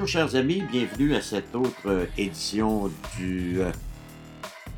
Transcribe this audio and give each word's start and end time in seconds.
bonjour, 0.00 0.06
chers 0.06 0.34
amis. 0.36 0.62
Bienvenue 0.70 1.14
à 1.16 1.20
cette 1.20 1.52
autre 1.54 1.86
euh, 1.86 2.06
édition 2.16 2.88
du. 3.18 3.60
euh, 3.60 3.70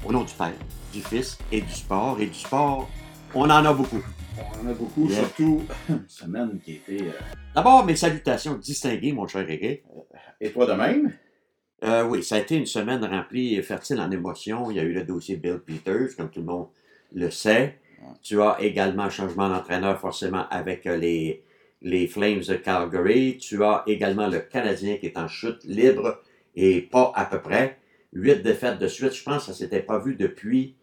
au 0.07 0.13
nom 0.13 0.25
du 0.25 0.33
Père, 0.33 0.53
du 0.95 1.01
Fils 1.03 1.37
et 1.53 1.61
du 1.61 1.73
sport. 1.73 2.19
Et 2.21 2.27
du 2.27 2.35
sport, 2.39 2.89
on 3.35 3.43
en 3.45 3.51
a 3.65 3.73
beaucoup. 3.73 4.03
On 4.39 4.67
en 4.67 4.71
a 4.71 4.73
beaucoup, 4.73 5.07
Yeah. 5.09 5.19
surtout 5.19 5.63
une 5.91 6.05
semaine 6.09 6.59
qui 6.65 6.73
était. 6.77 7.03
euh, 7.03 7.13
D'abord, 7.55 7.85
mes 7.85 7.97
salutations 7.97 8.55
distinguées, 8.55 9.13
mon 9.13 9.27
cher 9.27 9.49
Eric. 9.49 9.83
Et 10.41 10.51
toi 10.53 10.65
de 10.67 10.73
même? 10.73 11.13
Euh, 11.85 12.05
oui, 12.05 12.23
ça 12.23 12.37
a 12.37 12.39
été 12.39 12.57
une 12.57 12.67
semaine 12.67 13.05
remplie 13.05 13.55
et 13.57 13.63
fertile 13.63 14.01
en 14.01 14.11
émotions. 14.11 14.71
Il 14.71 14.77
y 14.77 14.81
a 14.81 14.85
eu 14.85 14.93
le 14.93 15.05
dossier 15.05 15.37
Bill 15.37 15.59
Peters, 15.59 16.17
comme 16.17 16.31
tout 16.31 16.41
le 16.41 16.47
monde 16.47 16.69
le 17.13 17.31
sait. 17.31 17.79
Tu 18.23 18.41
as 18.41 18.57
également 18.61 19.03
un 19.05 19.11
changement 19.11 19.49
d'entraîneur, 19.51 19.99
forcément, 20.01 20.49
avec 20.49 20.87
euh, 20.87 20.97
les, 20.97 21.43
les 21.83 22.07
Flames 22.07 22.41
de 22.47 22.55
Calgary. 22.55 23.39
Tu 23.39 23.63
as 23.65 23.83
également 23.87 24.29
le 24.29 24.41
Canadien 24.41 24.97
qui 24.97 25.07
est 25.07 25.19
en 25.19 25.29
chute 25.29 25.63
libre 25.65 26.21
et 26.57 26.81
pas 26.83 27.13
à 27.15 27.25
peu 27.25 27.41
près. 27.41 27.79
Huit 28.13 28.43
défaites 28.43 28.79
de 28.79 28.89
suite. 28.89 29.15
Je 29.15 29.23
pense 29.23 29.47
que 29.47 29.53
ça 29.53 29.59
s'était 29.59 29.81
pas 29.81 29.99
vu 29.99 30.17
depuis 30.17 30.75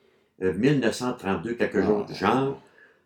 euh, 0.42 0.54
1932, 0.54 1.54
quelque 1.54 1.84
chose 1.84 2.06
du 2.08 2.16
genre. 2.16 2.62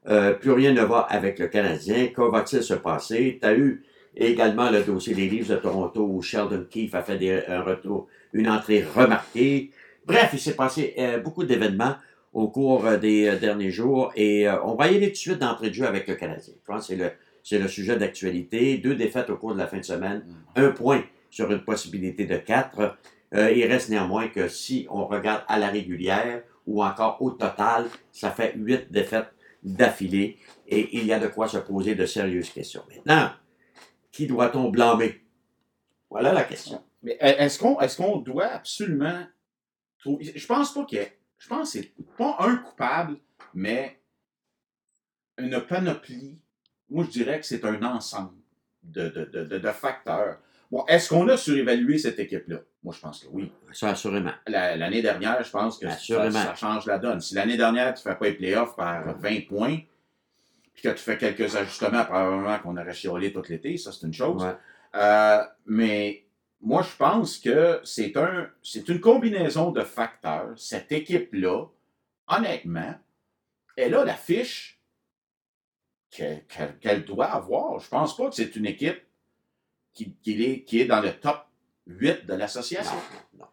Euh, 0.07 0.33
plus 0.33 0.51
rien 0.51 0.73
ne 0.73 0.81
va 0.83 0.99
avec 0.99 1.39
le 1.39 1.47
Canadien. 1.47 2.07
Que 2.07 2.21
va-t-il 2.21 2.63
se 2.63 2.73
passer? 2.75 3.39
Tu 3.41 3.47
as 3.47 3.53
eu 3.55 3.83
également 4.15 4.69
le 4.69 4.83
dossier 4.83 5.13
des 5.15 5.27
Leafs 5.29 5.47
de 5.49 5.55
Toronto 5.55 6.03
où 6.05 6.21
Sheldon 6.21 6.65
Keefe 6.69 6.95
a 6.95 7.01
fait 7.01 7.17
des- 7.17 7.43
un 7.47 7.61
retour, 7.61 8.07
une 8.33 8.49
entrée 8.49 8.83
remarquée. 8.95 9.71
Bref, 10.05 10.29
il 10.33 10.39
s'est 10.39 10.55
passé 10.55 10.93
euh, 10.97 11.19
beaucoup 11.19 11.43
d'événements 11.43 11.95
au 12.33 12.47
cours 12.49 12.85
euh, 12.85 12.97
des 12.97 13.27
euh, 13.27 13.37
derniers 13.37 13.71
jours 13.71 14.11
et 14.15 14.47
euh, 14.47 14.61
on 14.63 14.75
va 14.75 14.89
y 14.91 14.95
aller 14.95 15.07
tout 15.07 15.11
de 15.13 15.17
suite 15.17 15.39
d'entrée 15.39 15.69
de 15.69 15.73
jeu 15.75 15.85
avec 15.85 16.07
le 16.07 16.15
Canadien. 16.15 16.53
Je 16.61 16.65
pense 16.65 16.87
que 16.87 16.93
c'est 16.93 16.99
le, 16.99 17.11
c'est 17.43 17.59
le 17.59 17.67
sujet 17.67 17.97
d'actualité. 17.97 18.77
Deux 18.77 18.95
défaites 18.95 19.29
au 19.29 19.37
cours 19.37 19.53
de 19.53 19.59
la 19.59 19.67
fin 19.67 19.77
de 19.77 19.83
semaine, 19.83 20.23
un 20.55 20.71
point 20.71 21.03
sur 21.29 21.51
une 21.51 21.63
possibilité 21.63 22.25
de 22.25 22.37
quatre. 22.37 22.97
Euh, 23.33 23.51
il 23.51 23.65
reste 23.65 23.89
néanmoins 23.89 24.27
que 24.27 24.47
si 24.47 24.87
on 24.89 25.05
regarde 25.05 25.43
à 25.47 25.57
la 25.57 25.69
régulière 25.69 26.43
ou 26.67 26.83
encore 26.83 27.21
au 27.21 27.31
total, 27.31 27.87
ça 28.11 28.31
fait 28.31 28.53
huit 28.55 28.91
défaites 28.91 29.33
d'affilée 29.63 30.37
et 30.67 30.97
il 30.97 31.05
y 31.05 31.13
a 31.13 31.19
de 31.19 31.27
quoi 31.27 31.47
se 31.47 31.57
poser 31.57 31.95
de 31.95 32.05
sérieuses 32.05 32.49
questions. 32.49 32.83
Maintenant, 32.89 33.31
qui 34.11 34.27
doit-on 34.27 34.69
blâmer? 34.69 35.21
Voilà 36.09 36.33
la 36.33 36.43
question. 36.43 36.83
Mais 37.03 37.17
euh, 37.21 37.37
est-ce 37.37 37.57
qu'on 37.57 37.79
est 37.79 37.95
qu'on 37.95 38.17
doit 38.17 38.47
absolument 38.47 39.25
trouver. 40.01 40.33
Je 40.35 40.45
pense 40.45 40.73
pas 40.73 40.85
qu'il 40.85 40.97
y 40.97 41.01
ait. 41.01 41.17
Je 41.37 41.47
pense 41.47 41.73
que 41.73 41.79
c'est 41.79 41.93
pas 42.17 42.35
un 42.39 42.57
coupable, 42.57 43.17
mais 43.53 43.99
une 45.37 45.59
panoplie. 45.61 46.39
Moi, 46.91 47.05
je 47.05 47.09
dirais 47.09 47.39
que 47.39 47.45
c'est 47.45 47.63
un 47.65 47.81
ensemble 47.83 48.33
de, 48.83 49.07
de, 49.09 49.45
de, 49.57 49.67
facteurs. 49.69 50.37
Bon, 50.69 50.85
est-ce 50.87 51.09
qu'on 51.09 51.27
a 51.29 51.37
surévalué 51.37 51.97
cette 51.97 52.19
équipe-là? 52.19 52.57
Moi, 52.83 52.93
je 52.95 52.99
pense 52.99 53.23
que 53.23 53.27
oui. 53.31 53.51
Ça, 53.71 53.89
assurément. 53.89 54.33
La- 54.47 54.75
L'année 54.75 55.01
dernière, 55.01 55.43
je 55.43 55.49
pense 55.51 55.77
que 55.77 55.89
ça, 55.89 56.55
change 56.55 56.85
la 56.85 56.99
donne. 56.99 57.21
Si 57.21 57.33
l'année 57.33 57.57
dernière, 57.57 57.93
tu 57.93 58.05
ne 58.05 58.11
fais 58.11 58.19
pas 58.19 58.25
les 58.25 58.33
playoffs 58.33 58.75
par 58.75 59.17
20 59.17 59.47
points, 59.47 59.79
puis 60.73 60.83
que 60.83 60.89
tu 60.89 60.97
fais 61.03 61.17
quelques 61.17 61.55
ajustements, 61.55 62.03
probablement 62.05 62.59
qu'on 62.59 62.75
aurait 62.77 62.93
chiolé 62.93 63.31
tout 63.31 63.43
l'été, 63.47 63.77
ça, 63.77 63.91
c'est 63.91 64.05
une 64.05 64.13
chose. 64.13 64.43
Ouais. 64.43 64.55
Euh, 64.95 65.43
mais 65.65 66.25
moi, 66.61 66.81
je 66.81 66.95
pense 66.97 67.37
que 67.37 67.79
c'est 67.83 68.17
un, 68.17 68.49
c'est 68.61 68.87
une 68.89 68.99
combinaison 68.99 69.71
de 69.71 69.83
facteurs. 69.83 70.53
Cette 70.57 70.91
équipe-là, 70.91 71.65
honnêtement, 72.27 72.95
elle 73.77 73.95
a 73.95 74.03
la 74.03 74.15
fiche 74.15 74.80
qu'elle 76.11 77.05
doit 77.05 77.25
avoir. 77.25 77.79
Je 77.79 77.87
pense 77.89 78.15
pas 78.15 78.29
que 78.29 78.35
c'est 78.35 78.55
une 78.55 78.65
équipe 78.65 79.01
qui, 79.93 80.15
est, 80.27 80.85
dans 80.85 81.01
le 81.01 81.11
top 81.13 81.37
8 81.87 82.25
de 82.25 82.33
l'association. 82.33 82.95
Non. 83.37 83.45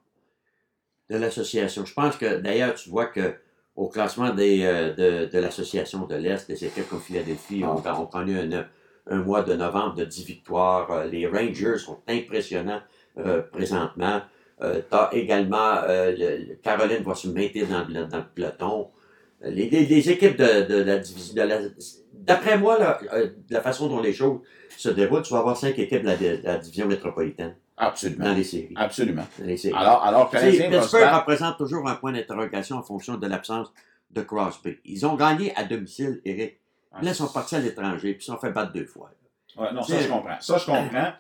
De 1.11 1.17
l'association. 1.17 1.85
Je 1.85 1.95
pense 1.95 2.17
que, 2.17 2.39
d'ailleurs, 2.39 2.75
tu 2.75 2.91
vois 2.91 3.07
que 3.07 3.37
au 3.77 3.89
classement 3.89 4.35
euh, 4.37 5.27
de, 5.29 5.39
l'association 5.39 6.05
de 6.07 6.17
l'Est, 6.17 6.49
des 6.49 6.65
équipes 6.65 6.89
comme 6.89 7.01
Philadelphie 7.01 7.63
ont, 7.65 7.77
ont 7.77 8.07
connu 8.07 8.39
un, 8.39 8.69
un 9.07 9.17
mois 9.23 9.43
de 9.43 9.55
novembre 9.55 9.95
de 9.95 10.05
10 10.05 10.25
victoires. 10.25 10.91
Euh, 10.91 11.05
Les 11.07 11.27
Rangers 11.29 11.79
sont 11.79 12.01
impressionnants 12.09 12.83
euh, 13.19 13.43
présentement. 13.43 14.21
tu 14.61 14.67
as 14.91 15.11
également 15.13 15.83
le- 15.87 16.45
le- 16.49 16.55
Caroline 16.57 17.03
va 17.05 17.15
se 17.15 17.29
maintenir 17.29 17.69
dans 17.69 17.87
le 17.89 18.25
peloton. 18.35 18.91
Les, 19.43 19.69
les- 19.71 19.87
les 19.87 20.10
équipes 20.10 20.37
de, 20.37 20.62
de 20.66 20.82
la 20.82 20.99
division. 20.99 21.44
D'après 22.12 22.59
moi, 22.59 22.78
là, 22.78 22.99
euh, 23.12 23.26
de 23.49 23.54
la 23.54 23.60
façon 23.60 23.88
dont 23.88 24.00
les 24.00 24.12
choses 24.12 24.41
se 24.76 24.88
déroulent, 24.88 25.22
tu 25.22 25.32
vas 25.32 25.38
avoir 25.41 25.56
cinq 25.56 25.78
équipes 25.78 26.03
de 26.03 26.06
la, 26.09 26.16
de 26.16 26.41
la 26.43 26.59
division 26.59 26.87
métropolitaine 26.87 27.54
Absolument. 27.76 28.25
dans 28.26 28.34
les 28.34 28.44
séries. 28.44 28.75
Absolument. 28.76 29.26
Dans 29.38 29.44
les 29.47 29.56
séries. 29.56 29.75
Alors, 29.76 30.03
alors 30.04 30.31
Canadien 30.31 30.71
Pittsburgh 30.71 31.03
battre. 31.03 31.19
représente 31.21 31.56
toujours 31.59 31.88
un 31.88 31.94
point 31.94 32.12
d'interrogation 32.12 32.76
en 32.76 32.82
fonction 32.82 33.16
de 33.16 33.26
l'absence 33.26 33.72
de 34.10 34.22
Crosby. 34.22 34.78
Ils 34.84 35.06
ont 35.06 35.15
gagné 35.15 35.55
à 35.56 35.65
domicile, 35.65 36.20
Eric. 36.25 36.59
Puis 36.97 37.05
là, 37.05 37.12
ils 37.12 37.15
sont 37.15 37.28
partis 37.28 37.55
à 37.55 37.60
l'étranger, 37.60 38.15
puis 38.15 38.22
ils 38.25 38.26
sont 38.26 38.38
fait 38.38 38.50
battre 38.50 38.72
deux 38.72 38.87
fois. 38.87 39.10
Ouais, 39.56 39.72
non, 39.72 39.82
ça, 39.82 40.00
je 40.00 40.09
comprends. 40.09 40.41
Ça, 40.41 40.59
je 40.59 40.66
comprends. 40.66 41.12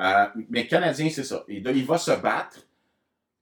Euh, 0.00 0.26
mais 0.48 0.66
Canadien, 0.66 1.08
c'est 1.10 1.24
ça. 1.24 1.44
Il 1.48 1.84
va 1.84 1.98
se 1.98 2.12
battre 2.12 2.60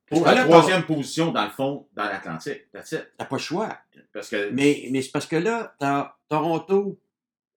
pour 0.09 0.25
que 0.25 0.29
la 0.31 0.45
troisième 0.45 0.85
position, 0.85 1.33
dans 1.33 1.45
le 1.45 1.51
fond, 1.51 1.87
dans 1.95 2.05
l'Atlantique. 2.05 2.67
T'as 2.73 3.25
pas 3.25 3.37
le 3.37 3.39
choix. 3.39 3.77
Parce 4.13 4.29
que. 4.29 4.51
Mais, 4.51 4.89
mais 4.91 5.03
c'est 5.03 5.11
parce 5.13 5.27
que 5.27 5.37
là, 5.37 5.75
t'as 5.79 6.15
Toronto 6.29 6.99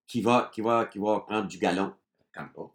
qui 0.08 0.22
va, 0.22 0.50
qui, 0.54 0.62
va, 0.62 0.86
qui 0.86 0.98
va 1.00 1.20
prendre 1.22 1.48
du 1.48 1.58
galon. 1.58 1.94
T'aimes 2.34 2.50
pas. 2.56 2.72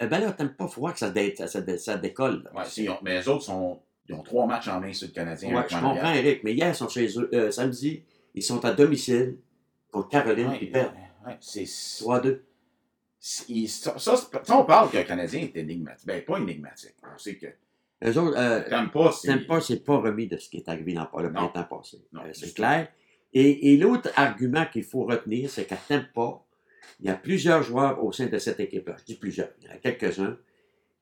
Eh 0.00 0.06
ben 0.06 0.18
là, 0.20 0.32
t'aimes 0.32 0.54
pas 0.54 0.66
froid 0.66 0.92
que 0.92 0.98
ça, 0.98 1.10
dé- 1.10 1.34
ça, 1.36 1.46
ça 1.46 1.60
dé- 1.60 1.78
ça 1.78 1.96
décolle. 1.96 2.50
Ouais, 2.54 2.64
si, 2.66 2.88
on- 2.88 2.98
mais 3.02 3.18
les 3.20 3.28
autres 3.28 3.44
sont. 3.44 3.80
Ils 4.08 4.14
ont 4.14 4.22
trois 4.22 4.46
matchs 4.46 4.68
en 4.68 4.80
main 4.80 4.92
sur 4.92 5.08
le 5.08 5.14
Canadien. 5.14 5.54
Ouais, 5.56 5.64
je 5.68 5.74
Montréal. 5.76 5.94
comprends, 5.94 6.12
Eric, 6.12 6.44
mais 6.44 6.52
hier, 6.52 6.68
ils 6.68 6.74
sont 6.74 6.88
chez 6.88 7.06
eux. 7.18 7.30
euh, 7.32 7.50
samedi, 7.50 8.02
ils 8.34 8.42
sont 8.42 8.62
à 8.64 8.72
domicile 8.72 9.38
contre 9.90 10.08
Caroline, 10.10 10.48
Ouais, 10.48 10.58
qui 10.58 10.66
perdent 10.66 10.92
ouais, 11.26 11.36
c'est. 11.40 11.64
3-2. 11.64 12.42
c'est- 13.20 13.44
il- 13.48 13.68
Ça, 13.68 13.96
ça, 13.98 14.14
on 14.50 14.64
parle 14.64 14.90
qu'un 14.90 15.04
Canadien 15.04 15.40
est 15.42 15.56
énigmatique. 15.56 16.06
Ben, 16.06 16.22
pas 16.22 16.38
énigmatique. 16.38 16.94
On 17.14 17.16
sait 17.18 17.36
que. 17.36 17.46
Eux 18.04 18.18
autres, 18.18 18.36
euh, 18.38 18.60
T'aimes 18.68 18.90
pas, 18.90 19.10
c'est. 19.60 19.82
Pas, 19.84 19.96
remis 19.98 20.26
de 20.28 20.36
ce 20.36 20.48
qui 20.50 20.58
est 20.58 20.68
arrivé 20.68 20.92
dans 20.94 21.08
le 21.20 21.32
printemps 21.32 21.64
passé. 21.64 22.04
Euh, 22.14 22.18
c'est 22.32 22.54
clair. 22.54 22.88
Et, 23.32 23.72
et 23.72 23.76
l'autre 23.78 24.10
argument 24.16 24.66
qu'il 24.70 24.84
faut 24.84 25.04
retenir, 25.04 25.48
c'est 25.50 25.64
qu'à 25.64 25.76
pas, 26.14 26.44
il 27.00 27.06
y 27.06 27.10
a 27.10 27.14
plusieurs 27.14 27.62
joueurs 27.62 28.02
au 28.04 28.12
sein 28.12 28.26
de 28.26 28.38
cette 28.38 28.60
équipe-là. 28.60 28.96
Je 29.00 29.04
dis 29.04 29.14
plusieurs. 29.16 29.48
Il 29.60 29.66
y 29.68 29.70
en 29.70 29.74
a 29.74 29.78
quelques-uns 29.78 30.36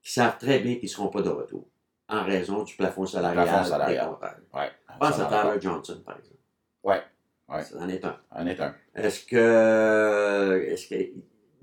qui 0.03 0.13
savent 0.13 0.39
très 0.39 0.61
bien 0.61 0.75
qu'ils 0.77 0.85
ne 0.85 0.89
seront 0.91 1.09
pas 1.09 1.23
de 1.23 1.29
retour 1.29 1.67
en 2.09 2.25
raison 2.25 2.63
du 2.63 2.75
plafond 2.77 3.07
salarial. 3.07 3.45
Plafond 3.47 3.65
salarial. 3.69 4.09
Ouais. 4.55 4.71
Pense 5.01 5.19
à 5.21 5.27
Tyler 5.27 5.61
Johnson, 5.61 6.03
par 6.05 6.19
exemple. 6.19 6.39
Ouais. 6.85 7.01
Ouais. 7.49 7.63
Ça 7.63 7.79
en 7.79 7.89
est 7.89 8.05
un. 8.05 8.17
En 8.31 8.47
est 8.47 8.61
un. 8.61 8.75
Est-ce 8.95 9.25
que, 9.27 10.65
est-ce 10.69 10.87
que, 10.89 10.95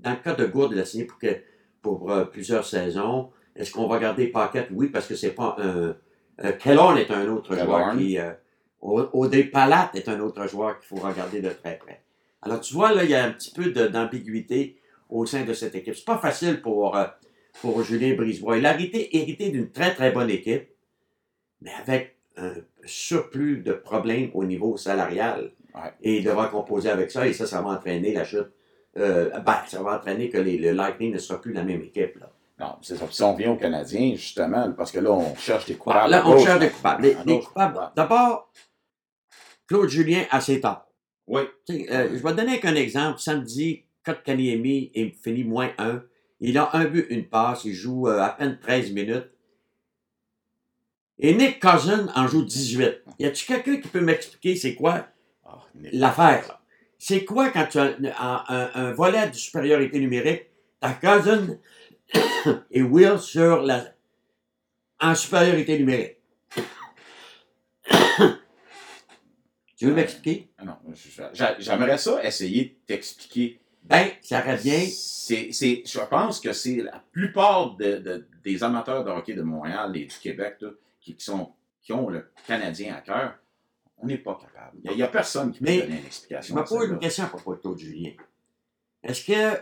dans 0.00 0.10
le 0.10 0.16
cas 0.16 0.34
de 0.34 0.46
Gourde, 0.46 0.72
il 0.74 0.80
a 0.80 0.84
signé 0.84 1.04
pour, 1.04 1.18
que- 1.18 1.40
pour 1.82 2.10
euh, 2.12 2.24
plusieurs 2.24 2.64
saisons. 2.64 3.30
Est-ce 3.60 3.72
qu'on 3.72 3.86
va 3.86 3.98
garder 3.98 4.26
Paquette? 4.28 4.68
Oui, 4.72 4.88
parce 4.88 5.06
que 5.06 5.14
c'est 5.14 5.30
pas 5.34 5.56
un. 5.58 5.94
Euh, 6.44 6.52
Kellorn 6.58 6.96
est 6.98 7.10
un 7.10 7.28
autre 7.28 7.54
joueur 7.54 7.96
qui. 7.96 8.18
Euh, 8.18 8.32
Palat 9.52 9.90
est 9.94 10.08
un 10.08 10.20
autre 10.20 10.46
joueur 10.48 10.78
qu'il 10.78 10.88
faut 10.88 11.04
regarder 11.06 11.40
de 11.42 11.50
très 11.50 11.76
près. 11.76 12.00
Alors, 12.42 12.60
tu 12.60 12.72
vois, 12.72 12.94
là, 12.94 13.04
il 13.04 13.10
y 13.10 13.14
a 13.14 13.22
un 13.24 13.30
petit 13.32 13.52
peu 13.52 13.70
d'ambiguïté 13.70 14.78
au 15.10 15.26
sein 15.26 15.44
de 15.44 15.52
cette 15.52 15.74
équipe. 15.74 15.94
C'est 15.94 16.06
pas 16.06 16.16
facile 16.16 16.62
pour, 16.62 16.96
euh, 16.96 17.04
pour 17.60 17.82
Julien 17.82 18.14
Brisebois. 18.14 18.56
Il 18.56 18.64
a 18.64 18.72
hérité, 18.72 19.14
hérité 19.18 19.50
d'une 19.50 19.70
très, 19.70 19.94
très 19.94 20.10
bonne 20.12 20.30
équipe, 20.30 20.68
mais 21.60 21.72
avec 21.82 22.16
un 22.38 22.54
surplus 22.86 23.58
de 23.58 23.72
problèmes 23.72 24.30
au 24.32 24.44
niveau 24.44 24.78
salarial. 24.78 25.52
Ouais. 25.74 25.92
Et 26.02 26.16
il 26.16 26.24
devra 26.24 26.48
composer 26.48 26.88
avec 26.88 27.10
ça, 27.10 27.26
et 27.26 27.34
ça, 27.34 27.46
ça 27.46 27.60
va 27.60 27.70
entraîner 27.70 28.14
la 28.14 28.24
chute. 28.24 28.48
Euh, 28.96 29.28
ben, 29.40 29.58
ça 29.68 29.82
va 29.82 29.96
entraîner 29.96 30.30
que 30.30 30.38
les- 30.38 30.56
le 30.58 30.70
Lightning 30.72 31.12
ne 31.12 31.18
sera 31.18 31.40
plus 31.40 31.52
la 31.52 31.62
même 31.62 31.82
équipe. 31.82 32.18
Là. 32.18 32.32
Non, 32.60 32.76
c'est 32.82 32.96
ça. 32.96 33.06
Si 33.10 33.22
on 33.22 33.34
vient 33.34 33.52
aux 33.52 33.56
Canadiens, 33.56 34.14
justement, 34.14 34.70
parce 34.72 34.92
que 34.92 35.00
là, 35.00 35.10
on 35.10 35.34
cherche 35.34 35.64
des 35.64 35.76
coupables. 35.76 36.10
là, 36.10 36.22
on 36.26 36.34
gauche, 36.34 36.44
cherche 36.44 36.60
des 36.60 36.68
coupables. 36.70 37.02
Les, 37.02 37.16
les 37.24 37.40
coupables, 37.40 37.90
d'abord, 37.96 38.52
Claude 39.66 39.88
Julien 39.88 40.24
à 40.30 40.40
ses 40.42 40.60
torts. 40.60 40.86
Oui. 41.26 41.40
Euh, 41.70 42.08
je 42.12 42.22
vais 42.22 42.30
te 42.32 42.36
donner 42.36 42.60
qu'un 42.60 42.74
exemple. 42.74 43.18
Samedi, 43.18 43.84
Kotkaniemi 44.04 44.90
il 44.94 45.12
finit 45.12 45.44
moins 45.44 45.70
1. 45.78 46.02
Il 46.40 46.58
a 46.58 46.70
un 46.74 46.84
but, 46.84 47.06
une 47.10 47.26
passe. 47.28 47.64
Il 47.64 47.72
joue 47.74 48.08
euh, 48.08 48.20
à 48.20 48.30
peine 48.30 48.58
13 48.60 48.92
minutes. 48.92 49.30
Et 51.18 51.34
Nick 51.34 51.60
Cousin 51.60 52.08
en 52.14 52.26
joue 52.26 52.44
18. 52.44 53.02
Y 53.18 53.26
a-tu 53.26 53.46
quelqu'un 53.46 53.76
qui 53.76 53.88
peut 53.88 54.00
m'expliquer 54.00 54.56
c'est 54.56 54.74
quoi 54.74 55.06
Ah, 55.44 55.58
l'affaire? 55.92 56.60
C'est 56.98 57.24
quoi 57.24 57.50
quand 57.50 57.66
tu 57.70 57.78
as 57.78 57.94
un, 58.18 58.44
un- 58.48 58.70
un 58.74 58.92
volet 58.92 59.28
de 59.28 59.34
supériorité 59.34 59.98
numérique, 60.00 60.46
ta 60.80 60.92
Cousin 60.94 61.56
et 62.70 62.82
Will 62.82 63.18
sur 63.18 63.62
la, 63.62 63.84
en 65.00 65.14
supériorité 65.14 65.78
numérique? 65.78 66.16
tu 69.76 69.86
veux 69.86 69.94
m'expliquer? 69.94 70.50
Ah 70.58 70.64
non, 70.64 70.76
je- 70.92 71.08
je- 71.10 71.22
j'a- 71.32 71.56
J'aimerais 71.58 71.98
ça 71.98 72.22
essayer 72.24 72.64
de 72.64 72.74
t'expliquer 72.86 73.60
Ben, 73.82 74.10
ça 74.20 74.42
revient. 74.42 74.86
C'est, 74.90 75.52
c'est, 75.52 75.82
je 75.86 76.00
pense 76.00 76.38
que 76.38 76.52
c'est 76.52 76.76
la 76.76 77.02
plupart 77.12 77.76
de- 77.76 77.96
de- 77.96 78.28
des 78.44 78.62
amateurs 78.62 79.04
de 79.04 79.10
hockey 79.10 79.32
de 79.32 79.40
Montréal 79.42 79.96
et 79.96 80.04
du 80.04 80.16
Québec 80.18 80.56
là, 80.60 80.68
qui, 81.00 81.16
qui 81.16 81.24
sont, 81.24 81.54
qui 81.80 81.92
ont 81.94 82.10
le 82.10 82.30
Canadien 82.46 82.94
à 82.96 83.00
cœur. 83.00 83.38
On 83.96 84.06
n'est 84.06 84.18
pas 84.18 84.34
capable. 84.40 84.78
Il 84.84 84.92
n'y 84.96 85.02
a, 85.02 85.08
personne 85.08 85.50
qui 85.52 85.60
peut 85.60 85.64
Mais 85.64 85.78
donner 85.80 85.96
une 85.96 86.00
Je 86.02 86.06
explication. 86.06 86.54
me 86.54 86.60
à 86.60 86.64
pose 86.64 86.88
une 86.90 86.98
question 86.98 87.24
à 87.24 87.28
propos 87.28 87.54
de 87.54 87.60
Claude 87.60 87.78
Julien. 87.78 88.12
Est-ce 89.02 89.24
que, 89.24 89.58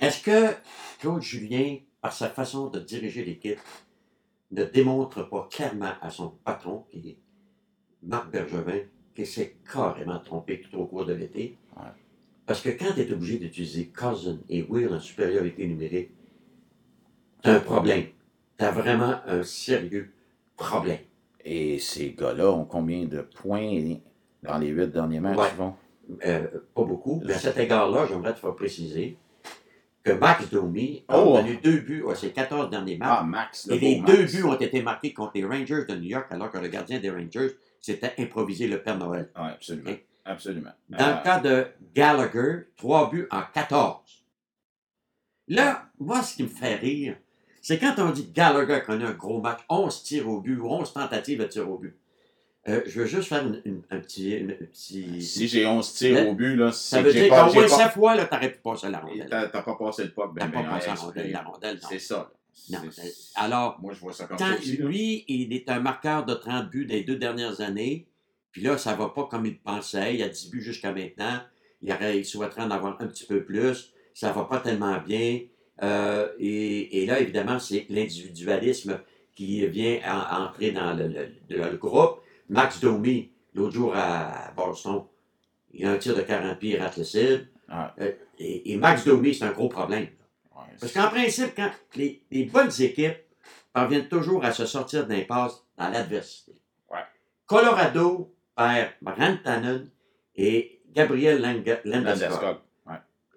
est-ce 0.00 0.22
que 0.22 0.54
Claude 0.98 1.22
Julien, 1.22 1.78
par 2.00 2.12
sa 2.12 2.28
façon 2.28 2.68
de 2.68 2.80
diriger 2.80 3.24
l'équipe, 3.24 3.58
ne 4.52 4.64
démontre 4.64 5.28
pas 5.28 5.48
clairement 5.50 5.92
à 6.00 6.10
son 6.10 6.30
patron, 6.44 6.84
qui 6.90 7.10
est 7.10 7.18
Marc 8.02 8.30
Bergevin, 8.30 8.80
qu'il 9.14 9.26
s'est 9.26 9.56
carrément 9.70 10.18
trompé 10.20 10.60
tout 10.60 10.76
au 10.78 10.86
cours 10.86 11.04
de 11.04 11.14
l'été? 11.14 11.58
Ouais. 11.76 11.82
Parce 12.46 12.60
que 12.60 12.68
quand 12.68 12.94
tu 12.94 13.00
es 13.00 13.12
obligé 13.12 13.38
d'utiliser 13.38 13.86
Cousin 13.88 14.38
et 14.48 14.62
Will 14.62 14.92
en 14.94 15.00
supériorité 15.00 15.66
numérique, 15.66 16.10
tu 17.42 17.50
un 17.50 17.60
problème. 17.60 18.06
Tu 18.58 18.64
as 18.64 18.70
vraiment 18.70 19.16
un 19.26 19.42
sérieux 19.42 20.12
problème. 20.56 21.00
Et 21.44 21.78
ces 21.78 22.12
gars-là 22.12 22.50
ont 22.52 22.64
combien 22.64 23.04
de 23.04 23.20
points 23.20 23.96
dans 24.42 24.58
les 24.58 24.68
huit 24.68 24.88
derniers 24.88 25.20
matchs? 25.20 25.38
Ouais. 25.58 25.72
Euh, 26.24 26.46
pas 26.74 26.84
beaucoup. 26.84 27.20
Mais 27.24 27.34
à 27.34 27.38
cet 27.38 27.58
égard-là, 27.58 28.06
j'aimerais 28.06 28.32
te 28.32 28.38
faire 28.38 28.54
préciser 28.54 29.16
que 30.06 30.12
Max 30.18 30.48
Domi 30.50 31.04
a 31.08 31.18
Oh! 31.18 31.36
obtenu 31.36 31.56
deux 31.62 31.78
buts 31.80 32.04
à 32.10 32.14
ses 32.14 32.30
14 32.30 32.70
derniers 32.70 32.96
matchs. 32.96 33.18
Ah, 33.20 33.24
Max. 33.24 33.66
le 33.66 33.74
et 33.74 33.78
les 33.78 34.00
Max. 34.00 34.12
deux 34.12 34.24
buts 34.24 34.44
ont 34.44 34.54
été 34.58 34.82
marqués 34.82 35.12
contre 35.12 35.32
les 35.34 35.44
Rangers 35.44 35.84
de 35.88 35.94
New 35.96 36.08
York, 36.08 36.26
alors 36.30 36.50
que 36.50 36.58
le 36.58 36.68
gardien 36.68 36.98
des 36.98 37.10
Rangers 37.10 37.50
s'était 37.80 38.14
improvisé 38.18 38.66
le 38.68 38.82
Père 38.82 38.98
Noël. 38.98 39.30
Absolument. 39.34 39.90
Absolument. 40.24 40.70
Dans 40.88 41.04
Euh, 41.04 41.16
le 41.16 41.22
cas 41.22 41.38
de 41.40 41.66
Gallagher, 41.94 42.66
trois 42.76 43.08
buts 43.10 43.28
en 43.30 43.42
14. 43.54 44.24
Là, 45.48 45.86
moi, 46.00 46.22
ce 46.22 46.34
qui 46.36 46.42
me 46.42 46.48
fait 46.48 46.74
rire, 46.74 47.16
c'est 47.62 47.78
quand 47.78 47.94
on 47.98 48.10
dit 48.10 48.30
Gallagher 48.34 48.80
connaît 48.84 49.04
un 49.04 49.12
gros 49.12 49.40
match, 49.40 49.60
11 49.68 50.02
tirs 50.02 50.28
au 50.28 50.40
but 50.40 50.56
ou 50.58 50.66
11 50.68 50.92
tentatives 50.92 51.38
de 51.40 51.44
tir 51.46 51.70
au 51.70 51.78
but. 51.78 51.96
Euh, 52.68 52.80
je 52.86 53.00
veux 53.00 53.06
juste 53.06 53.28
faire 53.28 53.46
une- 53.46 53.62
une- 53.64 53.82
un 53.90 54.00
petit. 54.00 54.32
une- 54.32 54.50
un 54.52 54.54
petit- 54.66 55.22
si 55.22 55.46
j'ai 55.46 55.66
11 55.66 55.92
tirs 55.94 56.28
au 56.28 56.34
but, 56.34 56.56
là, 56.56 56.72
ça 56.72 56.96
c'est 56.98 57.02
veut 57.02 57.12
dire 57.12 57.28
pas, 57.28 57.46
qu'au 57.46 57.54
moins 57.54 57.62
pas- 57.68 57.68
7 57.76 57.90
fois, 57.92 58.16
là, 58.16 58.24
t'aurais 58.26 58.50
pu 58.52 58.58
passer 58.58 58.88
la 58.90 58.98
rondelle. 59.00 59.28
T'as 59.30 59.48
t'as 59.48 59.62
pas 59.62 59.76
passé 59.76 60.04
le 60.04 60.12
T'as 60.12 60.26
ben, 60.26 60.50
pas 60.50 60.62
ben, 60.62 60.68
passé 60.68 60.86
la 60.88 60.94
rondelle, 60.94 61.30
la 61.30 61.42
rondelle, 61.42 61.78
non. 61.82 61.88
C'est 61.88 61.98
ça. 61.98 62.30
Non, 62.70 62.78
euh, 62.84 63.02
alors, 63.36 63.78
Moi, 63.80 63.92
je 63.94 64.00
vois 64.00 64.12
ça 64.12 64.24
comme 64.26 64.36
Quand 64.38 64.46
ça 64.48 64.58
aussi. 64.58 64.76
lui, 64.78 65.24
il 65.28 65.52
est 65.52 65.68
un 65.70 65.78
marqueur 65.78 66.24
de 66.24 66.34
30 66.34 66.68
buts 66.70 66.86
des 66.86 67.04
deux 67.04 67.16
dernières 67.16 67.60
années, 67.60 68.06
puis 68.50 68.62
là, 68.62 68.76
ça 68.78 68.94
va 68.94 69.10
pas 69.10 69.24
comme 69.30 69.46
il 69.46 69.58
pensait. 69.58 70.14
Il 70.16 70.22
a 70.22 70.28
10 70.28 70.50
buts 70.50 70.62
jusqu'à 70.62 70.92
maintenant. 70.92 71.38
Il, 71.82 71.92
aurait, 71.92 72.18
il 72.18 72.24
souhaiterait 72.24 72.62
en 72.62 72.70
avoir 72.70 73.00
un 73.00 73.06
petit 73.06 73.26
peu 73.26 73.44
plus. 73.44 73.92
Ça 74.14 74.32
va 74.32 74.44
pas 74.44 74.58
tellement 74.60 74.98
bien. 74.98 75.40
Euh, 75.82 76.28
et, 76.40 77.02
et 77.02 77.06
là, 77.06 77.20
évidemment, 77.20 77.58
c'est 77.60 77.86
l'individualisme 77.90 78.98
qui 79.34 79.66
vient 79.68 79.98
en- 80.06 80.44
entrer 80.46 80.72
dans 80.72 80.94
le, 80.94 81.06
le- 81.08 81.28
le- 81.50 81.70
le 81.70 81.76
groupe. 81.76 82.20
Max 82.48 82.80
Domi, 82.80 83.32
l'autre 83.54 83.74
jour 83.74 83.92
à 83.96 84.52
Boston, 84.56 85.04
il 85.72 85.86
a 85.86 85.92
un 85.92 85.98
tir 85.98 86.14
de 86.14 86.22
40 86.22 86.58
pieds, 86.58 86.74
il 86.76 86.80
rate 86.82 86.96
le 86.96 87.04
cible. 87.04 87.48
Ouais. 87.68 87.74
Euh, 88.00 88.12
et, 88.38 88.72
et 88.72 88.76
Max 88.76 89.04
Domi, 89.04 89.34
c'est 89.34 89.44
un 89.44 89.52
gros 89.52 89.68
problème. 89.68 90.06
Ouais, 90.54 90.62
Parce 90.80 90.92
qu'en 90.92 91.08
principe, 91.08 91.54
quand 91.56 91.70
les, 91.96 92.22
les 92.30 92.44
bonnes 92.44 92.70
équipes 92.80 93.18
parviennent 93.72 94.08
toujours 94.08 94.44
à 94.44 94.52
se 94.52 94.64
sortir 94.66 95.06
d'impasse 95.06 95.64
dans 95.76 95.88
l'adversité. 95.90 96.52
Ouais. 96.90 97.00
Colorado 97.46 98.34
perd 98.56 98.92
Rantanen 99.04 99.90
et 100.34 100.80
Gabriel 100.92 101.42
Landeskog. 101.84 102.58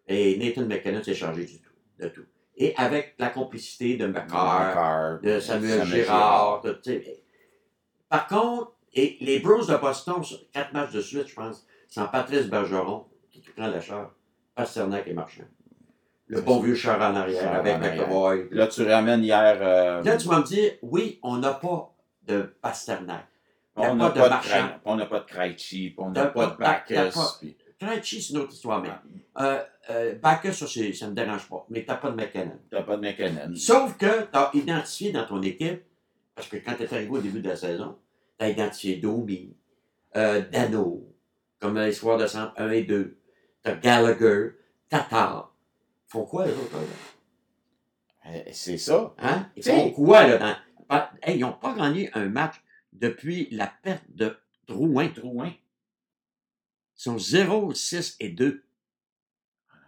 Et 0.07 0.37
Nathan 0.37 0.65
McKinnon 0.65 1.03
s'est 1.03 1.13
chargé 1.13 1.45
du 1.45 1.59
tout, 1.59 1.69
de 1.99 2.07
tout. 2.07 2.23
Et 2.57 2.73
avec 2.77 3.13
la 3.19 3.29
complicité 3.29 3.95
de 3.95 4.07
McCarr, 4.07 4.73
Carr, 4.73 5.19
de 5.21 5.39
Samuel, 5.39 5.85
Girard. 5.85 6.61
de-. 6.63 6.81
Par 8.09 8.25
contre, 8.27 8.73
et 8.93 9.17
les 9.21 9.39
Bruins 9.39 9.65
de 9.65 9.75
Boston, 9.77 10.21
quatre 10.53 10.73
matchs 10.73 10.91
de 10.91 11.01
suite, 11.01 11.27
je 11.27 11.35
pense, 11.35 11.65
sans 11.87 12.07
Patrice 12.07 12.47
Bergeron, 12.47 13.05
qui 13.31 13.39
prend 13.41 13.67
la 13.67 13.81
char, 13.81 14.11
Pasternak 14.55 15.07
et 15.07 15.13
Marchand. 15.13 15.43
Le 16.27 16.41
bon 16.41 16.59
vieux 16.59 16.75
char 16.75 16.97
en 16.99 17.15
arrière 17.15 17.41
Char 17.41 17.55
avec 17.55 17.75
en 17.77 17.81
arrière. 17.81 18.07
McEvoy. 18.07 18.47
Là, 18.51 18.67
tu 18.67 18.83
ramènes 18.87 19.23
hier. 19.23 19.57
euh, 19.61 20.03
Là, 20.03 20.17
tu 20.17 20.27
vas 20.27 20.39
me 20.39 20.43
dire, 20.45 20.73
oui, 20.83 21.19
on 21.23 21.37
n'a 21.37 21.53
pas 21.53 21.91
de 22.23 22.53
Pasternak. 22.61 23.25
on 23.75 23.95
n'a 23.95 24.09
pas 24.09 24.15
de 24.15 24.19
pas, 24.19 24.25
de 24.25 24.29
Marchand. 24.29 24.69
On 24.85 24.95
n'a 24.95 25.05
pas 25.07 25.19
de 25.21 25.25
Krejci, 25.25 25.95
on 25.97 26.11
n'a 26.11 26.25
pas 26.27 26.47
de 26.47 26.55
Bacchus. 26.57 27.17
puis- 27.39 27.57
Krejci, 27.79 28.21
c'est 28.21 28.33
une 28.33 28.39
autre 28.41 28.51
histoire, 28.53 28.81
mais 28.81 28.89
euh, 29.39 29.63
euh, 29.89 30.15
Bacchus, 30.15 30.53
ça, 30.53 30.67
ça 30.67 31.05
ne 31.05 31.11
me 31.11 31.15
dérange 31.15 31.47
pas. 31.47 31.65
Mais 31.69 31.83
tu 31.83 31.87
n'as 31.89 31.95
pas 31.95 32.11
de 32.11 32.15
McKinnon. 32.15 32.59
T'as 32.69 32.83
pas 32.83 32.97
de 32.97 33.01
McKinnon. 33.01 33.55
Sauf 33.55 33.97
que 33.97 34.23
tu 34.23 34.27
as 34.33 34.51
identifié 34.53 35.11
dans 35.13 35.25
ton 35.25 35.41
équipe, 35.41 35.81
parce 36.35 36.47
que 36.49 36.57
quand 36.57 36.73
tu 36.75 36.83
es 36.83 36.93
arrivé 36.93 37.09
au 37.09 37.19
début 37.19 37.41
de 37.41 37.47
la 37.49 37.55
saison, 37.55 37.97
tu 38.39 38.45
as 38.45 38.49
identifié 38.49 38.95
Domi, 38.97 39.55
euh, 40.15 40.41
Dano, 40.49 41.13
comme 41.59 41.77
les 41.77 41.91
soirs 41.93 42.17
de 42.17 42.25
centre 42.25 42.53
1 42.57 42.71
et 42.71 42.83
2. 42.83 43.19
Tu 43.63 43.69
as 43.69 43.75
Gallagher, 43.75 44.51
Tatar. 44.87 45.53
Ils 46.07 46.11
font 46.11 46.25
quoi, 46.25 46.47
les 46.47 46.53
autres? 46.53 46.73
là? 46.77 48.31
Euh, 48.31 48.43
C'est 48.51 48.77
ça. 48.77 49.13
Hein? 49.17 49.49
Ils 49.55 49.63
font 49.63 49.91
quoi, 49.91 50.25
là? 50.27 50.37
Dans... 50.37 50.55
Hey, 51.21 51.37
ils 51.37 51.41
n'ont 51.41 51.53
pas 51.53 51.75
gagné 51.75 52.09
un 52.13 52.29
match 52.29 52.55
depuis 52.93 53.47
la 53.51 53.67
perte 53.67 54.05
de 54.09 54.35
Drouin. 54.67 55.07
Drouin. 55.09 55.49
Ils 55.49 57.01
sont 57.01 57.17
0, 57.19 57.73
6 57.73 58.17
et 58.19 58.29
2. 58.29 58.63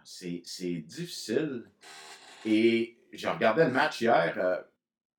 C'est 0.04 0.76
difficile. 0.80 1.70
Et 2.44 2.98
je 3.12 3.28
regardais 3.28 3.64
le 3.66 3.70
match 3.72 4.00
hier, 4.00 4.34
euh, 4.38 4.60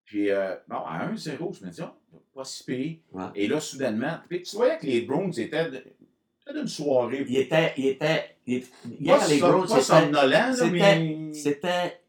puis 0.05 0.29
euh, 0.29 0.55
bon, 0.67 0.77
à 0.77 1.07
1-0, 1.07 1.57
je 1.57 1.65
me 1.65 1.71
dis, 1.71 1.81
oh, 1.81 1.93
pas 2.33 2.45
si 2.45 2.63
pire. 2.63 2.97
Ouais. 3.11 3.23
Et 3.35 3.47
là, 3.47 3.59
soudainement, 3.59 4.17
tu 4.29 4.55
voyais 4.55 4.77
que 4.77 4.85
les 4.85 5.01
Browns 5.01 5.33
étaient 5.37 5.67
étaient 5.69 6.53
d'une 6.53 6.67
soirée. 6.67 7.25
Il 7.27 7.37
était. 7.37 7.73
Il 7.77 7.87
était 7.87 8.35
il- 8.45 8.61
pas, 8.61 8.67
hier, 8.99 9.27
les 9.29 9.39
som- 9.39 9.49
Browns, 9.51 9.67
pas 9.67 9.81
c'était- 9.81 9.99
somnolents, 10.01 10.29
là, 10.29 10.53
c'était- 10.53 10.69
mais 10.99 11.33
c'était. 11.33 11.99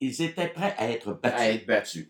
Ils 0.00 0.22
étaient 0.22 0.48
prêts 0.48 0.74
à 0.78 0.90
être 0.90 1.10
à 1.10 1.14
battus. 1.14 1.46
être 1.46 1.66
battus. 1.66 2.08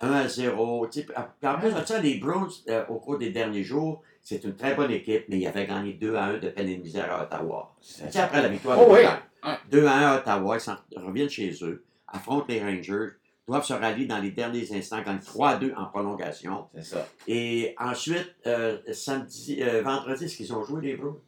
1 0.00 0.12
à 0.12 0.28
0. 0.28 0.86
tu 0.88 1.00
sais, 1.00 1.06
puis 1.06 1.14
En 1.16 1.58
plus 1.58 1.72
de 1.72 1.84
ça, 1.84 2.00
les 2.00 2.14
Browns, 2.18 2.50
euh, 2.68 2.84
au 2.88 2.96
cours 2.98 3.18
des 3.18 3.30
derniers 3.30 3.62
jours, 3.64 4.02
c'est 4.20 4.42
une 4.44 4.54
très 4.56 4.74
bonne 4.74 4.90
équipe, 4.90 5.24
mais 5.28 5.38
ils 5.38 5.46
avaient 5.46 5.66
gagné 5.66 5.92
2 5.94 6.14
à 6.16 6.24
1 6.24 6.38
de 6.38 6.48
peine 6.48 6.68
et 6.68 6.76
de 6.76 6.82
misère 6.82 7.12
à 7.12 7.24
Ottawa. 7.24 7.74
Sais, 7.80 8.18
après 8.18 8.42
la 8.42 8.48
victoire 8.48 8.78
Oh 8.80 8.84
de 8.84 8.86
oui. 8.86 8.90
Montréal, 9.02 9.22
Ouais. 9.44 9.54
2 9.70 9.86
à 9.86 9.92
1 9.92 10.12
à 10.12 10.18
Ottawa, 10.18 10.58
ils 10.90 10.98
reviennent 10.98 11.28
chez 11.28 11.52
eux, 11.62 11.84
affrontent 12.08 12.46
les 12.48 12.60
Rangers, 12.60 13.08
doivent 13.48 13.64
se 13.64 13.72
rallier 13.72 14.06
dans 14.06 14.18
les 14.18 14.30
derniers 14.30 14.72
instants, 14.72 15.02
gagnent 15.02 15.18
3 15.20 15.48
à 15.50 15.56
2 15.56 15.72
en 15.76 15.86
prolongation. 15.86 16.66
C'est 16.74 16.84
ça. 16.84 17.08
Et 17.26 17.74
ensuite, 17.78 18.34
euh, 18.46 18.78
samedi, 18.92 19.58
euh, 19.62 19.82
vendredi, 19.82 20.24
est-ce 20.24 20.36
qu'ils 20.36 20.52
ont 20.52 20.62
joué 20.64 20.80
les 20.82 20.96
Browns? 20.96 21.18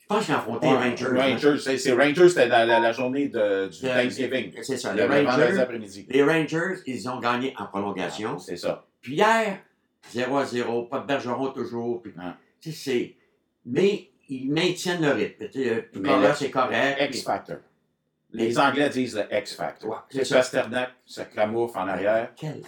Je 0.00 0.06
pense 0.06 0.26
qu'ils 0.26 0.34
ont 0.34 0.38
affronté 0.38 0.66
les 0.66 0.74
Rangers. 0.74 1.06
hein. 1.06 1.16
Rangers, 1.32 1.78
c'est 1.78 1.92
Rangers, 1.94 2.28
c'était 2.28 2.48
dans 2.48 2.68
la, 2.68 2.78
la 2.78 2.92
journée 2.92 3.28
de, 3.28 3.68
du 3.68 3.80
Thanksgiving. 3.80 4.52
C'est 4.62 4.76
ça, 4.76 4.92
Le 4.94 4.98
les 5.08 5.24
Rangers, 5.26 5.58
après-midi. 5.58 6.06
les 6.10 6.22
Rangers, 6.22 6.74
ils 6.86 7.08
ont 7.08 7.18
gagné 7.20 7.54
en 7.58 7.66
prolongation. 7.66 8.38
C'est 8.38 8.56
ça. 8.58 8.86
Puis 9.00 9.14
hier, 9.14 9.60
0 10.12 10.36
à 10.36 10.44
0, 10.44 10.82
pas 10.84 10.98
de 11.00 11.06
Bergeron 11.06 11.48
toujours. 11.52 12.02
Puis, 12.02 12.12
Ouais. 12.16 12.22
tu 12.60 12.70
sais, 12.70 12.78
c'est- 12.90 13.16
Mais 13.64 14.10
ils 14.28 14.50
maintiennent 14.52 15.00
le 15.00 15.12
rythme. 15.12 15.48
Picola, 15.90 16.28
le 16.28 16.34
c'est 16.34 16.50
correct. 16.50 16.98
X 17.14 17.22
Factor. 17.22 17.56
Les 18.34 18.58
Anglais 18.58 18.90
disent 18.90 19.16
le 19.16 19.24
X 19.38 19.54
Factor. 19.54 19.90
Ouais, 19.90 19.96
c'est. 20.24 20.34
Pasternak, 20.34 20.90
se 21.06 21.22
clamoufle 21.22 21.78
en 21.78 21.88
arrière. 21.88 22.32
Quel? 22.36 22.62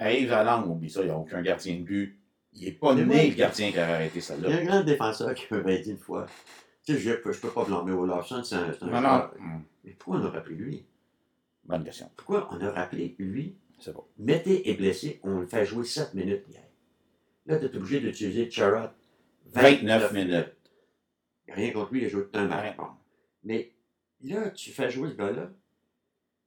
Yves 0.00 0.32
Allang, 0.32 0.66
oublie 0.68 0.90
ça, 0.90 1.00
il 1.02 1.06
n'y 1.06 1.10
a 1.12 1.16
aucun 1.16 1.40
gardien 1.42 1.76
de 1.76 1.82
but. 1.82 2.18
Il 2.54 2.64
n'est 2.64 2.72
pas 2.72 2.94
Mais 2.94 3.04
né, 3.04 3.14
moi, 3.14 3.24
le 3.24 3.34
gardien 3.34 3.70
qui 3.72 3.78
aurait 3.78 3.92
arrêté 3.92 4.12
Il 4.14 4.16
y 4.16 4.18
a 4.18 4.22
celle-là. 4.22 4.56
un 4.58 4.64
grand 4.64 4.82
défenseur 4.84 5.34
qui 5.34 5.46
m'avait 5.52 5.78
dit 5.80 5.90
une 5.90 5.98
fois 5.98 6.26
Tu 6.84 6.94
sais, 6.94 6.98
je 7.00 7.10
ne 7.10 7.14
peux, 7.16 7.32
peux 7.32 7.50
pas 7.50 7.64
blâmer 7.64 7.92
Olafson, 7.92 8.42
c'est 8.44 8.54
un, 8.54 8.72
c'est 8.72 8.82
un 8.84 8.86
Non, 8.86 9.00
non. 9.00 9.08
joueur. 9.08 9.34
Hum, 9.38 9.62
Mais 9.84 9.90
pourquoi 9.92 10.20
on 10.20 10.26
a 10.26 10.30
rappelé 10.30 10.54
lui? 10.56 10.86
Bonne 11.64 11.84
question. 11.84 12.10
Pourquoi 12.16 12.48
on 12.52 12.60
a 12.60 12.70
rappelé 12.70 13.14
lui? 13.18 13.56
C'est 13.80 13.92
bon. 13.92 14.04
Mété 14.18 14.70
est 14.70 14.74
blessé, 14.74 15.20
on 15.24 15.40
le 15.40 15.46
fait 15.46 15.66
jouer 15.66 15.84
7 15.84 16.14
minutes 16.14 16.44
hier. 16.48 16.62
Là, 17.46 17.58
tu 17.58 17.66
es 17.66 17.76
obligé 17.76 18.00
d'utiliser 18.00 18.50
Charrot 18.50 18.88
29 19.52 20.12
minutes. 20.12 20.54
Rien 21.48 21.72
contre 21.72 21.92
lui, 21.92 22.00
il 22.02 22.06
a 22.06 22.08
joué 22.08 22.24
un 22.34 22.46
match. 22.46 22.76
Mais 23.42 23.72
là, 24.24 24.50
tu 24.50 24.70
fais 24.70 24.90
jouer 24.90 25.10
ce 25.10 25.14
gars-là. 25.14 25.48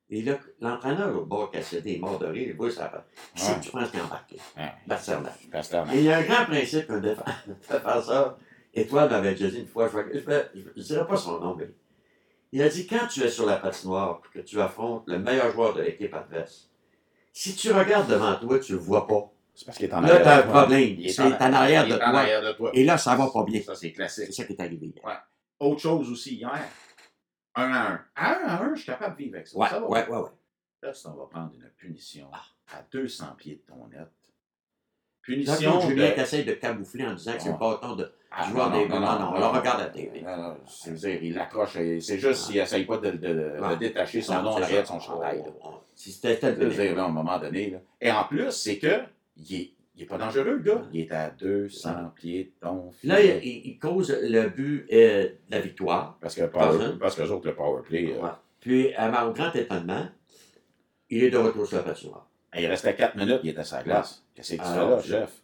Et 0.10 0.22
là, 0.22 0.40
l'entraîneur 0.62 1.18
au 1.18 1.26
bord 1.26 1.52
qui 1.52 1.58
a 1.58 1.62
cédé 1.62 1.96
est 1.96 2.00
mort 2.00 2.18
de 2.18 2.28
rire, 2.28 2.48
il 2.50 2.56
voit 2.56 2.72
ça. 2.72 3.06
Qui 3.36 3.42
c'est 3.42 3.60
que 3.60 3.66
tu 3.66 3.72
penses 3.72 3.92
qu'il 3.92 4.00
a 4.00 4.06
embarqué? 4.06 4.38
Pasternak. 4.88 5.34
Et 5.94 5.98
il 5.98 6.04
y 6.04 6.12
a 6.12 6.20
un 6.20 6.24
grand 6.24 6.46
principe 6.46 6.88
qu'un 6.88 7.00
défenseur, 7.70 8.38
Étoile 8.74 9.10
m'avait 9.10 9.32
déjà 9.34 9.50
dit 9.50 9.60
une 9.62 9.68
fois, 9.68 9.90
je 9.92 9.98
ne 9.98 10.82
dirai 10.84 11.06
pas 11.08 11.18
son 11.18 11.40
nom, 11.40 11.56
mais 11.56 11.70
il 12.54 12.62
a 12.62 12.70
dit 12.70 12.88
quand 12.88 13.08
tu 13.08 13.22
es 13.24 13.30
sur 13.30 13.46
la 13.46 13.58
patinoire 13.58 14.22
et 14.34 14.38
que 14.40 14.44
tu 14.46 14.62
affrontes 14.62 15.04
le 15.08 15.20
meilleur 15.20 15.52
joueur 15.52 15.74
de 15.74 15.82
l'équipe 15.82 16.14
adverse, 16.14 16.70
si 17.34 17.56
tu 17.56 17.72
regardes 17.74 18.10
devant 18.10 18.36
toi, 18.36 18.60
tu 18.60 18.74
ne 18.74 18.78
le 18.78 18.84
vois 18.84 19.08
pas. 19.08 19.30
C'est 19.54 19.66
parce 19.66 19.78
qu'il 19.78 19.88
est 19.88 19.94
en 19.94 20.02
Là, 20.02 20.10
arrière. 20.10 20.24
tu 20.24 20.30
as 20.30 20.38
un 20.38 20.42
problème. 20.62 20.96
Il 21.00 21.06
est 21.08 21.10
C'est 21.10 21.22
en- 21.24 21.32
arrière 21.54 21.86
de 21.88 21.94
est 22.48 22.56
toi. 22.56 22.70
Et 22.74 22.84
là, 22.84 22.98
ça 22.98 23.16
va 23.16 23.28
pas 23.30 23.44
bien. 23.44 23.62
Ça, 23.62 23.74
c'est 23.76 23.88
C'est 23.88 23.92
classique. 23.94 24.34
ça 24.34 24.44
qui 24.46 24.54
est 24.54 24.62
arrivé. 24.62 24.94
Ouais. 25.04 25.14
autre 25.60 25.82
chose 25.82 26.12
aussi 26.12 26.36
hier. 26.36 26.52
1 27.64 27.72
à 27.74 27.92
1. 27.92 28.06
À 28.16 28.40
1 28.40 28.48
à 28.48 28.64
1, 28.64 28.76
je 28.76 28.82
suis 28.82 28.92
capable 28.92 29.16
de 29.18 29.24
vivre 29.24 29.36
avec 29.36 29.48
ça. 29.48 29.58
Ouais, 29.58 29.68
ça 29.70 29.80
va. 29.80 29.88
ouais, 29.88 30.08
ouais, 30.08 30.18
ouais. 30.18 30.30
Là, 30.84 30.94
si 30.94 31.08
on 31.08 31.14
va 31.16 31.26
prendre 31.26 31.52
une 31.56 31.70
punition 31.78 32.30
Ah. 32.32 32.44
à 32.78 32.82
200 32.92 33.36
pieds 33.38 33.56
de 33.56 33.74
ton 33.74 33.88
net. 33.88 34.08
Punition. 35.22 35.72
Claude 35.80 35.90
Julien 35.90 36.10
de... 36.10 36.14
qui 36.14 36.20
essaie 36.22 36.44
de 36.44 36.54
camoufler 36.54 37.06
en 37.06 37.14
disant 37.14 37.34
que 37.34 37.42
c'est 37.42 37.50
Ah. 37.50 37.58
bâton 37.60 37.96
de. 37.96 38.12
Ah, 38.32 38.48
joueur 38.50 38.72
des- 38.72 38.88
non, 38.88 39.00
non, 39.00 39.32
on 39.34 39.40
le 39.40 39.46
regarde 39.46 39.82
à 39.82 39.84
la 39.86 39.90
télé. 39.90 40.22
Non, 40.22 40.38
non, 40.38 40.58
c'est 40.68 40.94
dire, 40.94 41.24
il 41.24 41.34
l'accroche. 41.34 41.74
C'est 41.74 42.20
juste 42.20 42.46
s'il 42.46 42.58
essaye 42.58 42.86
pas 42.86 42.98
de, 42.98 43.12
de- 43.12 43.58
Ouais. 43.60 43.78
détacher 43.78 44.22
son 44.22 44.36
Non, 44.36 44.44
nom 44.44 44.60
derrière 44.60 44.84
de 44.84 44.88
ça. 44.88 44.94
son 44.94 45.00
chandail. 45.00 45.44
Si 45.96 46.12
c'était 46.12 46.52
le 46.52 46.70
dire, 46.70 46.96
là, 46.96 47.04
à 47.04 47.06
un 47.08 47.10
moment 47.10 47.40
donné. 47.40 47.72
là. 47.72 47.80
Et 48.02 48.12
en 48.12 48.26
plus, 48.26 48.52
c'est 48.52 48.78
que 48.78 49.02
il 49.38 49.56
est, 49.56 49.72
il 49.98 50.04
est 50.04 50.06
pas 50.06 50.18
dangereux, 50.18 50.54
le 50.58 50.60
gars. 50.60 50.84
Il 50.94 51.02
est 51.02 51.12
à 51.12 51.30
200 51.32 52.12
pieds 52.16 52.44
de 52.46 52.52
ton 52.68 52.92
Là, 53.04 53.18
filet. 53.18 53.42
il, 53.44 53.68
il 53.72 53.80
cause 53.80 54.16
le 54.22 54.48
but 54.50 54.86
euh, 54.92 55.24
de 55.24 55.32
la 55.50 55.60
victoire. 55.60 56.18
Parce 56.22 56.36
que, 56.36 56.44
power, 56.46 56.94
parce 57.00 57.16
que 57.16 57.24
les 57.24 57.32
autres, 57.32 57.48
le 57.48 57.56
power 57.56 57.82
play, 57.84 58.14
euh. 58.16 58.28
Puis, 58.60 58.94
à 58.94 59.10
ma- 59.10 59.26
au 59.26 59.34
grand 59.34 59.54
étonnement, 59.56 60.08
il 61.10 61.24
est 61.24 61.30
de 61.30 61.38
retour 61.38 61.66
sur 61.68 61.78
la 61.78 61.84
patinoire. 61.84 62.28
il 62.58 62.66
restait 62.68 62.96
4 62.96 63.16
minutes, 63.16 63.40
il 63.44 63.50
était 63.50 63.64
sur 63.64 63.78
la 63.78 63.84
glace. 63.84 64.24
Qu'est-ce 64.36 64.52
que 64.56 64.62
tu 64.62 64.64
fais 64.64 64.68
Alors, 64.70 64.90
là, 64.98 65.02
chef? 65.02 65.42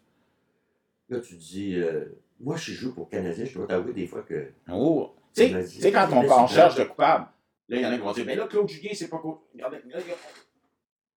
Là, 1.10 1.19
tu 1.19 1.36
dis, 1.36 1.75
euh, 1.79 2.05
moi, 2.39 2.55
je 2.57 2.72
joue 2.74 2.93
pour 2.93 3.10
Canadien, 3.10 3.45
je 3.45 3.53
dois 3.55 3.67
t'avouer 3.67 3.93
des 3.93 4.07
fois 4.07 4.22
que. 4.22 4.48
Oh. 4.72 5.13
Tu 5.36 5.48
sais- 5.65 5.91
quand 5.91 6.07
on, 6.12 6.43
on 6.43 6.48
cherche 6.48 6.75
de 6.75 6.83
coupable, 6.83 7.25
là, 7.69 7.77
il 7.77 7.81
y 7.81 7.86
en 7.86 7.89
a 7.91 7.95
qui 7.95 8.01
vont 8.03 8.12
dire, 8.12 8.25
mais 8.25 8.36
là, 8.36 8.48
Claude 8.48 8.67
Julien, 8.69 8.91
c'est 8.93 9.10
pas. 9.10 9.22
Regardez, 9.53 9.77
là, 9.77 10.00
il 10.00 10.07
y 10.07 10.12
a- 10.12 10.15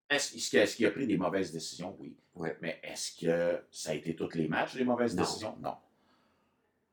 Est-ce 0.08 0.76
qu'il 0.76 0.86
a, 0.86 0.90
pris 0.90 1.06
des 1.06 1.16
mauvaises 1.16 1.52
décisions? 1.52 1.96
Oui. 1.98 2.14
Ouais. 2.34 2.56
Mais 2.62 2.78
est-ce 2.82 3.20
que 3.20 3.58
ça 3.70 3.90
a 3.90 3.94
été 3.94 4.14
tous 4.14 4.34
les 4.34 4.46
matchs, 4.48 4.74
les 4.74 4.84
mauvaises 4.84 5.16
Non. 5.16 5.22
décisions? 5.22 5.54
Non. 5.60 5.74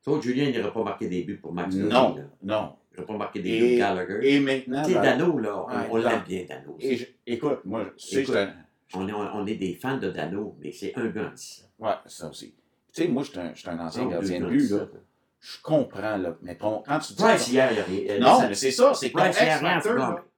Claude 0.04 0.22
Julien 0.22 0.52
n'aurait 0.52 0.74
pas 0.74 0.84
marqué 0.84 1.08
des 1.08 1.24
buts 1.24 1.38
pour 1.38 1.54
Max 1.54 1.76
Non. 1.76 2.16
Non. 2.42 2.76
Il 2.92 2.98
n'aurait 3.00 3.08
pas 3.08 3.18
marqué 3.18 3.42
des 3.42 3.50
Et- 3.52 3.60
buts 3.60 3.70
pour 3.70 3.78
Gallagher. 3.80 4.20
Et 4.36 4.40
maintenant. 4.40 4.84
Tu 4.84 4.90
sais, 4.90 4.96
ben, 4.96 5.18
Dano, 5.18 5.38
là, 5.40 5.58
on, 5.64 5.68
Ouais, 5.68 5.88
on 5.92 5.96
l'aime 5.98 6.24
bien, 6.28 6.46
Dano. 6.48 6.76
et 6.80 6.98
je- 6.98 7.06
écoute, 7.26 7.60
moi, 7.66 7.86
Écoute. 8.12 8.36
un- 8.36 8.54
On 8.96 9.08
est, 9.08 9.14
on 9.14 9.48
est 9.48 9.56
des 9.56 9.74
fans 9.74 9.98
de 9.98 10.10
Dano, 10.12 10.56
mais 10.60 10.72
c'est 10.72 10.94
un 10.96 11.06
10. 11.08 11.68
Ouais, 11.80 11.94
ça 12.06 12.30
aussi. 12.30 12.54
Tu 12.94 13.02
sais, 13.04 13.08
moi, 13.08 13.24
je 13.24 13.30
suis 13.32 13.40
un, 13.40 13.54
je 13.56 13.68
ancien 13.70 14.08
gardien 14.08 14.40
de 14.40 14.46
but, 14.46 14.58
17, 14.58 14.80
là. 14.82 15.00
Je 15.40 15.58
comprends, 15.64 16.18
là. 16.18 16.38
Mais 16.44 16.56
quand 16.58 16.84
tu 17.00 17.14
dis. 17.14 17.24
Hier, 17.52 17.72
il 17.72 17.78
y 17.78 17.80
a 17.80 17.84
rien. 17.84 18.02
euh, 18.16 18.20
Non, 18.20 18.48
mais 18.48 18.54
c'est 18.54 18.70
ça, 18.72 18.94
c'est 18.94 19.10
ton 19.10 19.20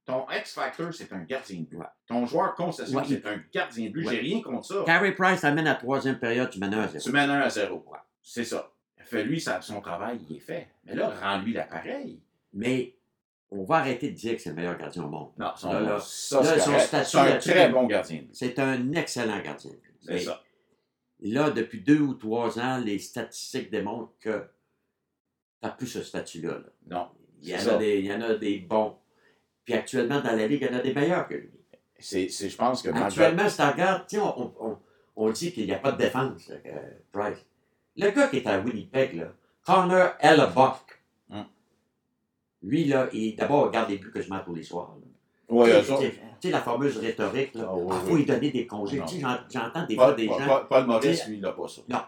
Ton 0.06 0.24
X-Factor, 0.30 0.94
c'est 0.94 1.12
un 1.12 1.18
gardien 1.24 1.58
de 1.60 1.64
but. 1.64 1.76
Ouais. 1.78 1.86
Ton 2.06 2.24
joueur 2.26 2.54
concession, 2.54 2.98
Ouais. 2.98 3.04
c'est 3.08 3.26
un 3.26 3.42
gardien 3.52 3.86
de 3.88 3.92
but. 3.92 4.06
Ouais. 4.06 4.14
J'ai 4.14 4.20
rien 4.20 4.40
contre 4.40 4.64
ça. 4.64 4.82
Carey 4.86 5.12
Price 5.16 5.42
amène 5.42 5.66
à 5.66 5.70
la 5.70 5.76
troisième 5.76 6.18
période, 6.18 6.48
tu 6.48 6.60
mènes 6.60 6.74
à 6.74 6.86
Tu 6.86 7.00
zéro. 7.00 7.12
mènes 7.12 7.30
un 7.30 7.40
à 7.40 7.50
zéro. 7.50 7.84
C'est 8.22 8.44
ça. 8.44 8.70
Fait 8.98 9.24
lui, 9.24 9.40
son 9.40 9.80
travail, 9.80 10.18
il 10.30 10.36
est 10.36 10.40
fait. 10.40 10.68
Mais 10.84 10.94
là, 10.94 11.10
rends-lui 11.20 11.52
l'appareil. 11.52 12.20
Mais 12.52 12.94
on 13.50 13.62
va 13.64 13.76
arrêter 13.76 14.10
de 14.10 14.14
dire 14.16 14.34
que 14.36 14.42
c'est 14.42 14.48
le 14.50 14.56
meilleur 14.56 14.76
gardien 14.76 15.04
au 15.04 15.08
monde. 15.08 15.30
Non, 15.38 15.50
son, 15.56 15.72
Là, 15.72 15.80
là, 15.80 15.98
ça, 16.00 16.40
là, 16.40 16.54
c'est 16.54 16.58
son 16.60 16.70
correct. 16.72 16.86
statut 16.86 17.10
C'est 17.10 17.18
un 17.18 17.38
très 17.38 17.68
bon 17.68 17.86
gardien. 17.86 18.22
C'est 18.32 18.58
un 18.58 18.92
excellent 18.92 19.40
gardien. 19.40 19.72
C'est 20.02 20.18
ça. 20.20 20.42
Là, 21.20 21.50
depuis 21.50 21.80
deux 21.80 22.00
ou 22.00 22.14
trois 22.14 22.58
ans, 22.58 22.78
les 22.78 22.98
statistiques 22.98 23.70
démontrent 23.70 24.12
que 24.20 24.38
tu 24.40 25.66
n'as 25.66 25.70
plus 25.70 25.86
ce 25.86 26.02
statut-là. 26.02 26.52
là. 26.52 26.64
Non. 26.90 27.08
Il, 27.42 27.48
y 27.50 27.54
en 27.56 27.74
a 27.74 27.76
des, 27.78 27.98
il 28.00 28.06
y 28.06 28.12
en 28.12 28.20
a 28.22 28.34
des 28.34 28.58
bons. 28.58 28.96
Puis 29.66 29.74
actuellement, 29.74 30.20
dans 30.22 30.34
la 30.34 30.46
Ligue, 30.46 30.62
il 30.62 30.72
y 30.72 30.74
en 30.74 30.78
a 30.78 30.80
des 30.82 30.94
meilleurs 30.94 31.26
que 31.28 31.34
lui. 31.34 31.50
C'est, 31.98 32.28
c'est- 32.28 32.48
je 32.48 32.56
pense 32.56 32.80
que 32.82 32.88
Actuellement, 32.88 33.48
si 33.48 33.56
tu 33.56 33.62
regardes, 33.62 34.06
tu 34.06 34.16
sais, 34.16 34.22
on, 34.22 34.52
on, 34.60 34.78
on- 35.16 35.30
dit 35.30 35.52
qu'il 35.52 35.66
n'y 35.66 35.72
a 35.72 35.78
pas 35.78 35.92
de 35.92 35.98
défense, 35.98 36.48
là, 36.48 36.56
Price. 37.12 37.44
Le 37.96 38.10
gars 38.10 38.28
qui 38.28 38.36
est 38.38 38.46
à 38.46 38.58
Winnipeg, 38.60 39.14
là, 39.16 39.32
Connor 39.64 40.10
Hellebuck, 40.20 41.02
Hum. 41.30 41.44
lui, 42.62 42.84
là, 42.84 43.08
il 43.12 43.34
d'abord 43.36 43.64
regarde 43.66 43.90
les 43.90 43.98
buts 43.98 44.10
que 44.12 44.20
je 44.22 44.30
mets 44.32 44.42
tous 44.44 44.54
les 44.54 44.62
soirs. 44.62 44.94
là. 45.00 45.06
Ouais, 45.48 45.82
Tu 45.82 45.92
sais, 46.40 46.50
la 46.50 46.60
fameuse 46.60 46.98
rhétorique, 46.98 47.54
là, 47.54 47.64
Ah, 47.68 47.74
oui, 47.74 47.82
il 47.88 47.92
oui. 47.94 48.08
faut 48.10 48.16
lui 48.16 48.24
donner 48.26 48.50
des 48.50 48.66
congés. 48.66 49.00
Tu 49.06 49.14
sais, 49.16 49.20
j'en- 49.20 49.38
J'entends 49.48 49.86
des 49.86 49.94
fois 49.94 50.12
des 50.12 50.26
Paul- 50.26 50.38
gens. 50.40 50.46
Paul- 50.46 50.66
Paul 50.68 50.86
Maurice, 50.86 51.26
lui, 51.28 51.36
il 51.36 51.40
n'a 51.40 51.52
pas 51.52 51.66
ça. 51.68 51.82
Non. 51.88 52.00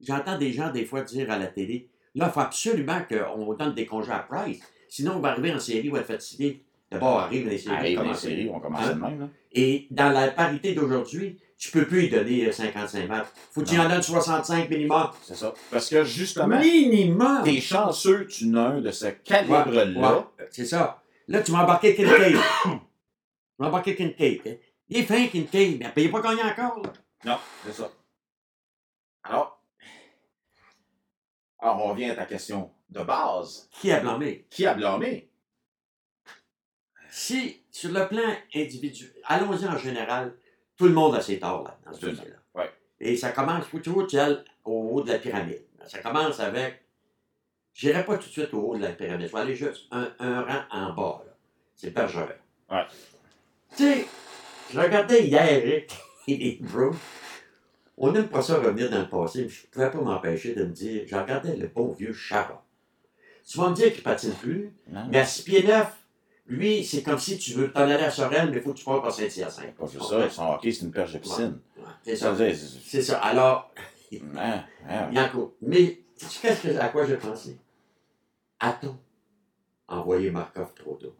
J'entends 0.00 0.38
des 0.38 0.52
gens 0.52 0.70
des 0.70 0.84
fois 0.84 1.02
dire 1.02 1.30
à 1.30 1.38
la 1.38 1.46
télé, 1.48 1.88
là, 2.14 2.26
il 2.28 2.32
faut 2.32 2.40
absolument 2.40 3.00
qu'on 3.08 3.52
donne 3.54 3.74
des 3.74 3.86
congés 3.86 4.12
à 4.12 4.20
Price. 4.20 4.60
Sinon, 4.88 5.16
on 5.16 5.20
va 5.20 5.30
arriver 5.30 5.52
en 5.52 5.58
série, 5.60 5.88
on 5.90 5.92
va 5.92 6.00
être 6.00 6.06
fatigué. 6.06 6.63
D'abord, 6.94 7.20
arrive 7.20 7.48
les 7.48 7.58
séries. 7.58 7.76
Arrive 7.76 8.02
les 8.02 8.14
séries, 8.14 8.50
on 8.52 8.60
commence 8.60 8.86
Hein? 8.86 8.94
de 8.94 9.00
même. 9.00 9.20
Là. 9.20 9.28
Et 9.52 9.86
dans 9.90 10.10
la 10.10 10.28
parité 10.28 10.74
d'aujourd'hui, 10.74 11.38
tu 11.58 11.70
peux 11.70 11.86
plus 11.86 12.02
lui 12.02 12.08
donner 12.10 12.46
euh, 12.46 12.52
55 12.52 13.08
matchs. 13.08 13.26
Faut 13.52 13.62
que 13.62 13.68
tu 13.68 13.78
en 13.78 13.88
donnes 13.88 14.02
65 14.02 14.68
minimum. 14.68 15.10
C'est 15.22 15.36
ça. 15.36 15.54
Parce 15.70 15.88
que 15.88 16.02
justement, 16.04 16.58
Minimum! 16.58 17.42
t'es 17.44 17.60
chanceux, 17.60 18.26
tu 18.26 18.46
n'as 18.48 18.66
un 18.70 18.80
de 18.80 18.90
ce 18.90 19.06
calibre-là. 19.06 20.18
Ouais, 20.18 20.24
c'est 20.50 20.66
ça. 20.66 21.02
Là, 21.28 21.42
tu 21.42 21.52
m'as 21.52 21.62
embarqué 21.62 21.94
Kincaid. 21.94 22.36
tu 22.64 22.68
m'as 23.58 23.68
embarqué 23.68 23.94
Kincaid. 23.94 24.40
hein. 24.46 24.54
Il 24.88 24.98
est 24.98 25.02
fin, 25.04 25.26
Kincaid, 25.28 25.80
mais 25.96 26.02
il 26.04 26.10
n'a 26.12 26.20
pas 26.20 26.28
gagné 26.28 26.42
encore. 26.42 26.82
là. 26.82 26.92
Non, 27.24 27.38
c'est 27.64 27.72
ça. 27.72 27.90
Alors, 29.22 29.62
alors, 31.58 31.86
on 31.86 31.88
revient 31.92 32.10
à 32.10 32.14
ta 32.16 32.26
question 32.26 32.70
de 32.90 33.00
base. 33.02 33.68
Qui 33.80 33.90
a 33.90 34.00
blâmé? 34.00 34.46
Qui 34.50 34.66
a 34.66 34.74
blâmé? 34.74 35.30
Si, 37.16 37.62
sur 37.70 37.92
le 37.92 38.08
plan 38.08 38.34
individuel, 38.56 39.12
allons-y 39.26 39.64
en 39.68 39.78
général, 39.78 40.34
tout 40.76 40.86
le 40.86 40.92
monde 40.92 41.14
a 41.14 41.20
ses 41.20 41.38
torts 41.38 41.62
là, 41.62 41.78
dans 41.86 41.92
ce 41.92 42.06
dossier-là. 42.06 42.34
Ouais. 42.56 42.68
Et 42.98 43.16
ça 43.16 43.30
commence, 43.30 43.66
faut 43.66 43.78
toujours 43.78 44.08
tu 44.08 44.18
ailles 44.18 44.42
au 44.64 44.90
haut 44.90 45.00
de 45.00 45.12
la 45.12 45.20
pyramide. 45.20 45.62
Ça 45.86 46.00
commence 46.00 46.40
avec, 46.40 46.82
je 47.72 47.86
n'irai 47.86 48.04
pas 48.04 48.18
tout 48.18 48.26
de 48.26 48.32
suite 48.32 48.52
au 48.52 48.62
haut 48.62 48.76
de 48.76 48.82
la 48.82 48.90
pyramide, 48.90 49.28
je 49.28 49.32
vais 49.32 49.38
aller 49.38 49.54
juste 49.54 49.86
un, 49.92 50.12
un 50.18 50.42
rang 50.42 50.64
en 50.72 50.92
bas. 50.92 51.22
là. 51.24 51.32
C'est 51.76 51.92
Bergeron. 51.94 52.26
Ouais. 52.68 52.82
Tu 53.76 53.84
sais, 53.84 54.06
je 54.72 54.80
regardais 54.80 55.24
hier 55.24 55.46
Eric 55.52 55.96
et 56.26 56.36
les. 56.36 56.60
On 57.96 58.10
n'aime 58.10 58.26
pas 58.26 58.42
ça 58.42 58.56
revenir 58.56 58.90
dans 58.90 59.02
le 59.02 59.08
passé, 59.08 59.42
mais 59.44 59.48
je 59.48 59.62
ne 59.62 59.70
pouvais 59.70 59.90
pas 59.92 60.00
m'empêcher 60.00 60.52
de 60.56 60.64
me 60.64 60.72
dire, 60.72 61.04
je 61.06 61.14
regardais 61.14 61.54
le 61.54 61.68
bon 61.68 61.92
vieux 61.92 62.12
Chara. 62.12 62.66
Tu 63.48 63.56
vas 63.56 63.70
me 63.70 63.74
dire 63.76 63.92
qu'il 63.92 64.02
patine 64.02 64.32
plus, 64.34 64.74
Non, 64.88 65.06
mais 65.12 65.20
à 65.20 65.24
6 65.24 65.42
pieds 65.44 65.62
9, 65.62 65.86
lui, 66.46 66.84
c'est 66.84 67.02
comme 67.02 67.18
si 67.18 67.38
tu 67.38 67.52
veux 67.54 67.72
t'en 67.72 67.82
aller 67.82 67.94
à 67.94 68.10
Sorel, 68.10 68.50
mais 68.50 68.58
il 68.58 68.62
faut 68.62 68.72
que 68.72 68.78
tu 68.78 68.84
passes 68.84 69.00
par 69.02 69.12
Saint-Hyacinthe. 69.12 69.74
pas 69.76 69.86
juste 69.86 70.04
ça. 70.04 70.28
Son 70.30 70.46
hockey, 70.52 70.72
c'est 70.72 70.82
une 70.84 70.92
perche 70.92 71.12
de 71.12 71.18
piscine. 71.18 71.58
Ouais, 71.76 71.84
C'est 72.04 72.16
Ça 72.16 72.36
c'est- 72.36 72.54
C'est 72.54 73.02
ça. 73.02 73.18
Alors, 73.20 73.72
Hein, 74.36 74.64
hein. 74.88 75.10
Yanko, 75.12 75.56
mais 75.62 76.00
qu'est-ce 76.18 76.62
que- 76.68 76.76
à 76.78 76.88
quoi 76.90 77.06
j'ai 77.06 77.16
pensé? 77.16 77.58
A-t-on 78.60 78.96
envoyé 79.88 80.30
Markov 80.30 80.72
trop 80.74 80.94
tôt? 80.96 81.14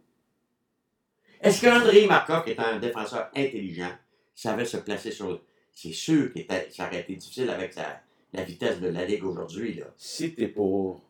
Est-ce 1.41 1.61
qu'André 1.61 2.05
Markov, 2.07 2.43
qui 2.45 2.51
est 2.51 2.59
un 2.59 2.79
défenseur 2.79 3.29
intelligent, 3.35 3.91
savait 4.33 4.65
se 4.65 4.77
placer 4.77 5.11
sur 5.11 5.29
le. 5.29 5.39
C'est 5.73 5.91
sûr 5.91 6.31
que 6.33 6.39
ça 6.71 6.87
aurait 6.87 7.01
été 7.01 7.15
difficile 7.15 7.49
avec 7.49 7.73
sa- 7.73 7.99
la 8.31 8.43
vitesse 8.43 8.79
de 8.79 8.87
la 8.87 9.03
Ligue 9.05 9.25
aujourd'hui. 9.25 9.73
là. 9.75 9.87
Si 9.97 10.33
t'es 10.33 10.47
pour 10.47 11.01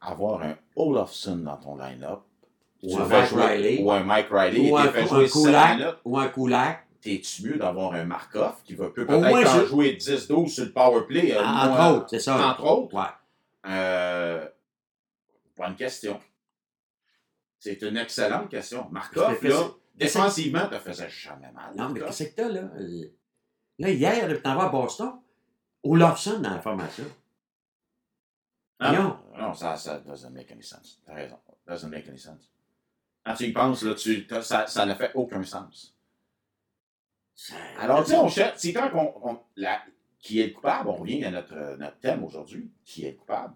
avoir 0.00 0.42
un 0.42 0.56
Olofsson 0.76 1.36
dans 1.36 1.56
ton 1.56 1.76
line-up, 1.76 2.20
Ou 2.84 2.96
tu 2.96 3.02
un 3.02 3.06
Mike 3.06 3.26
jouer- 3.30 3.46
Riley. 3.46 3.82
ou 3.82 3.90
un 3.92 4.02
Mike 4.04 4.26
Riley, 4.30 4.70
Ou 4.70 4.76
un, 4.76 4.86
tu 4.86 4.92
fais 4.92 5.00
un 5.02 5.06
jouer 5.06 5.28
7 5.28 5.42
Kulak. 5.42 5.96
Ou 6.04 6.18
un 6.18 6.28
Kulak. 6.28 6.86
t'es-tu 7.00 7.42
mieux 7.48 7.56
d'avoir 7.56 7.92
un 7.94 8.04
Markov 8.04 8.54
qui 8.64 8.74
va 8.74 8.88
peut-être 8.88 9.10
en 9.12 9.60
je- 9.60 9.66
jouer 9.66 9.92
10-12 9.96 10.52
sur 10.54 10.64
le 10.64 10.72
power 10.72 11.06
play? 11.06 11.32
euh, 11.34 11.42
Entre 11.44 11.68
moins- 11.68 11.90
autres, 11.92 12.06
c'est 12.10 12.18
ça. 12.20 12.46
Entre 12.50 12.64
autres? 12.64 12.94
Ouais. 12.94 13.02
Euh, 13.66 14.46
bonne 15.56 15.74
question. 15.76 16.20
C'est 17.58 17.80
une 17.82 17.96
excellente 17.96 18.48
question. 18.50 18.86
Markov, 18.90 19.42
là, 19.42 19.70
défensivement, 19.94 20.68
te 20.68 20.78
faisait 20.78 21.08
jamais 21.08 21.50
mal. 21.52 21.72
Non, 21.76 21.88
mais 21.90 22.00
qu'est-ce 22.00 22.24
que 22.24 22.34
t'as, 22.34 22.48
là? 22.48 22.60
Euh, 22.78 23.04
Là, 23.78 23.90
hier, 23.90 24.28
là, 24.28 24.36
t'en 24.38 24.54
vas 24.54 24.64
à 24.66 24.68
Boston. 24.68 25.12
Olofsson 25.82 26.38
dans 26.40 26.50
la 26.50 26.60
formation. 26.60 27.04
Ah, 28.78 28.92
Non. 28.92 29.18
non, 29.38 29.54
ça, 29.54 29.76
ça 29.76 29.98
doesn't 29.98 30.30
make 30.30 30.50
any 30.52 30.62
sense. 30.62 31.00
T'as 31.06 31.14
raison. 31.14 31.38
Doesn't 31.66 31.88
make 31.88 32.08
any 32.08 32.18
sense. 32.18 32.50
Quand 33.24 33.34
tu 33.34 33.44
y 33.44 33.52
penses, 33.52 33.82
là, 33.82 33.94
tu, 33.94 34.26
ça, 34.42 34.66
ça 34.66 34.86
ne 34.86 34.94
fait 34.94 35.10
aucun 35.14 35.42
sens. 35.42 35.94
Alors, 37.78 38.04
tu 38.04 38.10
sais, 38.10 38.16
on 38.16 38.28
cherche, 38.28 38.54
c'est 38.58 38.72
quand 38.72 38.90
on, 38.94 39.30
on- 39.30 39.40
la- 39.56 39.82
qui 40.18 40.40
est 40.40 40.46
le 40.48 40.52
coupable, 40.54 40.88
on 40.88 40.94
revient 40.96 41.24
à 41.24 41.30
notre, 41.30 41.76
notre 41.78 41.98
thème 41.98 42.24
aujourd'hui. 42.24 42.70
Qui 42.84 43.04
est 43.06 43.10
le 43.12 43.16
coupable? 43.16 43.54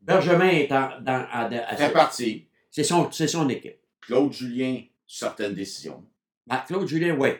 Benjamin 0.00 0.48
est 0.48 0.70
en- 0.72 1.00
dans, 1.00 1.26
à- 1.30 1.46
à- 1.46 1.76
C'est 1.76 1.92
parti. 1.92 2.46
c'est 2.70 2.84
son, 2.84 3.10
c'est 3.10 3.26
son 3.28 3.48
équipe. 3.48 3.78
Claude 4.00 4.32
Julien, 4.32 4.82
certaines 5.06 5.54
décisions. 5.54 6.04
Ah, 6.48 6.64
Claude 6.66 6.86
Julien, 6.88 7.16
oui. 7.16 7.30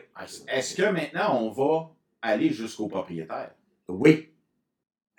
Est-ce 0.47 0.75
que 0.75 0.83
maintenant, 0.89 1.37
on 1.41 1.51
va 1.51 1.91
aller 2.21 2.49
jusqu'au 2.49 2.87
propriétaire? 2.87 3.51
Oui. 3.87 4.29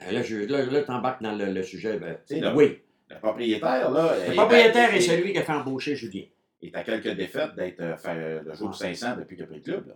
Euh, 0.03 0.11
Là, 0.13 0.23
je, 0.23 0.37
là, 0.37 0.65
là 0.65 0.83
t'embarques 0.83 1.23
dans 1.23 1.35
le, 1.35 1.53
le 1.53 1.63
sujet. 1.63 1.99
ben, 1.99 2.19
oui. 2.55 2.81
Le 3.15 3.19
propriétaire, 3.21 3.91
là. 3.91 4.17
Le 4.27 4.33
est 4.33 4.35
propriétaire 4.35 4.95
est 4.95 5.01
celui 5.01 5.33
qui 5.33 5.39
a 5.39 5.43
fait 5.43 5.53
embaucher 5.53 5.95
Julien. 5.97 6.25
est 6.63 6.75
à 6.75 6.83
quelques 6.85 7.15
défaites 7.17 7.55
d'être 7.55 7.81
euh, 7.81 7.97
fait 7.97 8.43
le 8.43 8.55
jour 8.55 8.71
de 8.71 8.75
500 8.75 9.17
depuis 9.19 9.37
qu'il 9.37 9.45
a 9.45 9.47
pris 9.49 9.57
le 9.57 9.63
club. 9.63 9.87
là. 9.89 9.95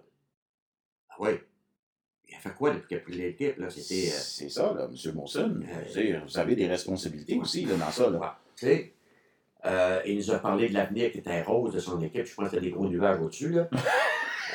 Ah 1.10 1.14
oui. 1.20 1.30
Il 2.28 2.34
a 2.34 2.38
fait 2.40 2.54
quoi 2.54 2.72
depuis 2.72 2.88
qu'il 2.88 2.96
a 2.96 3.00
pris 3.00 3.12
l'équipe? 3.14 3.56
Là? 3.58 3.70
C'était. 3.70 4.08
euh, 4.08 4.18
C'est 4.18 4.48
ça, 4.48 4.74
là, 4.76 4.88
M. 4.90 5.14
Monson. 5.14 5.60
Euh, 5.96 6.20
vous 6.26 6.38
avez 6.38 6.56
des 6.56 6.66
responsabilités 6.66 7.36
aussi 7.38 7.64
là, 7.64 7.76
dans 7.76 7.90
ça. 7.90 8.10
Là. 8.10 8.18
ouais. 8.18 8.26
Tu 8.56 8.66
sais, 8.66 8.92
Euh, 9.64 10.00
il 10.06 10.16
nous 10.16 10.30
a 10.30 10.38
parlé 10.38 10.68
de 10.68 10.74
l'avenir 10.74 11.10
qui 11.10 11.18
était 11.18 11.42
rose 11.42 11.72
de 11.74 11.80
son 11.80 12.00
équipe. 12.02 12.26
Je 12.26 12.34
pense 12.34 12.50
qu'il 12.50 12.58
y 12.58 12.62
a 12.62 12.64
des 12.64 12.70
gros 12.70 12.86
nuages 12.88 13.20
au-dessus. 13.20 13.50
Là. 13.50 13.68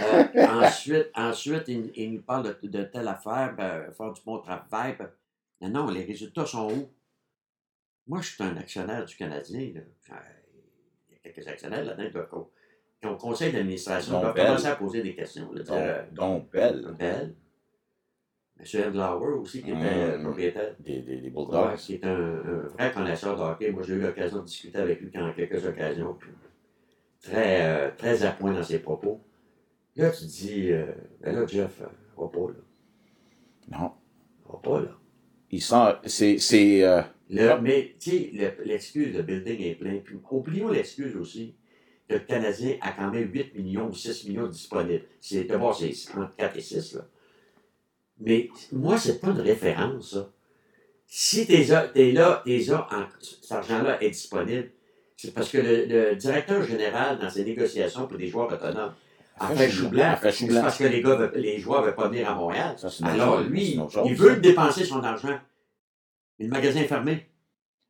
Euh, 0.01 0.23
ensuite, 0.47 1.09
ensuite 1.13 1.63
il, 1.67 1.91
il 1.95 2.13
nous 2.13 2.21
parle 2.21 2.55
de, 2.63 2.67
de 2.67 2.83
telle 2.83 3.07
affaire, 3.09 3.53
ben, 3.57 3.91
faire 3.91 4.13
du 4.13 4.21
bon 4.25 4.39
travail. 4.39 4.95
ben, 4.97 5.09
non, 5.59 5.69
non, 5.85 5.91
les 5.91 6.05
résultats 6.05 6.45
sont 6.45 6.71
où? 6.71 6.89
Moi, 8.11 8.19
je 8.21 8.33
suis 8.33 8.43
un 8.43 8.57
actionnaire 8.57 9.05
du 9.05 9.15
Canadien. 9.15 9.71
là. 9.73 9.81
Il 11.09 11.13
y 11.13 11.15
a 11.15 11.19
quelques 11.31 11.47
actionnaires 11.47 11.85
là-dedans 11.85 12.27
qui 12.99 13.07
ont 13.07 13.15
conseil 13.15 13.53
d'administration, 13.53 14.11
Dont 14.15 14.19
doivent 14.19 14.35
Bell. 14.35 14.45
commencer 14.47 14.67
à 14.67 14.75
poser 14.75 15.01
des 15.01 15.15
questions. 15.15 15.49
Là, 15.53 15.63
dire, 15.63 15.73
euh, 15.73 16.01
donc 16.11 16.51
belle. 16.51 16.93
Bell, 16.99 17.33
M. 18.59 18.65
Endlauer 18.89 19.33
aussi, 19.39 19.63
qui 19.63 19.69
était 19.71 19.79
euh, 19.81 20.17
Mm. 20.17 20.23
propriétaire. 20.23 20.75
Des, 20.81 20.99
des, 20.99 21.15
des 21.21 21.29
Ouais, 21.29 21.29
Bulldogs. 21.31 21.75
qui 21.77 21.93
est 21.95 22.03
un, 22.05 22.09
un 22.11 22.67
vrai 22.77 22.91
connaisseur 22.91 23.37
de 23.37 23.41
hockey. 23.43 23.71
Moi, 23.71 23.81
j'ai 23.87 23.93
eu 23.93 24.01
l'occasion 24.01 24.39
de 24.39 24.45
discuter 24.45 24.77
avec 24.77 24.99
lui 24.99 25.09
en 25.17 25.31
quelques 25.31 25.65
occasions. 25.65 26.13
puis 26.19 26.29
très, 27.21 27.65
euh, 27.65 27.91
très 27.97 28.23
à 28.25 28.31
point 28.33 28.51
dans 28.53 28.61
ses 28.63 28.79
propos. 28.79 29.21
Là, 29.95 30.09
tu 30.11 30.25
dis, 30.25 30.69
euh, 30.73 30.85
ben 31.21 31.33
là, 31.33 31.45
Jeff, 31.47 31.81
euh, 31.81 31.85
va 32.21 32.27
pas 32.27 32.51
là. 32.51 33.77
Non. 33.79 33.91
Va 34.49 34.59
pas 34.61 34.81
là. 34.81 34.97
Il 35.49 35.61
sent. 35.61 36.37
C'est. 36.37 36.83
Mais, 37.61 37.95
tu 37.99 38.09
sais, 38.11 38.29
le- 38.33 38.63
l'excuse, 38.65 39.15
le 39.15 39.21
building 39.23 39.61
est 39.61 39.75
plein. 39.75 39.97
Puis, 40.03 40.15
oublions 40.29 40.69
l'excuse 40.69 41.15
aussi 41.15 41.55
que 42.09 42.15
le 42.15 42.19
Canadien 42.19 42.75
a 42.81 42.91
quand 42.91 43.09
même 43.11 43.29
8 43.31 43.55
millions 43.55 43.87
ou 43.89 43.93
6 43.93 44.27
millions 44.27 44.47
disponibles. 44.47 45.03
C'est 45.21 45.45
d'abord, 45.45 45.77
c'est 45.77 45.93
entre 46.17 46.35
4 46.35 46.57
et 46.57 46.61
6, 46.61 46.95
là. 46.95 47.01
Mais 48.19 48.49
moi, 48.71 48.97
c'est 48.97 49.19
pas 49.19 49.29
une 49.29 49.39
référence, 49.41 50.11
ça. 50.13 50.29
Si 51.07 51.45
t'es 51.47 51.63
là, 51.65 51.87
t'es 51.87 52.11
là, 52.11 52.41
t'es 52.45 52.59
là, 52.59 52.87
en- 52.91 53.05
cet 53.21 53.51
argent-là 53.51 54.01
est 54.03 54.09
disponible, 54.11 54.69
c'est 55.17 55.33
parce 55.33 55.49
que 55.49 55.57
le, 55.57 55.85
le 55.85 56.15
directeur 56.15 56.63
général, 56.63 57.19
dans 57.19 57.29
ses 57.29 57.43
négociations 57.43 58.07
pour 58.07 58.17
des 58.17 58.27
joueurs 58.27 58.51
autonomes, 58.51 58.93
a 59.39 59.47
fait 59.55 59.69
chou 59.71 59.89
blanc. 59.89 60.03
C'est 60.31 60.47
parce 60.61 60.77
que 60.77 60.83
les, 60.83 61.01
gars 61.01 61.31
les 61.35 61.59
joueurs 61.59 61.81
ne 61.81 61.85
veulent 61.87 61.95
pas 61.95 62.07
venir 62.09 62.29
à 62.29 62.35
Montréal. 62.35 62.75
Ça, 62.77 62.89
Alors, 63.07 63.41
lui, 63.41 63.75
il 64.05 64.15
veut 64.15 64.35
dépenser 64.41 64.83
son 64.85 65.03
argent. 65.03 65.39
Mais 66.41 66.47
le 66.47 66.51
magasin 66.53 66.79
est 66.81 66.87
fermé. 66.87 67.29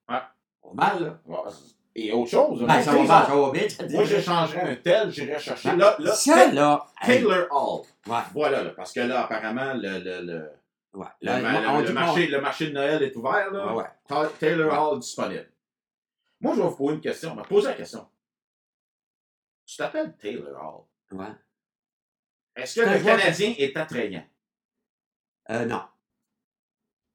Ouais. 0.10 0.20
Pas 0.62 0.74
mal, 0.74 1.04
là. 1.04 1.20
Ouais. 1.26 1.52
Et 1.96 2.12
autre 2.14 2.30
chose. 2.32 2.64
Ben, 2.66 2.82
ça 2.82 2.92
va 2.92 2.98
moi, 2.98 3.06
mal, 3.08 3.26
ça 3.28 3.36
va 3.36 3.52
bien. 3.52 3.68
moi, 3.90 4.04
j'échangerais 4.06 4.62
un 4.62 4.76
tel, 4.78 5.10
j'irais 5.12 5.40
chercher. 5.40 5.70
Ben, 5.72 5.78
Là, 5.78 5.96
là, 6.00 6.14
ça, 6.14 6.52
là. 6.52 6.88
hey, 7.02 7.08
Taylor 7.22 7.48
Hall. 7.52 7.82
ouais, 8.08 8.20
Voilà, 8.34 8.64
là, 8.64 8.70
parce 8.72 8.94
que 8.94 9.02
là, 9.02 9.24
apparemment, 9.26 9.74
le, 9.74 10.00
le, 10.00 10.22
le, 10.22 10.52
ouais. 10.94 11.08
le, 11.22 11.90
on 11.90 11.94
marché, 11.94 12.28
le 12.28 12.40
marché 12.42 12.68
de 12.68 12.74
Noël 12.74 13.04
est 13.04 13.16
ouvert. 13.16 13.52
Là. 13.52 13.68
Ouais, 13.74 13.82
ouais. 13.84 13.90
Ta- 14.08 14.28
Taylor 14.40 14.72
Ouais. 14.72 14.78
Hall 14.78 15.00
disponible. 15.00 15.50
Moi, 16.40 16.56
je 16.56 16.62
vais 16.62 16.68
vous 16.68 16.76
poser 16.76 16.96
une 16.96 17.02
question. 17.02 17.36
Ben, 17.36 17.44
posez 17.44 17.68
la 17.68 17.74
question. 17.74 18.08
Tu 19.66 19.78
t'appelles 19.78 20.16
Taylor 20.18 20.88
Hall? 21.12 21.18
ouais. 21.20 21.26
Est-ce 22.56 22.82
que 22.82 22.86
le 22.90 23.04
Canadien 23.04 23.54
est 23.58 23.76
attrayant? 23.78 24.26
Euh, 25.50 25.66
non. 25.66 25.84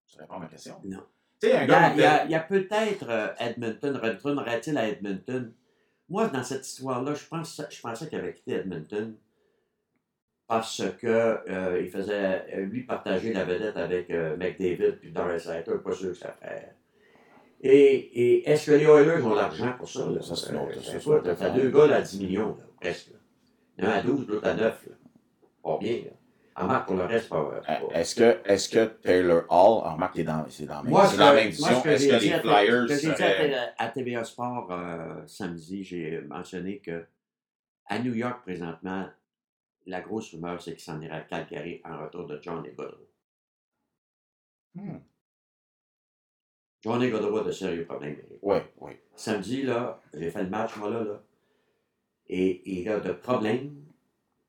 Tu 0.06 0.18
réponds 0.18 0.34
à 0.34 0.38
ma 0.40 0.46
question? 0.46 0.80
Non. 0.84 1.04
Tu 1.40 1.48
Il 1.48 2.30
y 2.30 2.34
a, 2.34 2.40
peut-être 2.40 3.06
euh, 3.08 3.28
Edmonton, 3.38 3.96
retournerait-il 3.96 4.78
à 4.78 4.88
Edmonton? 4.88 5.52
Moi, 6.08 6.28
dans 6.28 6.42
cette 6.42 6.66
histoire-là, 6.66 7.14
je, 7.14 7.24
pense, 7.26 7.60
je 7.68 7.80
pensais 7.80 8.08
qu'il 8.08 8.18
avait 8.18 8.32
quitté 8.32 8.52
Edmonton 8.52 9.14
parce 10.46 10.82
que 11.00 11.06
euh, 11.06 11.80
il 11.82 11.90
faisait, 11.90 12.46
euh, 12.54 12.60
lui, 12.66 12.84
partager 12.84 13.32
la 13.32 13.44
vedette 13.44 13.76
avec 13.76 14.10
euh, 14.10 14.36
McDavid 14.36 14.92
puis 15.00 15.10
Doris 15.10 15.48
Hatter, 15.48 15.72
pas 15.84 15.92
sûr 15.92 16.10
que 16.10 16.18
ça 16.18 16.36
ferait. 16.40 16.74
Et, 17.62 17.94
et 17.94 18.48
est-ce 18.48 18.66
que 18.66 18.76
les 18.76 18.84
Oilers 18.84 19.24
ont 19.24 19.34
l'argent 19.34 19.72
pour 19.76 19.88
ça? 19.88 20.08
Là? 20.08 20.22
Ça, 20.22 20.36
c'est 20.36 20.52
t'as 20.52 21.30
affaire. 21.32 21.54
deux 21.54 21.70
gars 21.70 21.86
là, 21.86 21.96
à 21.96 22.02
10 22.02 22.20
millions, 22.20 22.50
là, 22.50 22.64
presque. 22.80 23.10
là. 23.78 23.88
Un 23.88 23.98
à 23.98 24.02
12, 24.02 24.28
l'autre 24.28 24.46
à 24.46 24.54
9. 24.54 24.62
Là. 24.62 24.94
Pas 25.62 25.78
bien. 25.78 25.96
Là. 26.04 26.10
Le 26.58 27.04
reste, 27.04 27.28
pas. 27.28 27.36
Euh, 27.68 27.88
Est-ce 27.92 28.14
que, 28.14 28.40
est 28.44 28.72
que 28.72 28.84
Taylor 29.02 29.42
Hall, 29.50 29.86
en 29.86 29.94
remarque, 29.94 30.16
c'est 30.16 30.24
dans, 30.24 30.48
c'est 30.48 30.64
dans, 30.64 30.82
Moi, 30.84 31.04
c'est 31.06 31.12
ce 31.12 31.18
dans 31.18 31.26
la 31.26 31.34
même 31.34 31.50
que 31.50 31.88
est-ce 31.88 32.08
que 32.08 32.24
les 32.24 32.32
à- 32.32 32.40
Flyers 32.40 32.88
j'ai 32.88 32.94
dit 32.94 33.00
seraient... 33.02 33.54
à, 33.54 33.74
à 33.76 33.88
TVA 33.88 34.24
Sport 34.24 34.68
euh, 34.72 35.26
samedi, 35.26 35.84
j'ai 35.84 36.20
mentionné 36.22 36.78
que 36.78 37.04
à 37.86 37.98
New 37.98 38.14
York, 38.14 38.40
présentement, 38.42 39.06
la 39.86 40.00
grosse 40.00 40.32
rumeur, 40.32 40.60
c'est 40.62 40.72
qu'il 40.72 40.80
s'en 40.80 41.00
irait 41.00 41.16
à 41.16 41.20
Calgary 41.20 41.82
en 41.84 42.02
retour 42.04 42.26
de 42.26 42.40
John 42.42 42.64
et 42.64 42.72
Godreau. 42.72 43.06
Hmm. 44.74 44.98
John 46.82 47.02
et 47.02 47.10
Godreau 47.10 47.38
a 47.38 47.44
de 47.44 47.52
sérieux 47.52 47.84
problèmes. 47.84 48.16
Oui, 48.42 48.56
oui. 48.80 48.92
Samedi, 49.14 49.62
là, 49.62 50.00
j'ai 50.14 50.30
fait 50.30 50.42
le 50.42 50.48
match, 50.50 50.74
moi, 50.76 50.88
là, 50.90 51.04
là, 51.04 51.22
et 52.28 52.62
il 52.78 52.88
a 52.88 52.98
de 53.00 53.12
problèmes. 53.12 53.85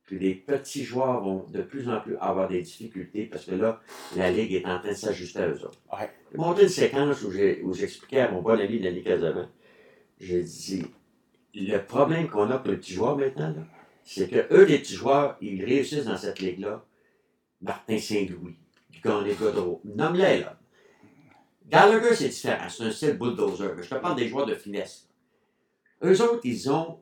Puis 0.07 0.17
les 0.17 0.33
petits 0.35 0.83
joueurs 0.85 1.21
vont 1.21 1.45
de 1.49 1.61
plus 1.61 1.87
en 1.89 1.99
plus 1.99 2.15
avoir 2.17 2.47
des 2.47 2.61
difficultés 2.61 3.25
parce 3.25 3.43
que 3.45 3.53
là, 3.53 3.81
la 4.15 4.31
Ligue 4.31 4.53
est 4.53 4.65
en 4.65 4.79
train 4.79 4.89
de 4.89 4.93
s'ajuster 4.95 5.39
à 5.39 5.49
eux 5.49 5.65
autres. 5.65 5.79
Ouais. 5.91 6.09
J'ai 6.31 6.37
monté 6.37 6.63
une 6.63 6.69
séquence 6.69 7.21
où 7.23 7.31
j'ai- 7.31 7.61
où 7.61 7.73
j'expliquais 7.73 8.21
à 8.21 8.31
mon 8.31 8.41
bon 8.41 8.57
ami 8.59 8.79
Denis 8.79 9.03
Casavant, 9.03 9.49
j'ai 10.19 10.41
dit, 10.43 10.85
le 11.53 11.77
problème 11.79 12.29
qu'on 12.29 12.49
a 12.49 12.57
pour 12.57 12.71
les 12.71 12.77
petits 12.77 12.93
joueurs 12.93 13.17
maintenant, 13.17 13.53
c'est 14.05 14.29
que 14.29 14.47
eux, 14.53 14.63
les 14.63 14.79
petits 14.79 14.95
joueurs, 14.95 15.35
ils 15.41 15.63
réussissent 15.63 16.05
dans 16.05 16.17
cette 16.17 16.39
ligue-là. 16.39 16.85
Martin 17.61 17.97
Saint-Louis, 17.97 18.55
Gagné 19.03 19.33
Godreau, 19.33 19.81
nomme-les, 19.83 20.39
là. 20.39 20.57
Gallagher, 21.67 22.15
c'est 22.15 22.29
différent, 22.29 22.69
c'est 22.69 22.83
un 22.83 22.91
style 22.91 23.17
bulldozer. 23.17 23.73
mais 23.75 23.83
Je 23.83 23.89
te 23.89 23.95
parle 23.95 24.15
des 24.15 24.29
joueurs 24.29 24.45
de 24.45 24.55
finesse. 24.55 25.09
Eux 26.01 26.21
autres, 26.21 26.39
ils 26.45 26.69
ont 26.71 26.99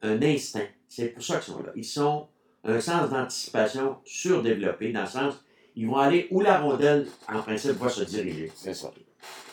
un 0.00 0.22
instinct. 0.22 0.66
C'est 0.88 1.08
pour 1.08 1.22
ça 1.22 1.38
qu'ils 1.38 1.52
sont 1.52 1.62
là. 1.62 1.72
Ils 1.76 1.84
sont 1.84 2.28
un 2.68 2.80
sens 2.80 3.10
d'anticipation 3.10 3.96
surdéveloppé, 4.04 4.92
dans 4.92 5.02
le 5.02 5.06
sens, 5.06 5.44
ils 5.74 5.86
vont 5.86 5.96
aller 5.96 6.26
où 6.30 6.40
la 6.40 6.58
rondelle, 6.60 7.06
en 7.28 7.42
principe, 7.42 7.72
va 7.72 7.88
se 7.88 8.02
diriger. 8.04 8.50
C'est 8.54 8.74
ça. 8.74 8.90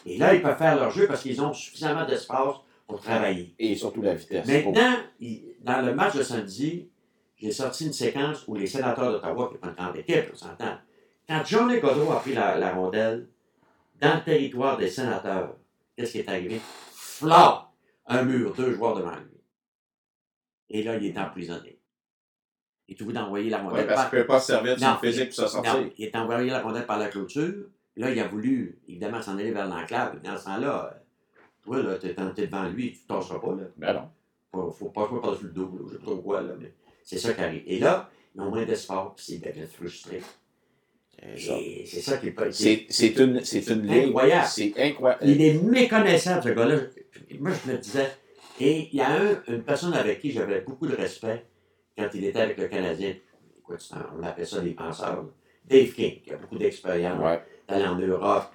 Et 0.06 0.18
là, 0.18 0.34
ils 0.34 0.42
peuvent 0.42 0.58
faire 0.58 0.76
leur 0.76 0.92
jeu 0.92 1.08
parce 1.08 1.22
qu'ils 1.22 1.42
ont 1.42 1.54
suffisamment 1.54 2.06
d'espace 2.06 2.56
pour 2.88 3.02
travailler. 3.02 3.54
Et 3.60 3.76
surtout 3.76 4.02
la 4.02 4.14
vitesse. 4.16 4.46
Maintenant, 4.48 4.98
il- 5.20 5.56
dans 5.62 5.82
le 5.82 5.94
match 5.94 6.16
de 6.16 6.24
samedi, 6.24 6.90
j'ai 7.38 7.52
sorti 7.52 7.86
une 7.88 7.94
séquence 7.94 8.46
où 8.48 8.56
les 8.56 8.68
sénateurs 8.68 9.12
d'Ottawa, 9.12 9.48
qui 9.48 9.54
n'est 9.54 9.60
pas 9.60 9.68
une 9.70 9.74
grande 9.76 9.98
équipe, 9.98 10.30
on 10.34 10.36
s'entend, 10.36 10.78
quand 11.28 11.44
Johnny 11.46 11.80
Godreau 11.80 12.12
a 12.12 12.20
pris 12.20 12.34
la, 12.34 12.58
la 12.58 12.74
rondelle 12.74 13.28
dans 14.02 14.16
le 14.16 14.24
territoire 14.24 14.78
des 14.78 14.90
sénateurs, 14.90 15.56
qu'est-ce 15.96 16.12
qui 16.14 16.20
est 16.20 16.30
arrivé? 16.30 16.60
Flop! 16.92 17.62
Un 18.06 18.24
mur, 18.24 18.54
deux 18.54 18.74
joueurs 18.74 18.96
devant 18.98 19.16
lui. 19.16 19.40
Et 20.70 20.84
là, 20.84 20.98
il 20.98 21.06
est 21.06 21.18
emprisonné. 21.18 21.73
Il 22.88 22.96
est 22.96 23.02
obligé 23.02 23.20
d'envoyer 23.20 23.50
la 23.50 23.60
Oui, 23.60 23.68
rondelle 23.68 23.88
parce 23.88 24.02
par- 24.02 24.10
qu'il 24.10 24.20
ne 24.20 24.24
peut 24.24 24.28
pas 24.28 24.40
se 24.40 24.48
servir 24.48 24.76
de 24.76 24.80
son 24.82 24.98
physique 24.98 25.26
pour 25.30 25.36
se 25.36 25.48
sortir. 25.48 25.74
non, 25.74 25.90
il 25.98 26.06
est 26.06 26.16
envoyé 26.16 26.50
la 26.50 26.62
rondelle 26.62 26.86
par 26.86 27.00
la 27.00 27.08
clôture. 27.08 27.66
Là, 27.96 28.10
il 28.12 28.20
a 28.20 28.28
voulu, 28.28 28.80
évidemment, 28.90 29.22
s'en 29.22 29.38
aller 29.38 29.52
vers 29.52 29.68
l'enclave. 29.68 30.20
Dans 30.22 30.38
ce 30.38 30.46
temps-là, 30.46 31.00
toi, 31.64 31.82
là, 31.82 31.96
t'es, 31.96 32.16
t'es 32.36 32.48
devant 32.48 32.68
lui, 32.68 32.92
tu 32.92 33.00
ne 33.10 33.16
tasseras 33.16 33.40
pas, 33.40 33.56
là. 33.56 33.64
Ben 33.78 33.94
non. 33.94 34.10
Faut, 34.52 34.72
faut 34.72 34.90
pas 34.90 35.08
jouer 35.08 35.22
par-dessus 35.22 35.46
le 35.46 35.52
dos, 35.52 35.72
là. 35.80 35.86
Je 35.92 35.98
sais 35.98 36.04
pas 36.04 36.16
quoi, 36.22 36.42
là, 36.42 36.54
mais 36.60 36.74
c'est 37.04 37.18
ça 37.18 37.34
qui 37.34 37.42
arrive. 37.42 37.64
Et 37.68 37.80
là, 37.80 38.10
ils 38.36 38.42
ont 38.42 38.50
moins 38.50 38.66
d'espoir, 38.66 39.14
puis 39.16 39.26
ils 39.30 39.40
deviennent 39.42 39.68
frustrés. 39.68 40.22
C'est 41.38 41.40
ça. 41.40 41.54
Et 41.58 41.86
c'est 41.86 42.02
ça 42.02 42.18
qui 42.18 42.28
est 42.28 42.32
pas... 42.32 42.52
C'est 42.52 42.86
une, 43.18 43.44
c'est 43.46 43.68
une. 43.70 43.90
Incroyable. 43.90 44.48
C'est 44.48 44.74
incroyable. 44.78 45.24
Il 45.26 45.42
est 45.42 45.54
méconnaissable, 45.54 46.44
ce 46.44 46.50
gars-là. 46.50 46.80
Moi, 47.40 47.52
je 47.66 47.72
me 47.72 47.78
disais... 47.78 48.12
Et 48.60 48.90
il 48.92 48.98
y 48.98 49.02
a 49.02 49.12
un- 49.20 49.42
une 49.48 49.64
personne 49.64 49.94
avec 49.94 50.20
qui 50.20 50.32
j'avais 50.32 50.62
beaucoup 50.62 50.86
de 50.86 50.96
respect 50.96 51.46
quand 51.98 52.10
il 52.14 52.26
était 52.26 52.40
avec 52.42 52.58
le 52.58 52.68
Canadien. 52.68 53.16
Écoute, 53.58 53.90
on 54.18 54.24
appelle 54.24 54.48
ça 54.48 54.62
des 54.62 54.72
penseurs. 54.74 55.24
là. 55.24 55.30
Dave 55.66 55.92
King, 55.94 56.22
qui 56.22 56.32
a 56.32 56.38
beaucoup 56.38 56.58
d'expérience. 56.58 57.22
Ouais. 57.24 57.42
d'aller 57.68 57.86
en 57.86 57.98
Europe. 57.98 58.52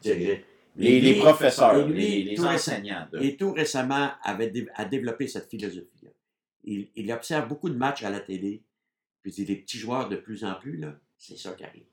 Les, 0.77 1.01
les 1.01 1.14
professeurs, 1.18 1.77
et 1.77 1.85
lui, 1.88 2.22
les, 2.24 2.37
les 2.37 2.40
enseignants. 2.44 3.09
de- 3.11 3.18
Et 3.20 3.37
tout 3.37 3.53
récemment, 3.53 4.11
avait 4.22 4.51
dé- 4.51 4.68
a 4.74 4.85
développé 4.85 5.27
cette 5.27 5.48
philosophie-là. 5.48 6.11
Il, 6.64 6.88
il 6.94 7.11
observe 7.11 7.48
beaucoup 7.48 7.68
de 7.70 7.74
matchs 7.77 8.05
à 8.05 8.11
la 8.11 8.20
télé, 8.20 8.62
puis 9.22 9.33
il 9.33 9.35
dit, 9.35 9.44
les 9.46 9.57
petits 9.57 9.79
joueurs 9.79 10.09
de 10.09 10.16
plus 10.16 10.44
en 10.44 10.55
plus, 10.55 10.77
là, 10.77 10.94
c'est 11.16 11.37
ça 11.38 11.53
qui 11.55 11.64
arrive. 11.64 11.87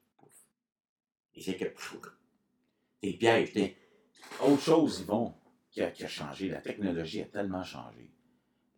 Les 1.36 1.50
équipes, 1.50 1.74
pouf. 1.74 2.00
Des 3.02 3.14
pièges. 3.14 3.54
Des... 3.54 3.76
Autre 4.44 4.62
chose, 4.62 5.00
Yvon, 5.02 5.34
qui 5.72 5.82
a, 5.82 5.90
qui 5.92 6.04
a 6.04 6.08
changé. 6.08 6.50
La 6.50 6.62
technologie 6.62 7.22
a 7.22 7.26
tellement 7.26 7.64
changé. 7.64 8.12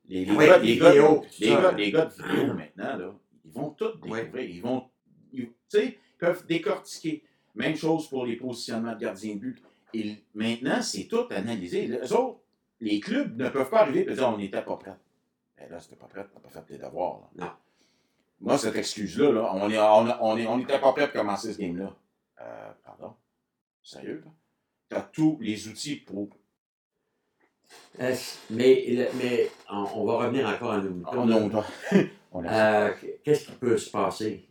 Les, 0.09 0.25
gars, 0.25 0.33
les 0.59 0.77
gars, 0.77 0.89
vidéos, 0.91 1.25
les, 1.39 1.47
gars, 1.49 1.71
les 1.71 1.91
gars 1.91 2.05
de 2.05 2.13
vidéo 2.13 2.53
maintenant, 2.53 2.97
là, 2.97 3.15
ils 3.45 3.51
vont 3.51 3.69
tout 3.71 3.91
découvrir. 4.01 4.39
Ils 4.39 4.61
vont, 4.61 4.89
ils- 5.33 5.47
tu 5.47 5.53
sais, 5.69 5.85
ils 5.87 6.17
peuvent 6.17 6.45
décortiquer. 6.45 7.23
Même 7.55 7.75
chose 7.75 8.07
pour 8.07 8.25
les 8.25 8.35
positionnements 8.35 8.93
de 8.93 8.99
gardien 8.99 9.33
de 9.35 9.39
but. 9.39 9.61
Et 9.93 10.15
maintenant, 10.33 10.81
c'est 10.81 11.05
tout 11.05 11.25
analysé. 11.31 11.87
Les 11.87 12.13
autres, 12.13 12.39
les 12.79 12.99
clubs 12.99 13.35
ne 13.35 13.49
peuvent 13.49 13.69
pas 13.69 13.81
arriver 13.81 14.01
et 14.09 14.13
dire 14.13 14.29
on 14.29 14.37
n'était 14.37 14.61
pas 14.61 14.77
prêt. 14.77 14.95
Ben 15.57 15.69
là, 15.71 15.79
c'était 15.79 15.95
pas 15.95 16.05
prêt, 16.05 16.25
t'as 16.31 16.39
pas 16.39 16.49
fait 16.49 16.77
tes 16.77 16.77
devoirs. 16.77 17.29
là. 17.35 17.57
Moi, 18.39 18.57
cette 18.59 18.75
excuse-là, 18.75 19.31
là, 19.31 19.51
on 19.55 19.67
n'était 19.67 19.79
on, 19.79 20.05
on, 20.23 20.37
est- 20.37 20.45
on 20.45 20.57
n'était 20.59 20.79
pas 20.79 20.93
prêt 20.93 21.09
pour 21.11 21.19
commencer 21.21 21.51
ce 21.53 21.57
game-là. 21.59 21.95
Euh, 22.41 22.71
pardon? 22.85 23.15
Sérieux, 23.81 24.21
là? 24.23 24.31
T'as 24.89 25.01
tous 25.01 25.37
les 25.41 25.67
outils 25.67 25.95
pour 25.95 26.29
mais, 28.49 28.85
mais 29.19 29.49
on, 29.71 29.85
on 29.95 30.05
va 30.05 30.13
revenir 30.25 30.47
encore 30.47 30.71
à 30.73 30.75
a- 30.77 30.81
Euh, 32.51 32.91
Qu'est-ce 33.23 33.45
qui 33.45 33.51
peut 33.53 33.77
se 33.77 33.89
passer? 33.89 34.45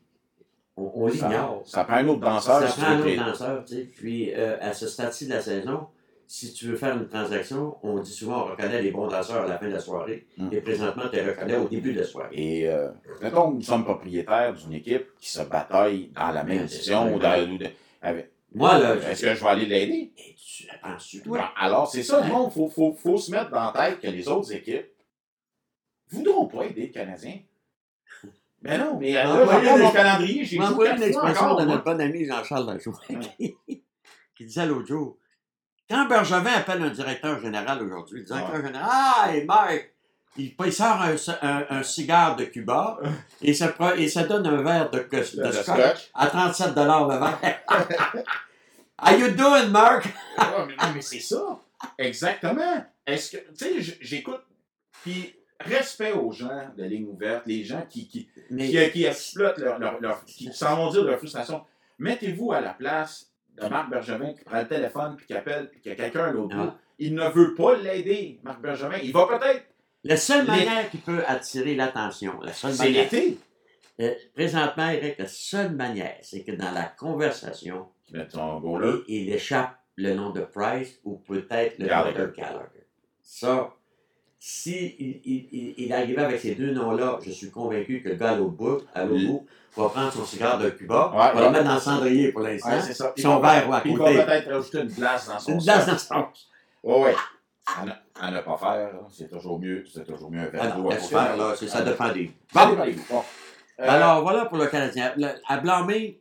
On, 0.77 0.91
on 0.95 1.07
l'ignore. 1.07 1.63
ça 1.65 1.85
prend 1.85 1.97
un 1.97 2.09
autre 2.09 2.21
danseur. 2.21 2.61
Ça 2.63 2.69
si 2.69 2.81
prend 2.81 2.91
un 2.91 3.01
autre 3.01 3.17
danseur, 3.27 3.65
tu 3.65 3.75
sais. 3.75 3.83
Puis, 3.97 4.33
euh, 4.35 4.57
à 4.61 4.73
ce 4.73 4.89
stade-ci 4.89 5.27
de 5.27 5.35
la 5.35 5.41
saison, 5.41 5.87
si 6.27 6.53
tu 6.53 6.67
veux 6.67 6.77
faire 6.77 6.97
une 6.97 7.07
transaction, 7.07 7.77
on 7.85 8.01
dit 8.01 8.11
souvent 8.11 8.43
on 8.43 8.51
reconnaît 8.51 8.83
les 8.83 8.91
bons 8.91 9.07
danseurs 9.07 9.45
à 9.45 9.47
la 9.47 9.59
fin 9.59 9.69
de 9.69 9.73
la 9.75 9.79
soirée. 9.81 10.27
Mm. 10.37 10.49
Et 10.53 10.61
présentement, 10.61 11.05
tu 11.09 11.17
les 11.17 11.23
reconnais 11.23 11.57
au 11.57 11.69
début 11.69 11.93
de 11.93 12.01
la 12.01 12.07
soirée. 12.07 12.31
Et 12.33 12.69
euh, 12.69 12.89
mettons 13.23 13.53
nous 13.53 13.63
sommes 13.63 13.85
propriétaires 13.85 14.53
d'une 14.55 14.73
équipe 14.73 15.07
qui 15.21 15.31
se 15.31 15.43
bataille 15.43 16.11
dans 16.17 16.33
la 16.33 16.43
même 16.43 16.67
division. 16.67 17.15
ou 17.15 17.19
dans- 17.21 17.29
avec- 18.03 18.31
Moi, 18.57 18.79
là, 18.79 18.95
Est-ce 19.11 19.23
que 19.23 19.35
je 19.35 19.41
vais 19.45 19.51
aller 19.51 19.67
l'aider? 19.67 20.13
Et 20.17 20.35
tu 20.35 20.67
penses-tu, 20.83 21.21
toi? 21.23 21.39
Bon, 21.39 21.45
alors, 21.57 21.87
c'est 21.91 22.03
ça, 22.03 22.27
non, 22.27 22.49
il 22.49 22.53
faut, 22.55 22.69
faut, 22.69 22.93
faut 22.95 23.19
se 23.19 23.31
mettre 23.31 23.51
dans 23.51 23.71
la 23.71 23.91
tête 23.91 24.01
que 24.01 24.07
les 24.09 24.27
autres 24.29 24.51
équipes 24.53 24.87
voudront 26.09 26.47
pas 26.47 26.65
aider 26.65 26.87
le 26.87 26.93
Canadien. 26.93 27.41
Mais 28.63 28.79
non, 28.79 28.97
mais 28.99 29.15
euh, 29.17 29.23
Ah, 29.25 29.45
là, 29.45 29.61
mais- 29.77 29.83
mon 29.83 29.91
calendrier, 29.93 30.45
j'ai 30.45 30.57
une 30.57 30.63
expression 30.63 31.55
de 31.57 31.65
notre 31.67 31.85
bon 31.85 32.01
ami 32.01 32.25
Jean-Charles 32.25 32.67
Lajoie 32.67 32.99
qui, 33.39 33.57
qui 34.35 34.45
disait 34.47 34.67
l'autre 34.67 34.87
jour 34.89 35.19
quand 35.89 36.09
Bergevin 36.09 36.51
appelle 36.53 36.83
un 36.83 36.91
directeur 36.91 37.39
général 37.39 37.81
aujourd'hui, 37.83 38.21
le 38.21 38.25
directeur 38.25 38.57
général 38.57 38.89
Ah, 38.91 39.31
Mike 39.47 39.91
il, 40.39 40.55
il 40.65 40.73
sort 40.73 41.01
un, 41.03 41.15
un- 41.43 41.67
un 41.71 41.83
cigare 41.83 42.37
de 42.37 42.45
Cuba 42.45 42.99
et 43.43 43.55
ça, 43.55 43.69
pre- 43.69 43.97
et 43.99 44.09
ça 44.09 44.25
donne 44.25 44.47
un 44.47 44.63
verre 44.63 44.91
de, 44.91 45.07
scotch 45.23 46.11
à 46.15 46.27
37 46.27 46.75
le 46.77 47.19
verre. 47.19 47.63
How 48.99 49.13
you 49.17 49.31
doing, 49.33 49.69
Mark? 49.71 50.07
Ah, 50.39 50.65
mais 50.67 50.75
non, 50.77 50.93
mais 50.95 51.03
c'est 51.03 51.21
ça. 51.21 51.59
Exactement. 51.99 52.85
Est-ce 53.07 53.37
que, 53.37 53.37
tu 53.57 53.83
sais, 53.83 53.97
j'écoute, 54.01 54.41
puis 55.03 55.35
respect 55.61 56.13
aux 56.13 56.33
gens 56.33 56.71
de 56.77 56.85
ligne 56.85 57.07
ouverte, 57.07 57.43
les 57.47 57.63
gens 57.65 57.83
qui, 57.89 58.09
qui, 58.09 58.29
Mais 58.51 58.69
qui, 58.71 58.91
qui 58.93 59.05
exploitent 59.05 59.59
leur, 59.59 59.79
leur, 59.79 60.01
leur- 60.01 60.25
qui 60.25 60.51
s'en 60.53 60.77
vont 60.77 60.91
dire 60.91 61.05
leur 61.05 61.19
frustration. 61.19 61.63
Mettez-vous 61.99 62.53
à 62.53 62.61
la 62.61 62.73
place 62.75 63.31
de 63.61 63.67
Marc 63.69 63.91
Bergevin 63.91 64.33
qui 64.35 64.45
prend 64.45 64.61
le 64.61 64.69
téléphone 64.69 65.17
puis 65.17 65.27
qui 65.27 65.35
appelle 65.35 65.71
puis 65.71 65.81
qu'il 65.81 65.91
y 65.91 65.95
a 65.95 65.97
quelqu'un 65.97 66.25
à 66.25 66.31
l'autre 66.31 66.55
bout. 66.57 66.63
Ah. 66.71 66.77
Il 66.99 67.15
ne 67.15 67.29
veut 67.29 67.55
pas 67.55 67.77
l'aider, 67.77 68.41
Marc 68.43 68.61
Bergevin. 68.61 68.97
Il 69.03 69.13
va 69.13 69.27
peut-être. 69.27 69.65
La 70.07 70.17
seule 70.17 70.43
Les- 70.45 70.51
manière 70.51 70.91
qui 70.91 70.99
peut 70.99 71.23
attirer 71.27 71.75
l'attention, 71.75 72.41
la 72.43 72.53
seule 72.53 72.73
C'est 72.75 72.85
manière, 72.85 73.03
l'été. 73.05 73.39
Euh, 74.01 74.15
présentement, 74.35 74.91
Eric, 74.91 75.19
la 75.19 75.27
seule 75.27 75.73
manière, 75.73 76.17
c'est 76.23 76.43
que 76.43 76.53
dans 76.53 76.71
la 76.73 76.83
conversation, 76.85 77.87
il, 78.13 78.27
il 79.09 79.33
échappe 79.33 79.79
le 79.97 80.15
nom 80.15 80.31
de 80.31 80.41
Price 80.43 80.99
ou 81.05 81.17
peut-être 81.17 81.79
le 81.79 81.87
Gallagher. 81.87 82.19
nom 82.19 82.25
de 82.27 82.31
Gallagher. 82.37 82.87
Ça, 83.23 83.73
si 84.39 84.95
il, 84.99 85.21
il, 85.25 85.49
il- 85.51 85.75
il 85.79 85.93
arrivait 85.93 86.23
avec 86.23 86.41
ces 86.41 86.55
deux 86.55 86.73
noms-là, 86.73 87.19
je 87.25 87.31
suis 87.31 87.51
convaincu 87.51 88.03
que 88.03 88.11
le 88.11 88.15
gars 88.17 88.31
à 88.33 88.37
l'autre 88.37 88.51
bout, 88.53 89.47
va 89.77 89.89
prendre 89.89 90.13
son 90.13 90.25
cigare 90.25 90.59
de 90.59 90.71
Cuba, 90.71 91.11
Ouais, 91.13 91.35
va 91.39 91.47
le 91.47 91.51
mettre 91.51 91.65
dans 91.65 91.75
le 91.75 91.81
cendrier 91.81 92.33
pour 92.33 92.43
l'instant, 92.43 92.71
Ouais, 92.71 92.81
c'est 92.83 92.95
ça. 92.95 93.09
Puis 93.15 93.23
son 93.23 93.39
il 93.39 93.43
va- 93.43 93.61
verre 93.61 93.73
à 93.73 93.81
puis 93.81 93.91
il 93.93 93.97
côté. 93.99 94.15
va 94.17 94.25
peut-être 94.25 94.51
rajouter 94.53 94.79
une 94.81 94.89
glace 94.89 95.27
dans 95.29 95.39
son 95.39 95.53
une 95.53 95.59
glace 95.59 95.87
dans 95.87 95.99
son 95.99 96.27
Oui, 96.85 96.95
oui. 97.07 97.11
À 97.67 97.85
ne, 97.85 97.91
à 98.21 98.31
ne 98.31 98.41
pas 98.41 98.57
faire, 98.57 98.93
c'est 99.11 99.29
toujours 99.29 99.59
mieux. 99.59 99.85
C'est 99.93 100.05
toujours 100.07 100.31
mieux 100.31 100.41
un 100.41 100.47
verre 100.47 100.63
Ah 100.65 100.77
d'eau 100.77 100.91
à 100.91 100.97
faire, 100.97 101.37
là, 101.37 101.55
c'est- 101.57 101.67
ça 101.67 101.83
dépend 101.83 102.13
des... 102.13 102.31
Bon. 102.55 103.23
Euh, 103.79 103.85
alors 103.91 104.23
voilà 104.23 104.47
pour 104.47 104.57
le 104.59 104.67
Canadien. 104.69 105.13
Le- 105.17 105.35
à 105.47 105.59
blâmer, 105.59 106.21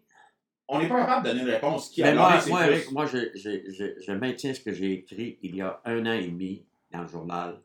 on 0.67 0.79
n'est 0.79 0.89
pas 0.89 0.99
capable 1.01 1.25
de 1.27 1.31
donner 1.31 1.43
une 1.43 1.49
réponse 1.51 1.89
qui 1.89 2.03
a 2.03 2.13
moi, 2.13 2.29
blâmé, 2.31 2.49
moi, 2.51 2.63
plus- 2.67 2.91
moi 2.91 3.05
je, 3.05 3.17
je, 3.35 3.71
je, 3.71 4.01
je 4.01 4.11
maintiens 4.11 4.53
ce 4.53 4.59
que 4.59 4.73
j'ai 4.73 4.91
écrit 4.93 5.37
il 5.43 5.55
y 5.55 5.61
a 5.61 5.79
un 5.85 6.05
an 6.05 6.13
et 6.13 6.27
demi 6.27 6.65
dans 6.91 7.01
le 7.03 7.07
journal. 7.07 7.61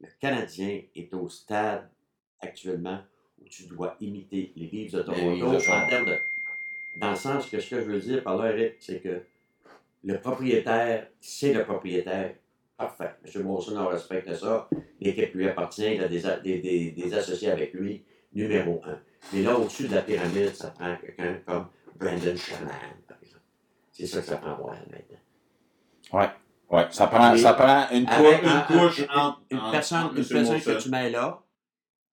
Le 0.00 0.08
Canadien 0.20 0.80
est 0.94 1.12
au 1.14 1.28
stade 1.28 1.88
actuellement 2.40 3.00
où 3.40 3.48
tu 3.48 3.64
dois 3.66 3.96
imiter 4.00 4.52
les 4.56 4.66
Leafs 4.66 4.92
de 4.92 5.02
Toronto 5.02 5.30
Leafs 5.30 5.40
de 5.40 5.64
Toronto. 5.64 5.72
en 5.72 5.88
termes 5.88 6.06
de. 6.06 6.18
Dans 6.96 7.10
le 7.10 7.16
sens 7.16 7.48
que 7.48 7.58
ce 7.58 7.70
que 7.70 7.80
je 7.80 7.86
veux 7.86 8.00
dire 8.00 8.22
par 8.22 8.36
là, 8.36 8.52
Eric, 8.52 8.74
c'est 8.78 9.00
que 9.00 9.22
le 10.04 10.20
propriétaire, 10.20 11.06
c'est 11.20 11.54
le 11.54 11.64
propriétaire. 11.64 12.34
Parfait. 12.86 13.10
M. 13.34 13.42
Monson, 13.44 13.76
on 13.76 13.86
respecte 13.88 14.34
ça. 14.34 14.68
L'équipe 15.00 15.34
lui 15.34 15.48
appartient. 15.48 15.94
Il 15.94 16.02
a 16.02 16.08
des, 16.08 16.26
a- 16.26 16.38
des, 16.40 16.58
des, 16.60 16.90
des 16.90 17.14
associés 17.14 17.50
avec 17.50 17.72
lui, 17.74 18.04
numéro 18.32 18.80
un. 18.84 18.98
Mais 19.32 19.42
là, 19.42 19.56
au-dessus 19.56 19.88
de 19.88 19.94
la 19.94 20.02
pyramide, 20.02 20.54
ça 20.54 20.70
prend 20.70 20.96
quelqu'un 20.96 21.38
comme 21.46 21.66
Brandon 21.98 22.36
Shanahan, 22.36 22.96
par 23.06 23.18
exemple. 23.22 23.42
C'est 23.92 24.06
ça 24.06 24.20
que 24.20 24.26
ça 24.26 24.36
prend 24.36 24.56
Montréal 24.56 24.86
maintenant. 24.90 26.20
Ouais, 26.70 26.86
ça 26.90 27.06
prend, 27.06 27.34
Et- 27.34 27.38
ça 27.38 27.52
prend 27.54 27.88
une, 27.90 28.06
cou- 28.06 28.12
Avec 28.12 28.42
une 28.42 28.48
un- 28.48 28.60
couche 28.62 29.02
un- 29.08 29.18
entre, 29.28 29.40
une 29.50 29.60
personne, 29.70 30.06
une 30.08 30.14
personne 30.14 30.44
Molson. 30.46 30.72
que 30.74 30.82
tu 30.82 30.88
mets 30.90 31.10
là, 31.10 31.42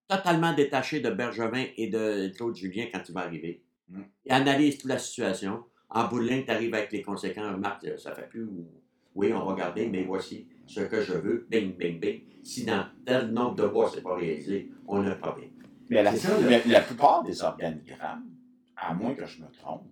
totalement 0.08 0.54
détachée 0.54 1.00
de 1.00 1.10
Bergevin 1.10 1.66
et 1.78 1.88
de 1.88 2.28
Claude 2.36 2.56
Julien 2.56 2.88
quand 2.92 3.00
tu 3.02 3.12
vas 3.14 3.22
arriver. 3.22 3.64
Mm. 3.90 4.02
Et 4.26 4.32
analyse 4.32 4.78
toute 4.80 4.90
la 4.90 5.00
situation. 5.00 5.64
En 5.90 6.08
bout 6.08 6.20
de 6.20 6.26
ligne, 6.28 6.44
tu 6.46 6.52
arrives 6.52 6.74
avec 6.74 6.92
les 6.92 7.02
conséquences. 7.02 7.56
Euh, 7.86 7.98
ça 7.98 8.14
fait 8.14 8.28
plus. 8.30 8.44
ou- 8.44 8.68
Oui, 9.16 9.34
on 9.34 9.44
va 9.44 9.56
garder, 9.56 9.88
mais 9.88 10.04
voici 10.04 10.48
ce 10.70 10.82
que 10.82 11.02
je 11.02 11.14
veux. 11.14 11.48
Bing, 11.50 11.76
bing, 11.76 12.00
bing. 12.00 12.22
Si 12.44 12.64
dans 12.64 12.86
tel 13.06 13.32
nombre 13.32 13.56
de 13.56 13.66
mois, 13.66 13.90
c'est 13.94 14.02
pas 14.02 14.16
réalisé, 14.16 14.72
on 14.88 15.04
a 15.06 15.10
un 15.10 15.16
problème. 15.16 15.50
Mais 15.90 16.04
la, 16.04 16.16
ça, 16.16 16.30
mais 16.48 16.64
la 16.66 16.82
plupart 16.82 17.24
des 17.24 17.42
organigrammes, 17.42 18.30
à 18.76 18.94
moins 18.94 19.16
que 19.16 19.26
je 19.26 19.42
me 19.42 19.50
trompe, 19.50 19.88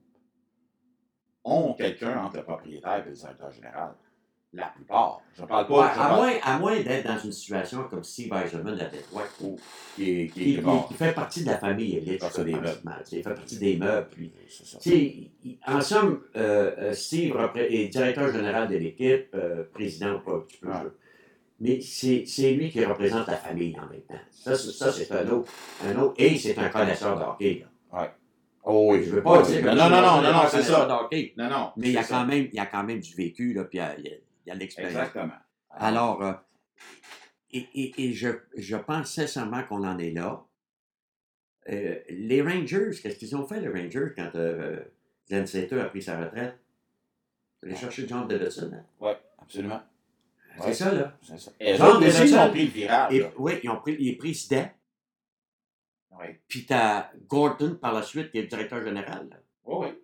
ont 1.44 1.74
quelqu'un 1.74 2.24
entre 2.24 2.38
le 2.38 2.44
propriétaire 2.44 3.04
et 3.06 3.10
le 3.10 3.16
directeur 3.16 3.52
général. 3.52 3.96
La 4.58 4.68
plupart. 4.76 5.22
Je 5.36 5.44
ne 5.44 5.48
parle 5.48 5.68
pas. 5.68 5.74
Ouais, 5.74 5.88
je 5.94 6.00
à, 6.00 6.04
parle- 6.04 6.16
moins, 6.16 6.34
à 6.44 6.60
moins 6.60 6.80
d'être 6.82 7.06
dans 7.08 7.20
une 7.20 7.32
situation 7.32 7.84
comme 7.90 8.04
Steve 8.04 8.34
Eisenman 8.34 8.80
à 8.80 8.86
Détroit, 8.86 9.24
Oh, 9.44 9.56
qui, 9.96 10.22
est- 10.22 10.28
qui, 10.30 10.40
qui, 10.56 10.62
qui- 10.88 10.94
fait 10.96 11.14
partie 11.14 11.44
de 11.44 11.48
la 11.50 11.58
famille 11.60 11.98
élite. 11.98 12.24
Il 13.12 13.24
fait 13.24 13.34
partie 13.36 13.58
des 13.60 13.78
meubles. 13.78 14.08
Puis, 14.82 15.32
il- 15.46 15.58
en 15.68 15.80
somme, 15.82 16.22
euh, 16.36 16.72
euh, 16.80 16.94
Steve 16.94 17.36
est 17.56 17.88
directeur 17.90 18.32
général 18.34 18.68
de 18.68 18.78
l'équipe, 18.78 19.28
euh, 19.36 19.64
président 19.74 20.16
ou 20.16 20.20
pas, 20.20 20.46
tu 20.50 20.58
peux 20.58 20.68
Ouais. 20.70 20.74
Mais 21.60 21.82
c'est 21.82 22.24
c'est 22.28 22.52
lui 22.54 22.70
qui 22.70 22.84
représente 22.86 23.26
la 23.28 23.36
famille 23.38 23.76
en 23.80 23.88
même 23.92 24.02
temps. 24.02 24.14
Ça, 24.32 24.56
c'est- 24.56 24.72
ça, 24.72 24.92
c'est 24.92 25.12
un 25.12 25.28
autre, 25.30 25.52
un 25.88 25.96
autre. 26.00 26.14
Et 26.18 26.38
c'est 26.38 26.58
un 26.58 26.70
connaisseur 26.70 27.18
de 27.18 27.24
hockey. 27.24 27.66
là. 27.92 28.14
Oh 28.70 28.90
oui. 28.92 29.04
Je 29.06 29.12
veux 29.12 29.24
pas 29.24 29.40
Oui, 29.42 29.48
dire 29.48 29.62
que 29.62 29.68
Non, 29.70 29.90
non, 29.90 30.02
non, 30.02 30.22
non, 30.22 30.34
non, 30.34 30.42
c'est 30.52 30.62
ça. 30.62 30.86
Non, 31.38 31.50
non. 31.50 31.70
Mais 31.78 31.88
il 31.88 31.94
y, 31.94 31.98
a 31.98 32.04
quand 32.04 32.26
même, 32.26 32.48
il 32.52 32.54
y 32.56 32.60
a 32.60 32.66
quand 32.66 32.84
même 32.84 33.00
du 33.00 33.16
vécu, 33.16 33.54
là, 33.54 33.64
puis 33.64 33.78
il 33.78 33.82
y 33.82 33.84
a, 33.84 33.98
il 33.98 34.06
y 34.06 34.10
a- 34.10 34.12
il 34.48 34.50
y 34.50 34.52
a 34.52 34.56
de 34.56 34.60
l'expérience. 34.62 34.94
Exactement. 34.94 35.34
Alors, 35.72 36.24
euh, 36.24 36.34
et, 37.52 37.68
et- 37.74 38.06
et 38.06 38.14
je, 38.14 38.30
je 38.56 38.78
pense 38.78 39.12
sincèrement 39.14 39.64
qu'on 39.64 39.84
en 39.86 39.98
est 40.00 40.12
là. 40.12 40.44
Euh, 41.70 42.00
les 42.10 42.42
Rangers, 42.42 42.92
qu'est-ce 43.02 43.18
qu'ils 43.18 43.36
ont 43.36 43.46
fait, 43.46 43.60
les 43.60 43.68
Rangers, 43.68 44.14
quand 44.16 44.32
euh, 44.36 44.80
Glenn 45.30 45.46
Sater 45.46 45.80
a 45.82 45.86
pris 45.86 46.02
sa 46.02 46.18
retraite? 46.18 46.58
Ils 47.62 47.70
allaient 47.70 47.76
chercher 47.78 48.08
John 48.08 48.26
Davidson. 48.28 48.72
hein? 48.74 48.86
Oui, 49.02 49.12
absolument. 49.40 49.82
C'est 50.60 50.66
Ouais. 50.68 50.74
ça, 50.74 50.94
là. 50.94 51.18
C'est 51.22 51.38
ça. 51.38 51.52
Et 51.60 51.74
autres 51.74 51.98
aussi, 51.98 52.08
ils 52.08 52.14
Davidson- 52.32 52.38
ont 52.48 52.50
pris 52.52 52.66
le 52.66 52.72
virage. 52.72 53.14
Et, 53.14 53.26
oui, 53.38 53.60
ils 53.64 53.70
ont 53.70 53.80
pris, 53.82 53.98
il 54.00 54.08
est 54.10 54.16
président. 54.16 54.70
Oui. 56.12 56.26
Puis 56.48 56.66
t'as 56.66 57.12
Gordon 57.28 57.76
par 57.76 57.94
la 57.94 58.02
suite, 58.02 58.32
qui 58.32 58.38
est 58.40 58.44
le 58.44 58.48
directeur 58.48 58.82
général. 58.84 59.28
là. 59.30 59.38
Oui, 59.66 59.88
oui. 59.90 59.97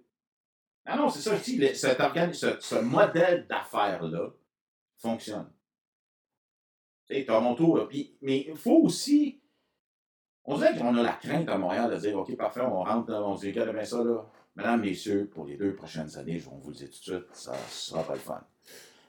Non, 0.88 0.98
non, 0.98 1.10
c'est 1.10 1.22
ça, 1.22 1.36
je 1.38 1.44
dis, 1.44 1.76
cet 1.76 2.00
organe- 2.00 2.34
ce, 2.34 2.60
ce 2.60 2.76
modèle 2.76 3.48
d'affaires-là 3.48 4.32
fonctionne. 4.98 5.50
Tu 7.08 7.16
sais, 7.16 7.26
Toronto, 7.26 7.78
là, 7.78 7.86
puis- 7.86 8.18
mais 8.22 8.46
il 8.48 8.56
faut 8.56 8.82
aussi. 8.84 9.42
On 10.46 10.58
dirait 10.58 10.78
qu'on 10.78 10.96
a 10.98 11.02
la 11.04 11.14
crainte 11.14 11.48
à 11.50 11.58
Montréal 11.58 11.90
de 11.90 11.98
dire 11.98 12.18
OK, 12.18 12.36
parfait, 12.36 12.62
on 12.62 12.84
rentre, 12.84 13.08
dans- 13.08 13.32
on 13.32 13.38
se 13.38 13.46
dit, 13.46 13.52
bien 13.54 13.86
ça, 13.86 14.04
là. 14.04 14.26
Mesdames, 14.56 14.82
messieurs, 14.82 15.28
pour 15.34 15.46
les 15.46 15.56
deux 15.58 15.74
prochaines 15.74 16.16
années, 16.18 16.38
je 16.38 16.50
vais 16.50 16.56
vous 16.62 16.70
le 16.70 16.76
dire 16.76 16.88
tout 16.90 17.00
de 17.12 17.18
suite, 17.18 17.34
ça 17.34 17.54
ne 17.54 17.58
sera 17.70 18.04
pas 18.04 18.14
le 18.14 18.20
fun. 18.20 18.42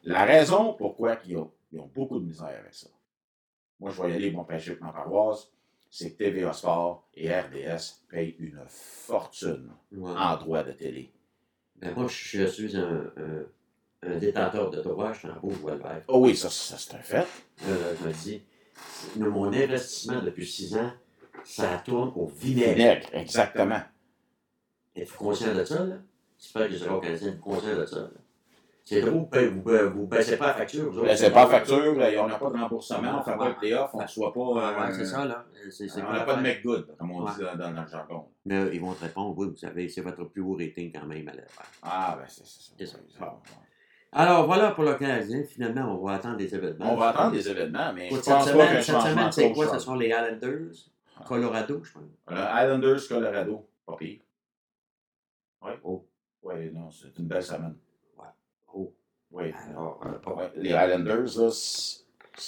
La 0.04 0.24
raison 0.24 0.74
pourquoi 0.74 1.18
ils 1.26 1.36
ont, 1.36 1.52
ils 1.72 1.80
ont 1.80 1.90
beaucoup 1.94 2.18
de 2.18 2.24
misère 2.24 2.46
avec 2.60 2.72
ça, 2.74 2.88
moi 3.80 3.90
je 3.90 4.00
vais 4.02 4.10
y 4.12 4.14
aller, 4.14 4.30
mon 4.30 4.44
péché 4.44 4.76
ma 4.80 4.92
paroisse, 4.92 5.48
c'est 5.90 6.12
que 6.12 6.18
TVA 6.24 6.52
Sport 6.52 7.08
et 7.14 7.30
RDS 7.30 8.04
payent 8.08 8.36
une 8.38 8.62
fortune 8.68 9.70
Ouais. 9.92 10.12
en 10.16 10.36
droit 10.36 10.62
de 10.62 10.72
télé. 10.72 11.12
Ben, 11.80 11.94
moi, 11.94 12.06
je, 12.08 12.46
suis 12.46 12.76
un, 12.76 13.12
un- 13.16 13.46
un 14.06 14.16
détenteur 14.18 14.70
de 14.70 14.80
droit, 14.82 15.12
je 15.12 15.18
suis 15.20 15.28
en 15.28 15.36
beau, 15.40 15.52
le 15.68 15.76
vert. 15.76 16.02
Oh 16.08 16.18
oui, 16.20 16.36
ça, 16.36 16.50
ça 16.50 16.76
c'est 16.78 16.94
un 16.94 16.98
fait. 17.02 17.16
Là, 17.66 17.74
je 18.00 18.06
me 18.06 18.12
dis, 18.12 18.42
mon 19.16 19.52
investissement 19.52 20.20
depuis 20.22 20.46
six 20.46 20.76
ans, 20.76 20.92
ça 21.44 21.82
tourne 21.84 22.12
au 22.16 22.26
vinaigre. 22.26 22.74
Vinaigre, 22.74 23.06
exactement. 23.12 23.80
Êtes-vous 24.96 25.16
conscient 25.18 25.54
de 25.54 25.64
ça, 25.64 25.84
là? 25.84 25.96
J'espère 26.38 26.66
que 26.68 26.72
je 26.74 26.78
serai 26.78 26.90
au 26.90 27.00
Canadien, 27.00 27.28
êtes-vous 27.28 27.42
conscient 27.42 27.76
de 27.76 27.86
ça, 27.86 27.96
là? 28.00 28.10
C'est 28.86 29.00
drôle, 29.00 29.26
vous 29.32 30.02
ne 30.02 30.06
baissez 30.06 30.36
pas 30.36 30.48
la 30.48 30.54
facture. 30.54 30.92
vous 30.92 31.06
c'est 31.16 31.30
pas 31.32 31.46
facture, 31.46 31.94
là, 31.94 32.08
on 32.22 32.26
n'a 32.26 32.34
pas 32.38 32.50
de 32.50 32.58
remboursement, 32.58 33.14
on 33.14 33.18
ne 33.18 33.22
fait 33.22 33.36
pas 33.38 33.48
de 33.50 33.54
playoff, 33.54 33.90
on 33.94 33.98
ne 33.98 34.02
reçoit 34.02 34.32
pas. 34.32 34.40
Euh, 34.40 34.86
ouais, 34.86 34.92
c'est 34.92 35.06
ça, 35.06 35.24
là. 35.24 35.46
C'est, 35.70 35.88
c'est 35.88 36.02
On 36.02 36.12
n'a 36.12 36.18
la 36.18 36.24
pas 36.24 36.34
de 36.36 36.42
make 36.42 36.62
good, 36.62 36.94
comme 36.98 37.10
on 37.12 37.24
Ouais. 37.24 37.30
dit 37.34 37.40
dans, 37.42 37.56
dans 37.72 37.82
le 37.82 37.88
jargon. 37.88 38.26
Mais 38.44 38.56
euh, 38.56 38.74
ils 38.74 38.80
vont 38.82 38.92
te 38.92 39.00
répondre, 39.02 39.34
oui, 39.38 39.48
vous 39.48 39.56
savez, 39.56 39.88
c'est 39.88 40.02
votre 40.02 40.24
plus 40.24 40.42
haut 40.42 40.54
rating 40.58 40.92
quand 40.92 41.06
même 41.06 41.26
à 41.28 41.32
la 41.34 41.46
fin. 41.48 41.64
Ah, 41.82 42.18
ben 42.20 42.26
c'est 42.28 42.44
c'est 42.44 42.60
ça. 42.86 42.98
C'est 43.08 43.18
ça. 43.18 43.24
Bon, 43.24 43.26
bon. 43.30 43.60
Alors, 44.12 44.44
voilà 44.46 44.72
pour 44.72 44.84
le 44.84 44.94
Canadien. 44.96 45.42
Finalement, 45.44 45.98
on 45.98 46.04
va 46.04 46.12
attendre 46.16 46.36
des 46.36 46.54
événements. 46.54 46.92
On 46.92 46.96
va 46.96 47.08
attendre 47.08 47.32
des 47.32 47.48
événements, 47.48 47.90
mais 47.94 48.08
Pour 48.08 48.18
je 48.18 48.22
cette 48.22 48.34
pense 48.34 48.44
pas 48.44 48.52
semaine, 48.52 48.82
cette 48.82 49.00
semaine, 49.00 49.32
c'est 49.32 49.52
quoi? 49.52 49.66
Ce 49.72 49.78
sont 49.78 49.94
les 49.94 50.08
Islanders, 50.08 50.74
Ah. 51.18 51.24
Colorado, 51.26 51.82
je 51.82 51.92
pense. 51.92 52.02
Euh, 52.32 52.62
Islanders, 52.62 53.08
Colorado. 53.08 53.66
Pas 53.86 53.96
pire. 53.96 54.20
Oui. 55.62 55.70
Oh. 55.82 56.06
Oui, 56.42 56.70
non, 56.72 56.90
c'est 56.90 57.18
une 57.18 57.26
belle 57.26 57.42
semaine. 57.42 57.74
Oh. 58.74 58.92
Oui. 59.30 59.52
Alors, 59.70 60.00
euh, 60.06 60.30
Ouais, 60.34 60.50
Les 60.56 60.70
Islanders, 60.70 61.36
là, 61.38 61.50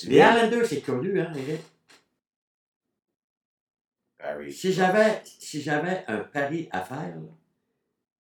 Les 0.05 0.17
Islanders, 0.19 0.67
c'est 0.67 0.81
curieux, 0.81 1.21
hein, 1.21 1.33
Eric? 1.35 1.61
Barry. 4.19 4.53
Si 4.53 4.73
j'avais, 4.73 5.23
si 5.25 5.61
j'avais 5.61 6.05
un 6.09 6.19
pari 6.21 6.69
à 6.73 6.81
faire, 6.81 7.15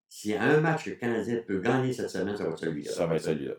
s'il 0.09 0.33
y 0.33 0.35
a 0.35 0.43
un 0.43 0.61
match 0.61 0.85
que 0.85 0.91
le 0.91 0.97
Canadien 0.97 1.41
peut 1.47 1.59
gagner 1.61 1.93
cette 1.93 2.11
semaine, 2.11 2.37
ça 2.37 2.45
va 2.45 2.51
être 2.51 2.59
celui-là. 2.59 2.93
Ça 2.93 3.07
va 3.07 3.17
être 3.17 3.23
celui-là. 3.23 3.55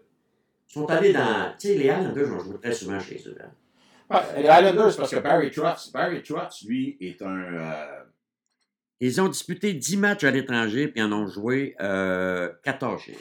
Ils 0.70 0.74
sont 0.74 0.86
allés 0.88 1.14
dans. 1.14 1.54
Tu 1.60 1.68
sais, 1.70 1.74
les 1.76 1.86
Islanders 1.86 2.32
ont 2.34 2.40
joué 2.40 2.58
très 2.60 2.74
souvent 2.74 3.00
chez 3.00 3.22
eux. 3.28 3.38
hein. 3.42 3.52
Ouais, 4.10 4.42
les 4.44 4.48
Islanders, 4.48 4.96
parce 4.96 5.12
que 5.12 5.20
Barry 5.20 5.52
Trotz, 5.52 5.92
Barry 5.92 6.24
Trotz, 6.24 6.64
lui, 6.66 6.98
est 7.02 7.22
un. 7.22 7.54
euh, 7.54 8.04
Ils 9.00 9.20
ont 9.22 9.28
disputé 9.28 9.74
10 9.74 9.98
matchs 9.98 10.24
à 10.24 10.32
l'étranger, 10.32 10.88
puis 10.88 11.02
en 11.02 11.12
ont 11.12 11.28
joué 11.28 11.76
euh, 11.82 12.50
14 12.64 13.02
chez 13.02 13.14
eux. 13.14 13.16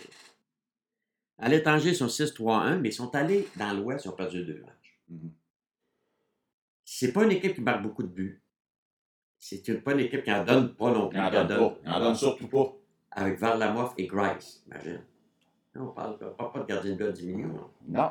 À 1.39 1.49
l'étranger, 1.49 1.91
ils 1.91 1.97
sont 1.97 2.07
6-3-1, 2.09 2.79
mais 2.79 2.89
ils 2.89 2.93
sont 2.93 3.15
allés 3.15 3.47
dans 3.57 3.73
l'Ouest, 3.75 4.05
ils 4.05 4.09
ont 4.09 4.13
perdu 4.13 4.45
deux 4.45 4.61
matchs. 4.63 4.99
Mhm. 5.09 5.31
C'est 6.85 7.13
pas 7.13 7.25
une 7.25 7.33
équipe 7.33 7.55
qui 7.55 7.61
marque 7.61 7.83
beaucoup 7.83 8.03
de 8.03 8.09
buts. 8.09 8.43
C'est 9.39 9.63
pas 9.85 9.93
une 9.93 10.01
équipe 10.01 10.23
qui 10.25 10.33
en 10.33 10.45
donne 10.45 10.75
pas 10.75 10.91
non 10.93 11.09
plus. 11.09 11.19
En 11.19 11.27
en 11.27 11.31
donne 11.31 11.49
pas. 11.49 11.91
En 11.93 12.01
donne 12.01 12.15
surtout 12.15 12.49
pas. 12.49 12.73
Avec 13.11 13.39
Varlamov 13.39 13.93
et 13.99 14.07
Grice, 14.07 14.63
imagine. 14.67 15.01
On 15.79 15.89
parle 15.89 16.17
pas, 16.19 16.31
pas 16.51 16.61
de 16.61 16.65
gardien 16.67 16.93
de 16.93 16.97
but 16.97 17.05
à 17.09 17.13
10 17.13 17.27
millions. 17.27 17.71
Non. 17.87 18.11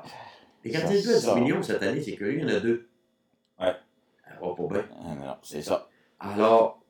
Les 0.63 0.71
gardiens 0.71 0.97
de 0.97 1.01
but 1.01 1.09
à 1.09 1.13
10 1.19 1.25
Ça- 1.25 1.35
millions 1.35 1.63
cette 1.63 1.81
année, 1.81 2.01
c'est 2.01 2.15
curieux, 2.15 2.39
il 2.39 2.41
y 2.41 2.45
en 2.51 2.55
a 2.55 2.59
deux. 2.59 2.87
Ouais. 3.59 3.75
Ça 4.23 4.39
va 4.39 4.53
pas 4.55 4.67
bien. 4.73 4.87
Non, 5.01 5.15
non, 5.15 5.37
c'est 5.41 5.61
ça. 5.63 5.89
Alors, 6.19 6.83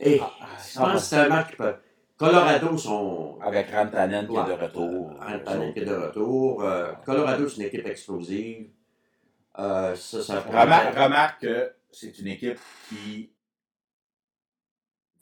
et, 0.00 0.18
Ah, 0.20 0.30
je 0.58 0.78
pense 0.78 0.92
que 0.94 0.98
c'est 0.98 1.16
un 1.16 1.28
match 1.28 1.50
qui 1.50 1.56
peut. 1.56 1.74
Colorado 2.16 2.76
sont. 2.78 3.38
Avec 3.42 3.70
Rantanen 3.70 4.26
qui 4.26 4.32
est 4.36 4.44
de 4.44 4.52
retour. 4.52 5.10
Rantanen 5.20 5.72
qui 5.74 5.80
est 5.80 5.84
de 5.84 5.94
retour. 5.94 6.62
Euh, 6.62 6.92
Colorado, 7.04 7.48
c'est 7.48 7.56
une 7.60 7.66
équipe 7.68 7.86
explosive. 7.86 8.70
Euh, 9.58 9.94
ça, 9.94 10.22
ça 10.22 10.40
Remarque, 10.40 10.94
remarque 10.96 11.40
que 11.42 11.72
c'est 11.90 12.18
une 12.18 12.28
équipe 12.28 12.58
qui 12.88 13.30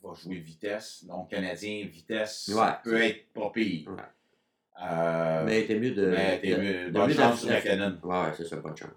va 0.03 0.13
jouer 0.13 0.35
vitesse. 0.37 1.03
Donc, 1.05 1.29
Canadien, 1.31 1.85
vitesse, 1.87 2.49
Ouais. 2.55 2.71
peut 2.83 3.01
être 3.01 3.33
pas 3.33 3.49
pire. 3.49 3.89
Ouais. 3.89 4.03
Euh, 4.83 5.43
Mais 5.45 5.65
t'es 5.65 5.79
mieux 5.79 5.91
de. 5.91 6.07
mais 6.07 6.39
t'es 6.41 6.57
mieux. 6.57 6.89
Bonne 6.91 7.13
chance 7.13 7.39
sur 7.41 7.49
la 7.49 7.61
canon. 7.61 7.97
Ouais, 8.03 8.31
c'est 8.35 8.45
ça, 8.45 8.57
bonne 8.57 8.75
chance. 8.75 8.89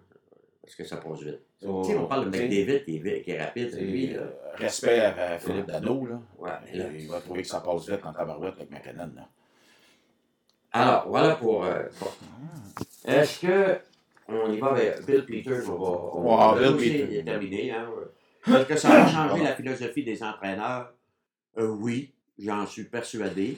Parce 0.69 0.77
que 0.77 0.85
ça 0.85 0.99
passe 0.99 1.21
vite. 1.23 1.41
Sais, 1.61 1.67
on 1.97 2.07
parle 2.07 2.27
de 2.31 2.39
McDavid 2.39 2.85
qui 2.85 2.97
est, 2.97 2.99
vite- 2.99 3.23
qui 3.25 3.31
est 3.31 3.43
rapide, 3.43 3.75
lui, 3.81 4.09
là. 4.09 4.21
euh, 4.21 4.31
Respect 4.57 5.01
à 5.01 5.39
Philippe 5.39 5.65
Dano, 5.67 6.07
là. 6.07 6.21
Ouais, 6.39 6.51
mais 6.67 6.77
là- 6.79 6.85
Il 6.95 7.09
va 7.09 7.21
trouver 7.21 7.41
que 7.41 7.49
ça 7.49 7.61
passe 7.61 7.89
vite 7.89 8.05
en 8.05 8.13
tabarouette 8.13 8.55
avec 8.57 8.71
McKinnon, 8.71 9.11
là. 9.17 9.29
Alors, 10.73 11.09
voilà 11.09 11.37
pour. 11.37 11.65
euh, 11.65 11.85
bon. 12.01 12.07
Est-ce 13.07 13.41
que 13.41 13.79
on 14.29 14.53
y 14.53 14.59
va 14.61 14.67
avec 14.73 15.07
Bill 15.07 15.25
Peters? 15.25 15.71
On 15.71 15.79
va. 15.79 15.89
On, 16.15 16.53
Bill 16.59 16.65
dossier 16.73 17.05
Peters. 17.07 17.19
est 17.21 17.25
terminé. 17.25 17.71
Hein? 17.71 17.89
Est-ce 18.47 18.67
que 18.67 18.77
ça 18.77 18.89
va 18.91 19.07
changer 19.09 19.43
la 19.45 19.55
philosophie 19.57 20.05
des 20.05 20.23
entraîneurs? 20.23 20.93
Euh, 21.57 21.69
oui, 21.69 22.13
j'en 22.39 22.67
suis 22.67 22.85
persuadé. 22.85 23.57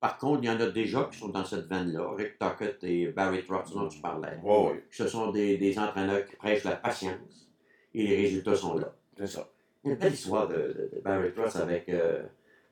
Par 0.00 0.16
contre, 0.16 0.42
il 0.42 0.46
y 0.46 0.50
en 0.50 0.58
a 0.60 0.66
déjà 0.70 1.08
qui 1.12 1.18
sont 1.18 1.28
dans 1.28 1.44
cette 1.44 1.66
veine-là. 1.68 2.14
Rick 2.16 2.38
Tuckett 2.38 2.82
et 2.84 3.08
Barry 3.08 3.44
Trotz, 3.44 3.70
dont 3.74 3.86
tu 3.88 4.00
parlais. 4.00 4.38
Ouais, 4.42 4.82
Ce 4.90 5.06
sont 5.06 5.30
des, 5.30 5.58
des 5.58 5.78
entraîneurs 5.78 6.24
qui 6.26 6.36
prêchent 6.36 6.64
la 6.64 6.76
patience. 6.76 7.50
Et 7.94 8.06
les 8.06 8.16
résultats 8.16 8.54
sont 8.56 8.74
là. 8.78 8.94
c'est 9.18 9.26
ça. 9.26 9.50
Il 9.84 9.88
y 9.88 9.90
a 9.90 9.94
une 9.94 10.00
belle 10.00 10.12
histoire 10.14 10.48
de, 10.48 10.54
de- 10.54 10.90
de 10.94 11.00
Barry 11.02 11.32
Trotz 11.34 11.56
avec 11.56 11.88
euh, 11.90 12.22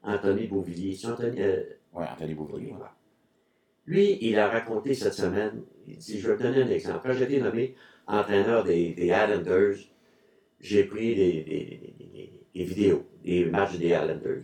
Anthony 0.03 0.47
Beauvillier. 0.47 0.95
C'est 0.97 1.09
Anthony, 1.09 1.41
euh, 1.43 1.63
Ouais, 1.93 2.05
Anthony 2.11 2.35
Bouvier. 2.35 2.73
ouais. 2.73 2.79
Lui, 3.87 4.19
il 4.21 4.39
a 4.39 4.49
raconté 4.49 4.93
cette 4.95 5.15
semaine, 5.15 5.63
il 5.87 5.97
dit, 5.97 6.19
je 6.21 6.31
vais 6.31 6.37
te 6.37 6.43
donner 6.43 6.63
un 6.63 6.69
exemple. 6.69 7.01
Quand 7.03 7.13
j'ai 7.15 7.25
été 7.25 7.41
nommé 7.41 7.75
entraîneur 8.07 8.63
des, 8.65 8.93
des 8.93 9.07
Islanders, 9.07 9.77
j'ai 10.61 10.85
pris 10.85 11.15
des- 11.15 12.33
des 12.55 12.65
vidéos, 12.65 13.07
des 13.25 13.45
matchs 13.47 13.77
des 13.79 13.87
Islanders. 13.89 14.43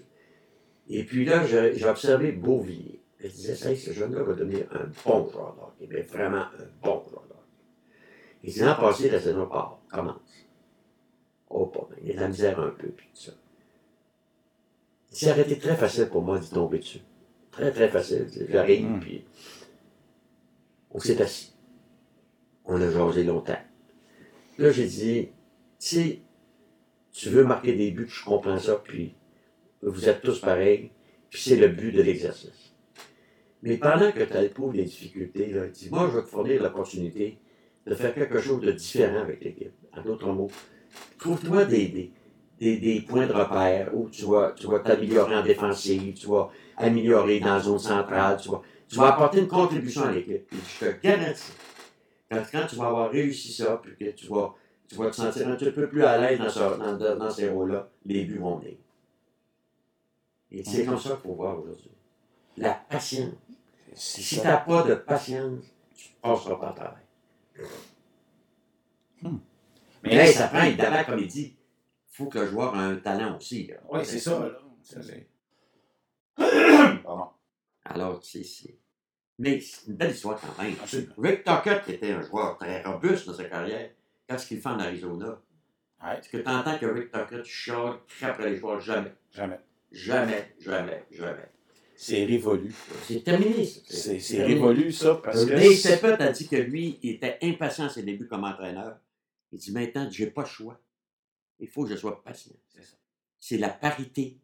Et 0.89 1.05
puis 1.05 1.25
là, 1.25 1.47
j'ai 1.47 1.85
observé 1.87 2.33
Beauvillier. 2.33 3.01
Je 3.19 3.29
disais, 3.29 3.55
ça, 3.55 3.75
ce 3.75 3.93
jeune-là 3.93 4.23
va 4.23 4.35
devenir 4.35 4.67
un 4.73 4.87
bon 5.05 5.31
joueur 5.31 5.55
de 5.57 5.61
hockey, 5.63 5.89
mais 5.91 6.03
vraiment 6.03 6.43
un 6.43 6.69
bon 6.83 7.03
joueur 7.09 7.25
de 7.27 7.33
hockey. 7.33 7.41
Il 8.43 8.53
dit, 8.53 8.61
l'an 8.61 8.75
passé, 8.75 9.09
la 9.09 9.21
saison 9.21 9.47
part, 9.47 9.81
commence. 9.91 10.21
Oh, 11.49 11.67
pas 11.67 11.87
mal. 11.89 11.99
Il 12.03 12.09
y 12.09 12.13
a 12.13 12.17
de 12.17 12.21
la 12.21 12.29
misère 12.29 12.61
un 12.61 12.71
peu, 12.71 12.89
puis 12.89 13.09
tout 13.15 13.21
ça. 13.21 13.33
Il 15.23 15.41
été 15.41 15.59
très 15.59 15.77
facile 15.77 16.09
pour 16.09 16.23
moi 16.23 16.39
d'y 16.39 16.51
tomber 16.51 16.79
dessus. 16.79 17.01
Très, 17.53 17.71
très 17.71 17.89
facile. 17.89 18.27
J'arrive, 18.51 18.85
Mm. 18.85 19.01
puis 19.01 19.25
on 20.91 20.99
s'est 20.99 21.21
assis. 21.23 21.55
On 22.65 22.81
a 22.81 22.91
jasé 22.91 23.25
longtemps. 23.25 23.59
Là, 24.59 24.71
j'ai 24.71 24.87
dit, 24.87 25.29
tu 25.29 25.33
sais, 25.79 26.21
tu 27.13 27.29
veux 27.31 27.45
marquer 27.45 27.75
des 27.75 27.91
buts, 27.93 28.09
je 28.09 28.25
comprends 28.25 28.59
ça, 28.59 28.75
puis 28.77 29.15
vous 29.91 30.09
êtes 30.09 30.23
tous 30.23 30.41
pareils, 30.41 30.91
puis 31.31 31.41
c'est 31.43 31.57
le 31.57 31.69
but 31.69 31.93
de 31.93 32.03
l'exercice. 32.03 32.75
Mais 33.63 33.79
pendant 33.79 34.13
que 34.13 34.23
tu 34.23 34.37
éprouves 34.37 34.75
des 34.75 34.85
difficultés, 34.85 35.47
là, 35.47 35.67
dis, 35.67 35.89
moi, 35.91 36.09
je 36.13 36.19
vais 36.19 36.23
te 36.23 36.29
fournir 36.29 36.63
l'opportunité 36.63 37.39
de 37.87 37.95
faire 37.95 38.15
quelque 38.15 38.39
chose 38.41 38.61
de 38.61 38.73
différent 38.73 39.21
avec 39.21 39.43
l'équipe. 39.43 39.73
En 39.97 40.03
d'autres 40.03 40.29
mots, 40.33 40.51
trouve-toi 41.19 41.65
des, 41.65 42.11
des, 42.61 42.77
des, 42.79 43.01
points 43.01 43.27
de 43.27 43.33
repère 43.33 43.91
où 43.95 44.09
tu 44.11 44.25
vas 44.27 44.53
tu 44.57 44.67
vas 44.67 44.81
t'améliorer 44.81 45.35
en 45.37 45.43
défensive, 45.43 46.15
tu 46.15 46.27
vas 46.27 46.51
améliorer 46.77 47.41
dans 47.41 47.55
la 47.55 47.61
zone 47.61 47.79
centrale, 47.79 48.39
tu 48.41 48.51
vas, 48.51 48.63
tu 48.89 48.97
vas 48.97 49.15
apporter 49.15 49.39
une 49.41 49.49
contribution 49.49 50.03
à 50.05 50.13
l'équipe. 50.13 50.47
Je 50.53 50.87
te 50.87 51.03
garantis, 51.03 51.53
quand, 52.31 52.43
quand 52.53 52.67
tu 52.69 52.77
vas 52.77 52.87
avoir 52.87 53.11
réussi 53.11 53.53
ça, 53.53 53.81
puis 53.83 53.97
que 53.97 54.11
tu 54.13 54.27
vas, 54.27 54.55
tu 54.89 54.97
vas 54.97 55.11
te 55.11 55.17
sentir 55.17 55.49
un 55.49 55.57
petit 55.57 55.71
peu 55.71 55.89
plus 55.89 56.05
à 56.05 56.19
l'aise 56.19 56.39
dans- 56.39 57.17
dans 57.19 57.31
ces 57.31 57.49
rôles-là, 57.49 57.89
les 58.07 58.25
buts 58.25 58.39
vont 58.39 58.57
venir. 58.57 58.75
Et 60.61 60.65
c'est 60.65 60.85
comme 60.85 60.99
ça 60.99 61.11
qu'il 61.11 61.19
faut 61.21 61.35
voir 61.35 61.59
aujourd'hui. 61.59 61.91
La 62.57 62.75
patience. 62.75 63.35
Si 63.95 64.23
tu 64.41 64.45
n'as 64.45 64.59
pas 64.59 64.83
de 64.83 64.95
patience, 64.95 65.65
tu 65.95 66.11
ne 66.11 66.21
passeras 66.23 66.57
pas 66.57 66.71
au 66.71 66.75
travail. 66.75 67.03
Mais 70.03 70.17
là, 70.17 70.27
ça 70.27 70.49
prend, 70.49 70.63
évidemment, 70.65 71.05
comme 71.05 71.19
il 71.19 71.27
dit, 71.29 71.57
il 71.57 72.15
faut 72.17 72.27
que 72.27 72.39
le 72.41 72.47
joueur 72.47 72.75
ait 72.77 72.79
un 72.79 72.97
talent 72.97 73.37
aussi. 73.37 73.71
Oui, 73.91 74.01
c'est 74.05 74.19
ça, 74.19 74.39
là. 74.41 74.59
Ça, 74.83 75.01
c'est- 75.03 75.29
Pardon. 77.03 77.29
Alors, 77.85 78.23
c'est. 78.25 78.45
c'est- 78.45 78.79
Mais 79.39 79.59
c'est 79.61 79.87
une 79.89 79.95
belle 79.97 80.13
histoire 80.13 80.39
quand 80.41 80.63
même. 80.63 80.75
Absolument. 80.81 81.15
Rick 81.19 81.43
Tuckett, 81.45 81.85
qui 81.85 81.93
était 81.93 82.13
un 82.13 82.23
joueur 82.23 82.57
très 82.59 82.83
robuste 82.83 83.27
dans 83.27 83.35
sa 83.35 83.45
carrière, 83.45 83.91
qu'est-ce 84.29 84.47
qu'il 84.47 84.61
fait 84.61 84.69
en 84.69 84.79
Arizona? 84.79 85.41
Ouais, 86.03 86.19
Est-ce 86.19 86.29
que 86.29 86.37
tu 86.37 86.49
entends 86.49 86.79
que 86.79 86.87
Rick 86.87 87.11
Tuckett 87.11 87.45
chiale, 87.45 87.95
crie 88.07 88.27
après 88.27 88.51
les 88.51 88.57
joueurs? 88.57 88.81
Jamais. 88.81 89.13
jamais. 89.33 89.59
Jamais, 89.95 90.55
jamais, 90.61 91.05
jamais. 91.13 91.49
C'est 91.97 92.25
révolu. 92.25 92.75
C'est 93.05 93.23
terminé. 93.23 93.65
C'est 93.65 94.43
révolu, 94.43 94.91
ça, 94.93 95.21
parce 95.23 95.45
que. 95.45 95.51
Dave 95.51 95.75
Tippett 95.75 96.21
a 96.21 96.33
dit 96.33 96.49
que 96.49 96.57
lui, 96.57 96.99
il 97.03 97.11
était 97.13 97.39
impatient 97.43 97.87
à 97.87 97.89
ses 97.89 98.03
débuts 98.03 98.27
comme 98.27 98.43
entraîneur. 98.45 98.99
Il 99.53 99.59
dit 99.61 99.73
maintenant, 99.73 100.11
j'ai 100.11 100.27
pas 100.27 100.43
le 100.43 100.49
choix. 100.49 100.81
Il 101.61 101.69
faut 101.69 101.85
que 101.85 101.91
je 101.91 101.97
sois 101.97 102.23
patient. 102.25 102.53
C'est 102.75 102.83
ça. 102.83 102.97
C'est 103.39 103.59
la 103.59 103.69
parité. 103.69 104.39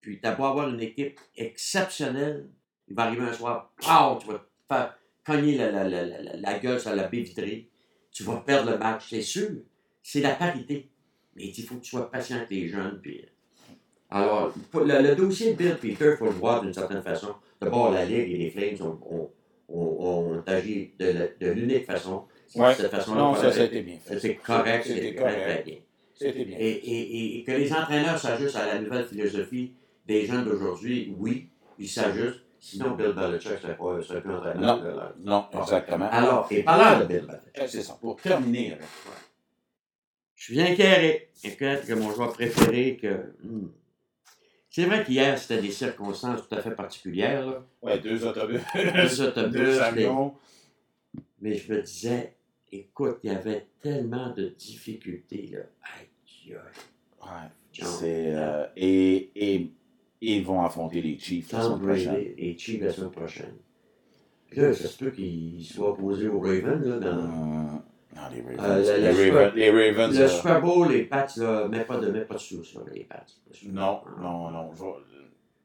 Puis, 0.00 0.20
t'as 0.20 0.34
beau 0.34 0.44
avoir 0.44 0.68
une 0.68 0.80
équipe 0.80 1.20
exceptionnelle, 1.36 2.48
il 2.88 2.96
va 2.96 3.04
arriver 3.04 3.22
un 3.22 3.32
soir, 3.32 3.72
pow, 3.76 4.18
tu 4.18 4.26
vas 4.26 4.38
te 4.38 4.44
faire 4.68 4.98
cogner 5.24 5.56
la, 5.56 5.70
la, 5.70 5.88
la, 5.88 6.04
la, 6.04 6.36
la 6.36 6.58
gueule 6.58 6.80
sur 6.80 6.94
la 6.94 7.06
baie 7.06 7.20
vitrée. 7.20 7.68
Tu 8.10 8.24
vas 8.24 8.38
perdre 8.38 8.72
le 8.72 8.78
match, 8.78 9.10
c'est 9.10 9.22
sûr. 9.22 9.50
C'est 10.02 10.20
la 10.20 10.34
parité. 10.34 10.90
Mais 11.36 11.44
il 11.44 11.52
dit, 11.52 11.60
il 11.60 11.66
faut 11.66 11.76
que 11.76 11.82
tu 11.82 11.90
sois 11.90 12.10
patient 12.10 12.38
avec 12.38 12.50
les 12.50 12.66
jeunes. 12.66 12.98
Puis... 13.00 13.24
Alors, 14.10 14.52
le, 14.74 15.02
le 15.08 15.14
dossier 15.14 15.52
de 15.52 15.56
Bill 15.56 15.76
Peter, 15.80 16.10
il 16.12 16.16
faut 16.16 16.24
le 16.26 16.30
voir 16.32 16.62
d'une 16.62 16.74
certaine 16.74 17.02
façon. 17.02 17.34
D'abord, 17.60 17.92
la 17.92 18.04
Ligue 18.04 18.32
et 18.32 18.36
les 18.38 18.50
Flames 18.50 18.76
ont, 18.88 18.98
ont, 19.14 19.30
ont, 19.68 20.36
ont 20.36 20.42
agi 20.46 20.92
de, 20.98 21.30
de 21.40 21.50
l'unique 21.52 21.86
façon. 21.86 22.24
C'est 22.48 22.60
Ouais. 22.60 22.70
de 22.70 22.80
cette 22.80 22.90
façon-là. 22.90 23.20
Non, 23.20 23.34
ça, 23.36 23.52
ça 23.52 23.60
a 23.60 23.64
été 23.64 23.82
bien. 23.82 23.98
C'était 24.04 24.34
correct, 24.34 24.84
C'était 24.84 25.14
très, 25.14 25.62
bien. 25.64 25.76
C'était 26.16 26.44
bien. 26.44 26.56
Et, 26.58 26.68
et, 26.70 27.38
et- 27.38 27.44
que 27.44 27.52
les 27.52 27.72
entraîneurs 27.72 28.18
s'ajustent 28.18 28.56
à 28.56 28.66
la 28.66 28.80
nouvelle 28.80 29.04
philosophie 29.06 29.72
des 30.06 30.26
jeunes 30.26 30.44
d'aujourd'hui, 30.44 31.14
oui, 31.16 31.48
ils 31.78 31.88
s'ajustent. 31.88 32.40
Sinon, 32.58 32.90
Bill 32.96 33.12
Belichick 33.12 33.58
serait 33.58 33.76
pas 33.76 34.02
serait 34.02 34.20
plus 34.20 34.34
entraîneur. 34.34 34.76
Non. 34.78 34.82
là. 34.96 35.14
Non, 35.20 35.46
exactement. 35.60 36.08
Alors, 36.10 36.46
et 36.50 36.62
parlant 36.64 36.98
de 37.00 37.04
Bill 37.06 37.20
Belichick, 37.20 37.52
Eh, 37.54 37.68
C'est 37.68 37.82
ça. 37.82 37.96
Pour 38.00 38.16
terminer, 38.16 38.72
avec- 38.72 38.82
je 40.34 40.44
suis 40.44 40.54
bien 40.54 40.74
carré. 40.74 41.28
Et 41.44 41.50
peut-être 41.50 41.86
que 41.86 41.94
mon 41.94 42.10
joueur 42.12 42.32
préféré, 42.32 42.98
que. 43.00 43.32
hmm, 43.44 43.68
C'est 44.72 44.84
vrai 44.84 45.04
qu'hier, 45.04 45.36
c'était 45.36 45.60
des 45.60 45.72
circonstances 45.72 46.48
tout 46.48 46.54
à 46.54 46.62
fait 46.62 46.70
particulières. 46.70 47.44
là. 47.44 47.66
Ouais, 47.82 47.98
deux 47.98 48.24
autobus. 48.24 48.60
Deux 48.74 49.20
autobus, 49.22 49.52
deux 49.52 49.80
avions. 49.80 50.34
Mais 51.40 51.56
je 51.56 51.72
me 51.72 51.82
disais, 51.82 52.34
écoute, 52.70 53.18
il 53.24 53.32
y 53.32 53.34
avait 53.34 53.66
tellement 53.82 54.32
de 54.32 54.46
difficultés. 54.56 55.50
Là. 55.52 55.58
Aïe, 55.82 56.52
aïe. 56.52 56.56
Ouais. 57.22 57.48
C'est, 57.72 58.34
euh, 58.34 58.66
et, 58.76 59.30
et 59.34 59.70
ils 60.20 60.44
vont 60.44 60.62
affronter 60.62 61.00
les 61.02 61.18
Chiefs 61.18 61.50
la 61.52 61.62
semaine 61.62 61.80
prochaine. 61.80 62.24
Et 62.38 62.56
Chiefs 62.58 62.80
la 62.82 62.92
semaine 62.92 63.10
prochaine. 63.10 63.54
Là, 64.52 64.72
ça 64.74 64.88
se 64.88 64.98
peut 65.04 65.10
qu'il 65.10 65.64
soit 65.64 65.90
opposé 65.90 66.28
aux 66.28 66.40
Ravens. 66.40 66.84
Là, 66.86 66.94
Euh, 66.96 67.00
dans... 67.00 67.82
non, 68.14 68.22
les 68.32 68.56
Ravens. 68.56 68.88
Euh, 68.88 68.98
le- 68.98 69.02
le 69.14 69.22
les, 69.24 69.30
Ravens 69.30 69.54
les 69.54 69.70
Ravens. 69.92 70.18
Le 70.18 70.24
euh, 70.24 70.28
Super 70.28 70.60
Bowl, 70.60 70.88
les 70.92 71.02
Pats, 71.04 71.26
là, 71.36 71.68
mets 71.68 71.84
pas 71.84 71.96
de, 71.98 72.08
mets 72.10 72.20
pas 72.24 72.34
de 72.34 72.38
sous 72.40 72.64
sur 72.64 72.84
les 72.92 73.04
Pats. 73.04 73.24
non, 73.68 74.00
non, 74.20 74.50
non. 74.50 74.68
vois- 74.72 75.00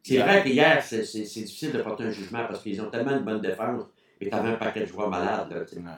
C'est 0.04 0.18
vrai 0.18 0.44
qu'hier, 0.44 0.84
c'est 0.84 1.00
difficile 1.02 1.72
de 1.72 1.82
porter 1.82 2.04
un 2.04 2.12
jugement 2.12 2.46
parce 2.48 2.62
qu'ils 2.62 2.80
ont 2.82 2.90
tellement 2.92 3.14
de 3.16 3.24
bonne 3.24 3.42
défense 3.42 3.84
et 4.22 4.30
t'avais 4.30 4.50
un 4.50 4.56
paquet 4.56 4.82
de 4.82 4.86
joueurs 4.86 5.10
malades. 5.10 5.50
Là. 5.52 5.58
Ouais. 5.60 5.92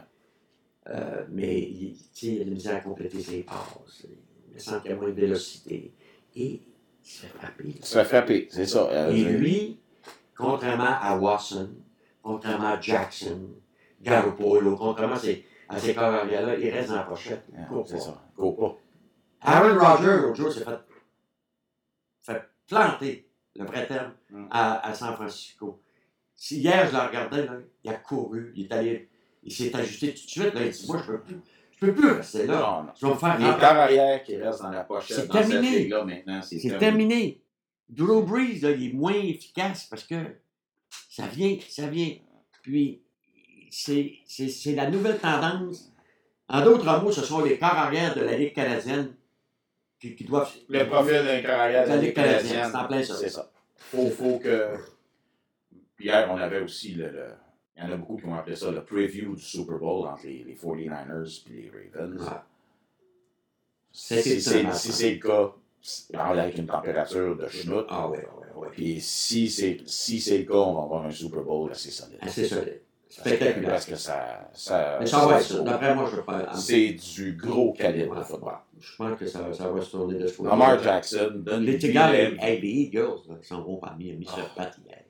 Euh, 0.89 1.25
mais 1.29 1.59
il, 1.59 1.97
tu 1.97 2.01
sais, 2.13 2.27
il 2.27 2.41
a 2.41 2.43
de 2.45 2.49
la 2.49 2.55
misère 2.55 2.75
à 2.77 2.79
compléter 2.79 3.19
ses 3.21 3.43
passes. 3.43 4.05
Il 4.53 4.61
semble 4.61 4.81
qu'il 4.83 4.91
y 4.91 4.93
a 4.93 4.97
moins 4.97 5.09
de 5.09 5.13
vélocité. 5.13 5.91
Et 6.35 6.45
il 6.45 6.61
se 7.03 7.25
fait 7.25 7.37
frapper. 7.37 7.63
Il 7.67 7.85
se 7.85 7.97
fait 7.97 8.05
frapper, 8.05 8.47
c'est 8.49 8.65
ça. 8.65 8.87
euh, 8.89 9.11
Et 9.11 9.23
lui, 9.25 9.79
contrairement 10.37 10.95
à 11.01 11.17
Watson, 11.17 11.69
contrairement 12.23 12.69
à 12.69 12.79
Jackson, 12.79 13.49
Garoppolo, 14.01 14.75
contrairement 14.77 15.15
à 15.15 15.19
ces, 15.19 15.43
à 15.69 15.79
ces 15.79 15.93
corps 15.95 16.11
là 16.11 16.55
il 16.57 16.69
reste 16.69 16.89
dans 16.89 16.95
la 16.95 17.03
pochette. 17.03 17.45
Il 17.51 17.59
Ouais, 17.59 17.65
court 17.67 17.87
c'est 17.87 17.95
pas. 17.95 17.99
ça. 18.01 18.23
Go 18.37 18.51
pas. 18.53 18.77
Aaron 19.41 19.79
Rodgers, 19.79 20.17
l'autre 20.21 20.35
jour, 20.35 20.51
s'est 20.51 20.63
fait, 20.63 20.79
fait 22.23 22.41
planter, 22.67 23.29
le 23.55 23.65
vrai 23.65 23.87
terme, 23.87 24.13
Mm. 24.29 24.47
à, 24.51 24.87
à 24.87 24.93
San 24.93 25.13
Francisco. 25.15 25.81
Si 26.35 26.59
hier, 26.59 26.87
je 26.87 26.91
l'ai 26.91 26.99
regardé, 27.01 27.43
là, 27.45 27.53
il 27.83 27.89
a 27.89 27.93
couru, 27.95 28.51
il 28.55 28.65
est 28.65 28.71
allé, 28.73 29.09
il 29.43 29.51
s'est 29.51 29.75
ajusté 29.75 30.09
tout 30.13 30.25
de 30.25 30.29
suite. 30.29 30.53
Là, 30.53 30.65
il 30.65 30.71
dit 30.71 30.85
Moi, 30.87 30.97
je 31.05 31.11
peux 31.11 31.21
plus, 31.21 31.37
je 31.71 31.79
peux 31.85 31.93
plus 31.93 32.11
rester 32.11 32.45
là. 32.45 32.59
Non, 32.59 32.83
non. 32.83 32.91
Je 32.99 33.05
vais 33.05 33.13
me 33.13 33.17
faire 33.17 33.37
Les 33.39 33.45
arrière 33.45 34.23
qui 34.23 34.35
restent 34.37 34.61
dans 34.61 34.69
la 34.69 34.83
pochette 34.83 35.17
C'est 35.17 35.27
terminé. 35.29 35.79
ligue-là 35.79 36.03
maintenant, 36.05 36.41
c'est 36.41 36.59
C'est 36.59 36.77
terminé. 36.77 37.07
terminé. 37.07 37.41
Drew 37.89 38.21
Brees, 38.23 38.59
là, 38.61 38.71
il 38.71 38.89
est 38.89 38.93
moins 38.93 39.13
efficace 39.13 39.85
parce 39.85 40.03
que 40.03 40.15
ça 41.09 41.25
vient, 41.27 41.57
ça 41.69 41.87
vient. 41.87 42.15
Puis, 42.61 43.01
c'est 43.69 44.13
c'est- 44.25 44.49
c'est 44.49 44.73
la 44.75 44.89
nouvelle 44.89 45.19
tendance. 45.19 45.91
En 46.49 46.63
d'autres 46.63 47.01
mots, 47.01 47.11
ce 47.11 47.21
sont 47.21 47.43
les 47.43 47.57
corps 47.57 47.75
arrière 47.75 48.15
de 48.15 48.21
la 48.21 48.37
Ligue 48.37 48.53
canadienne 48.53 49.13
qui, 49.99 50.15
qui 50.15 50.23
doivent. 50.23 50.49
Le 50.69 50.85
profil 50.85 51.23
d'un 51.25 51.41
quart 51.41 51.59
arrière 51.59 51.83
de 51.85 51.89
La 51.89 51.97
Ligue 51.97 52.13
canadienne, 52.13 52.69
c'est 52.71 52.77
en 52.77 52.87
plein 52.87 53.03
ça. 53.03 53.15
c'est 53.15 53.29
ça. 53.29 53.51
Faut, 53.75 54.09
faut 54.09 54.39
que... 54.39 54.75
Hier, 55.99 56.27
on 56.31 56.37
avait 56.37 56.61
aussi 56.61 56.93
le, 56.93 57.09
le- 57.09 57.33
Il 57.75 57.83
y 57.83 57.85
en 57.87 57.91
a 57.91 57.97
beaucoup 57.97 58.17
qui 58.17 58.25
ont 58.25 58.35
appelé 58.35 58.55
ça 58.55 58.71
le 58.71 58.83
preview 58.83 59.35
du 59.35 59.41
Super 59.41 59.77
Bowl 59.77 60.07
entre 60.07 60.25
les, 60.25 60.43
les 60.43 60.55
49ers 60.55 61.43
et 61.47 61.51
les 61.51 61.71
Ravens. 61.93 62.21
Ouais. 62.21 62.27
Si 63.91 64.41
C'est 64.41 65.11
le 65.13 65.19
cas, 65.19 65.53
avec 66.19 66.57
une 66.57 66.67
température 66.67 67.35
de 67.35 67.47
schnout, 67.47 67.85
Ah 67.89 68.07
oui, 68.09 68.17
oui, 68.19 68.45
oui. 68.55 68.67
puis 68.71 69.01
si 69.01 69.49
c'est 69.49 69.79
si 69.85 70.19
c'est 70.21 70.39
le 70.39 70.43
cas, 70.45 70.53
on 70.55 70.73
va 70.75 70.83
avoir 70.83 71.05
un 71.05 71.11
Super 71.11 71.41
Bowl 71.41 71.71
assez 71.71 71.91
solide. 71.91 72.17
Assez 72.21 72.47
solide. 72.47 72.81
Spectaculaire. 73.09 73.69
Parce 73.71 73.85
que 73.85 73.95
ça... 73.95 74.49
ça 74.53 74.97
Mais 74.99 75.05
ça 75.05 75.25
va 75.25 75.39
être 75.39 75.45
ça. 75.45 75.59
D'après 75.61 75.95
moi, 75.95 76.09
je 76.13 76.21
pas. 76.21 76.53
C'est 76.55 76.89
du 76.91 77.33
gros 77.33 77.71
calibre 77.73 78.15
de 78.15 78.19
Ouais, 78.19 78.25
football. 78.25 78.57
Je 78.79 78.95
pense 78.95 79.19
que 79.19 79.25
ça, 79.27 79.53
ça 79.53 79.69
va 79.69 79.81
se 79.81 79.91
tourner 79.91 80.15
de 80.19 80.27
ce 80.27 80.37
côté. 80.37 80.49
Lamar 80.49 80.81
Jackson, 80.83 81.31
donne 81.35 81.63
Les 81.63 81.77
Tigers, 81.77 82.07
le- 82.11 82.35
les, 82.35 82.37
hey, 82.41 82.61
les 82.61 82.67
Eagles, 82.67 83.19
là, 83.29 83.35
ils 83.41 83.45
s'en 83.45 83.61
vont 83.63 83.77
parmi 83.77 84.11
mis 84.13 84.25
sur 84.25 84.39
Ah. 84.39 84.51
patte 84.55 84.77
hier. 84.85 85.03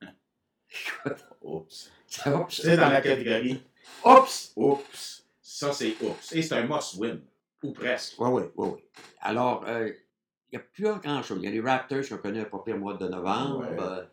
Oups. 1.42 1.90
Ça 2.08 2.30
va, 2.30 2.46
C'est 2.48 2.76
dans 2.76 2.88
la 2.88 3.00
catégorie 3.00 3.62
Oups! 4.04 4.52
Oups. 4.56 5.24
Ça, 5.40 5.72
c'est 5.72 5.94
oups. 6.02 6.32
Et 6.32 6.42
c'est 6.42 6.54
un 6.56 6.66
must-win. 6.66 7.20
Ou 7.62 7.72
presque. 7.72 8.14
Oui, 8.18 8.28
oui, 8.32 8.42
oui, 8.56 8.68
oui. 8.74 8.80
Alors, 9.20 9.64
euh, 9.68 9.88
il 9.88 10.58
n'y 10.58 10.58
a 10.58 10.60
plus 10.60 10.84
grand-chose. 11.00 11.38
Il 11.42 11.44
y 11.44 11.48
a 11.48 11.50
les 11.50 11.60
Raptors 11.60 12.02
qui 12.02 12.12
ont 12.12 12.18
connu 12.18 12.40
un 12.40 12.44
pas 12.44 12.58
pire 12.64 12.76
mois 12.78 12.94
de 12.94 13.06
novembre. 13.08 13.60
Ouais. 13.60 13.76
euh, 13.80 14.04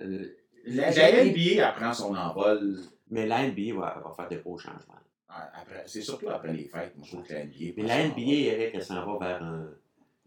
euh, 0.00 0.36
La, 0.66 0.90
la 0.90 1.24
NBA 1.24 1.68
apprend 1.68 1.92
son 1.92 2.14
envol 2.14 2.78
mais 3.10 3.26
la 3.26 3.46
NBA 3.48 3.74
va, 3.78 4.02
va 4.04 4.12
faire 4.16 4.28
des 4.28 4.36
gros 4.36 4.58
changements. 4.58 4.94
après. 5.28 5.82
C'est 5.86 6.00
surtout 6.02 6.28
après 6.30 6.52
les 6.52 6.64
fêtes. 6.64 6.96
Moi, 6.96 7.04
je 7.06 7.12
trouve 7.12 7.26
que 7.26 7.32
la 7.34 7.44
NBA. 7.44 7.72
Mais 7.76 7.82
la 7.82 8.08
NBA. 8.08 8.20
Eric, 8.54 8.70
elle 8.74 8.82
s'en 8.82 9.04
va 9.18 9.26
vers 9.26 9.42
un- 9.42 9.68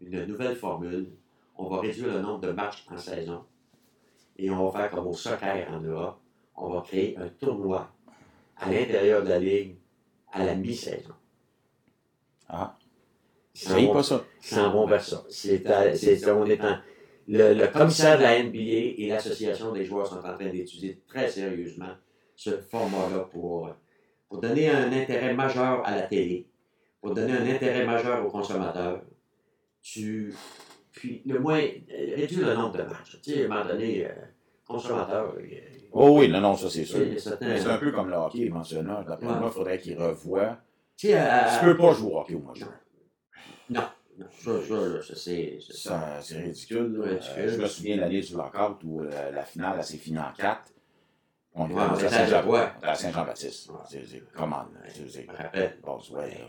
une 0.00 0.24
nouvelle 0.26 0.54
formule. 0.56 1.08
On 1.56 1.68
va 1.68 1.80
réduire 1.80 2.06
le 2.14 2.20
nombre 2.20 2.40
de 2.40 2.52
matchs 2.52 2.86
en 2.90 2.96
saison. 2.96 3.44
Et 4.36 4.48
on 4.50 4.68
va 4.68 4.78
faire 4.80 4.90
comme 4.90 5.06
au 5.08 5.12
soccer 5.14 5.66
en 5.70 5.80
Europe. 5.80 6.20
On 6.56 6.70
va 6.70 6.80
créer 6.82 7.16
un 7.18 7.28
tournoi 7.28 7.90
à 8.56 8.70
l'intérieur 8.70 9.22
de 9.24 9.28
la 9.28 9.38
Ligue 9.40 9.76
à 10.32 10.44
la 10.44 10.54
mi-saison. 10.54 11.14
Ah. 12.48 12.76
C'est 13.54 13.92
pas 13.92 14.02
ça. 14.04 14.24
ils 14.40 14.46
s'en 14.46 14.70
vont 14.72 14.86
vers 14.86 15.02
ça. 15.02 15.24
C'est- 15.28 16.28
on 16.30 16.46
est 16.46 16.60
en- 16.64 16.78
le, 17.28 17.52
le 17.54 17.66
commissaire 17.68 18.16
de 18.18 18.22
la 18.22 18.42
NBA 18.42 19.02
et 19.02 19.06
l'association 19.08 19.72
des 19.72 19.84
joueurs 19.84 20.06
sont 20.06 20.16
en 20.18 20.34
train 20.34 20.48
d'étudier 20.48 21.00
très 21.06 21.28
sérieusement 21.28 21.94
ce 22.34 22.58
format-là 22.58 23.28
pour, 23.30 23.70
pour 24.28 24.40
donner 24.40 24.70
un 24.70 24.90
intérêt 24.92 25.34
majeur 25.34 25.86
à 25.86 25.94
la 25.94 26.02
télé, 26.02 26.46
pour 27.00 27.14
donner 27.14 27.32
un 27.32 27.46
intérêt 27.46 27.84
majeur 27.84 28.24
aux 28.24 28.30
consommateurs. 28.30 29.02
Tu, 29.82 30.34
puis, 30.92 31.22
le 31.26 31.38
moins, 31.38 31.60
réduire 32.16 32.46
le 32.48 32.54
nombre 32.54 32.76
de 32.78 32.82
matchs. 32.82 33.18
Tu 33.22 33.32
sais, 33.32 33.42
à 33.42 33.44
un 33.44 33.48
moment 33.48 33.64
donné, 33.64 34.06
euh, 34.06 34.10
consommateur, 34.66 35.34
euh, 35.36 35.44
Oh 35.92 36.18
oui, 36.18 36.28
non, 36.28 36.40
non, 36.40 36.56
ça, 36.56 36.68
c'est 36.68 36.84
sûr. 36.84 36.98
c'est 37.18 37.66
un 37.66 37.78
peu 37.78 37.92
comme 37.92 38.10
le 38.10 38.16
hockey, 38.16 38.40
éventuellement. 38.40 39.02
D'après 39.02 39.26
moi, 39.26 39.44
il 39.46 39.50
faudrait 39.50 39.78
qu'il 39.78 39.96
revoie. 39.98 40.58
Tu 40.96 41.08
sais, 41.08 41.18
euh, 41.18 41.58
Tu 41.58 41.64
peux 41.64 41.76
pas 41.76 41.92
jouer 41.92 42.12
au 42.12 42.18
hockey 42.18 42.34
au 42.34 42.40
mois 42.40 42.52
de 42.52 42.58
juin. 42.58 42.74
Non, 43.70 43.80
non, 43.80 43.88
ça, 44.30 44.50
ça, 44.66 45.02
ça, 45.70 46.18
c'est. 46.22 46.38
ridicule. 46.42 47.02
Euh, 47.04 47.20
je 47.48 47.56
me 47.62 47.66
souviens 47.68 47.96
de 47.96 48.00
l'année 48.02 48.20
du 48.20 48.32
lockout 48.34 48.78
où 48.84 49.00
euh, 49.02 49.30
la 49.30 49.42
finale, 49.44 49.82
s'est 49.84 49.96
finie 49.98 50.18
en 50.18 50.32
4. 50.36 50.72
On 51.54 51.66
était 51.66 51.74
Ouais, 52.46 52.68
à 52.82 52.94
Saint-Jean-Baptiste. 52.94 53.70
C'est- 53.88 54.22
Comment? 54.34 54.66
C'est-. 55.08 55.26
Bon, 55.82 55.98
ouais, 56.12 56.40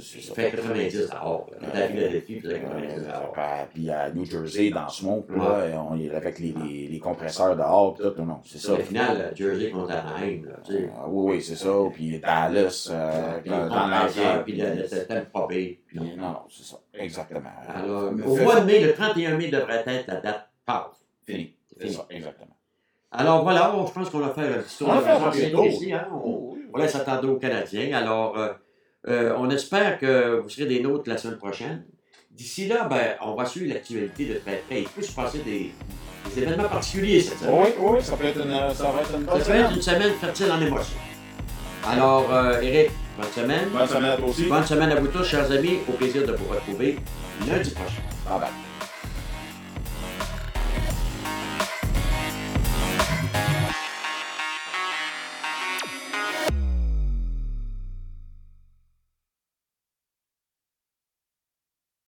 ça. 0.00 0.34
fait 0.34 0.50
90 0.50 1.08
dehors. 1.10 1.46
Quand 1.60 1.66
à 1.78 1.88
Philadelphie, 1.88 2.34
il 2.36 2.42
faisait 2.42 2.60
90 2.60 2.86
Euh, 2.92 3.00
dehors. 3.06 3.34
Puis 3.72 3.90
à 3.90 4.10
New 4.10 4.24
Jersey, 4.24 4.70
dans 4.70 4.88
Swamp, 4.88 5.24
là, 5.30 5.84
on 5.90 5.98
est 5.98 6.10
avec 6.14 6.38
les, 6.38 6.52
les, 6.64 6.88
les 6.88 6.98
compresseurs 6.98 7.56
dehors, 7.56 7.94
tout, 7.94 8.12
non, 8.18 8.26
non, 8.26 8.40
c'est 8.44 8.58
ça. 8.58 8.76
La 8.76 8.84
finale, 8.84 9.16
euh, 9.20 9.34
Jersey 9.34 9.70
contre 9.70 9.92
Anaheim, 9.92 10.44
là, 10.46 10.56
tu 10.64 10.72
sais. 10.72 10.90
Ah, 10.96 11.04
oui, 11.08 11.34
oui, 11.36 11.42
c'est 11.42 11.56
ça. 11.56 11.70
Puis 11.92 12.18
Dallas, 12.18 12.88
euh, 12.90 13.38
Puis 13.40 13.50
dans, 13.50 13.68
compresseurs, 13.68 14.44
puis 14.44 14.52
le, 14.56 14.86
système. 14.86 15.26
Puis 15.48 15.78
non, 15.94 16.16
non, 16.16 16.36
c'est 16.50 16.64
ça. 16.64 16.76
Exactement. 16.94 17.50
Alors, 17.68 18.12
au 18.12 18.36
mois 18.36 18.60
de 18.60 18.66
mai, 18.66 18.80
le 18.80 18.92
31 18.92 19.36
mai 19.36 19.48
devrait 19.48 19.82
être 19.86 20.06
la 20.06 20.20
date 20.20 20.48
pause. 20.66 21.04
Fini. 21.24 21.54
C'est 21.80 21.88
ça, 21.90 22.06
exactement. 22.10 22.56
Alors 23.14 23.42
voilà, 23.42 23.74
je 23.86 23.92
pense 23.92 24.08
qu'on 24.08 24.24
a 24.24 24.30
fait 24.30 24.62
tour 24.78 24.88
On 24.88 24.92
a 24.92 25.00
fait 25.30 25.46
un 25.46 25.50
tour. 25.50 25.66
hein. 25.92 26.08
On, 26.72 26.78
laisse 26.78 26.94
attendre 26.94 27.30
aux 27.30 27.36
Canadiens. 27.36 27.94
Alors, 27.94 28.36
euh, 29.08 29.30
euh, 29.30 29.34
on 29.38 29.50
espère 29.50 29.98
que 29.98 30.40
vous 30.40 30.48
serez 30.48 30.66
des 30.66 30.80
nôtres 30.80 31.08
la 31.08 31.18
semaine 31.18 31.38
prochaine. 31.38 31.84
D'ici 32.30 32.66
là, 32.66 32.84
ben, 32.84 33.14
on 33.20 33.34
va 33.34 33.44
suivre 33.44 33.72
l'actualité 33.72 34.24
de 34.26 34.34
très 34.34 34.62
près. 34.66 34.80
Il 34.82 34.88
peut 34.88 35.02
se 35.02 35.12
passer 35.12 35.38
des, 35.40 35.72
des 36.34 36.42
événements 36.42 36.68
particuliers 36.68 37.20
cette 37.20 37.38
semaine. 37.38 37.54
Oui, 37.62 37.68
oui, 37.78 37.98
ça 38.02 38.16
peut 38.16 38.24
être 38.26 38.40
une, 38.40 38.74
ça 38.74 38.90
va 38.90 39.00
être 39.02 39.14
une 39.18 39.26
Ça 39.26 39.32
peut 39.32 39.38
être 39.38 39.44
semaine. 39.46 39.72
une 39.74 39.82
semaine 39.82 40.12
fertile 40.20 40.50
en 40.50 40.60
émotions. 40.60 40.96
Alors, 41.86 42.32
euh, 42.32 42.60
Eric, 42.60 42.90
bonne 43.18 43.32
semaine. 43.32 43.68
Bonne 43.70 43.88
semaine 43.88 44.04
à 44.12 44.16
toi 44.16 44.28
aussi. 44.28 44.44
Bonne 44.46 44.64
semaine 44.66 44.90
à 44.92 44.94
vous 45.00 45.08
tous, 45.08 45.24
chers 45.24 45.50
amis. 45.50 45.78
Au 45.88 45.92
plaisir 45.92 46.26
de 46.26 46.32
vous 46.32 46.48
retrouver 46.48 46.96
lundi 47.46 47.70
prochain. 47.70 48.02
Bye 48.28 48.40
bye. 48.40 48.61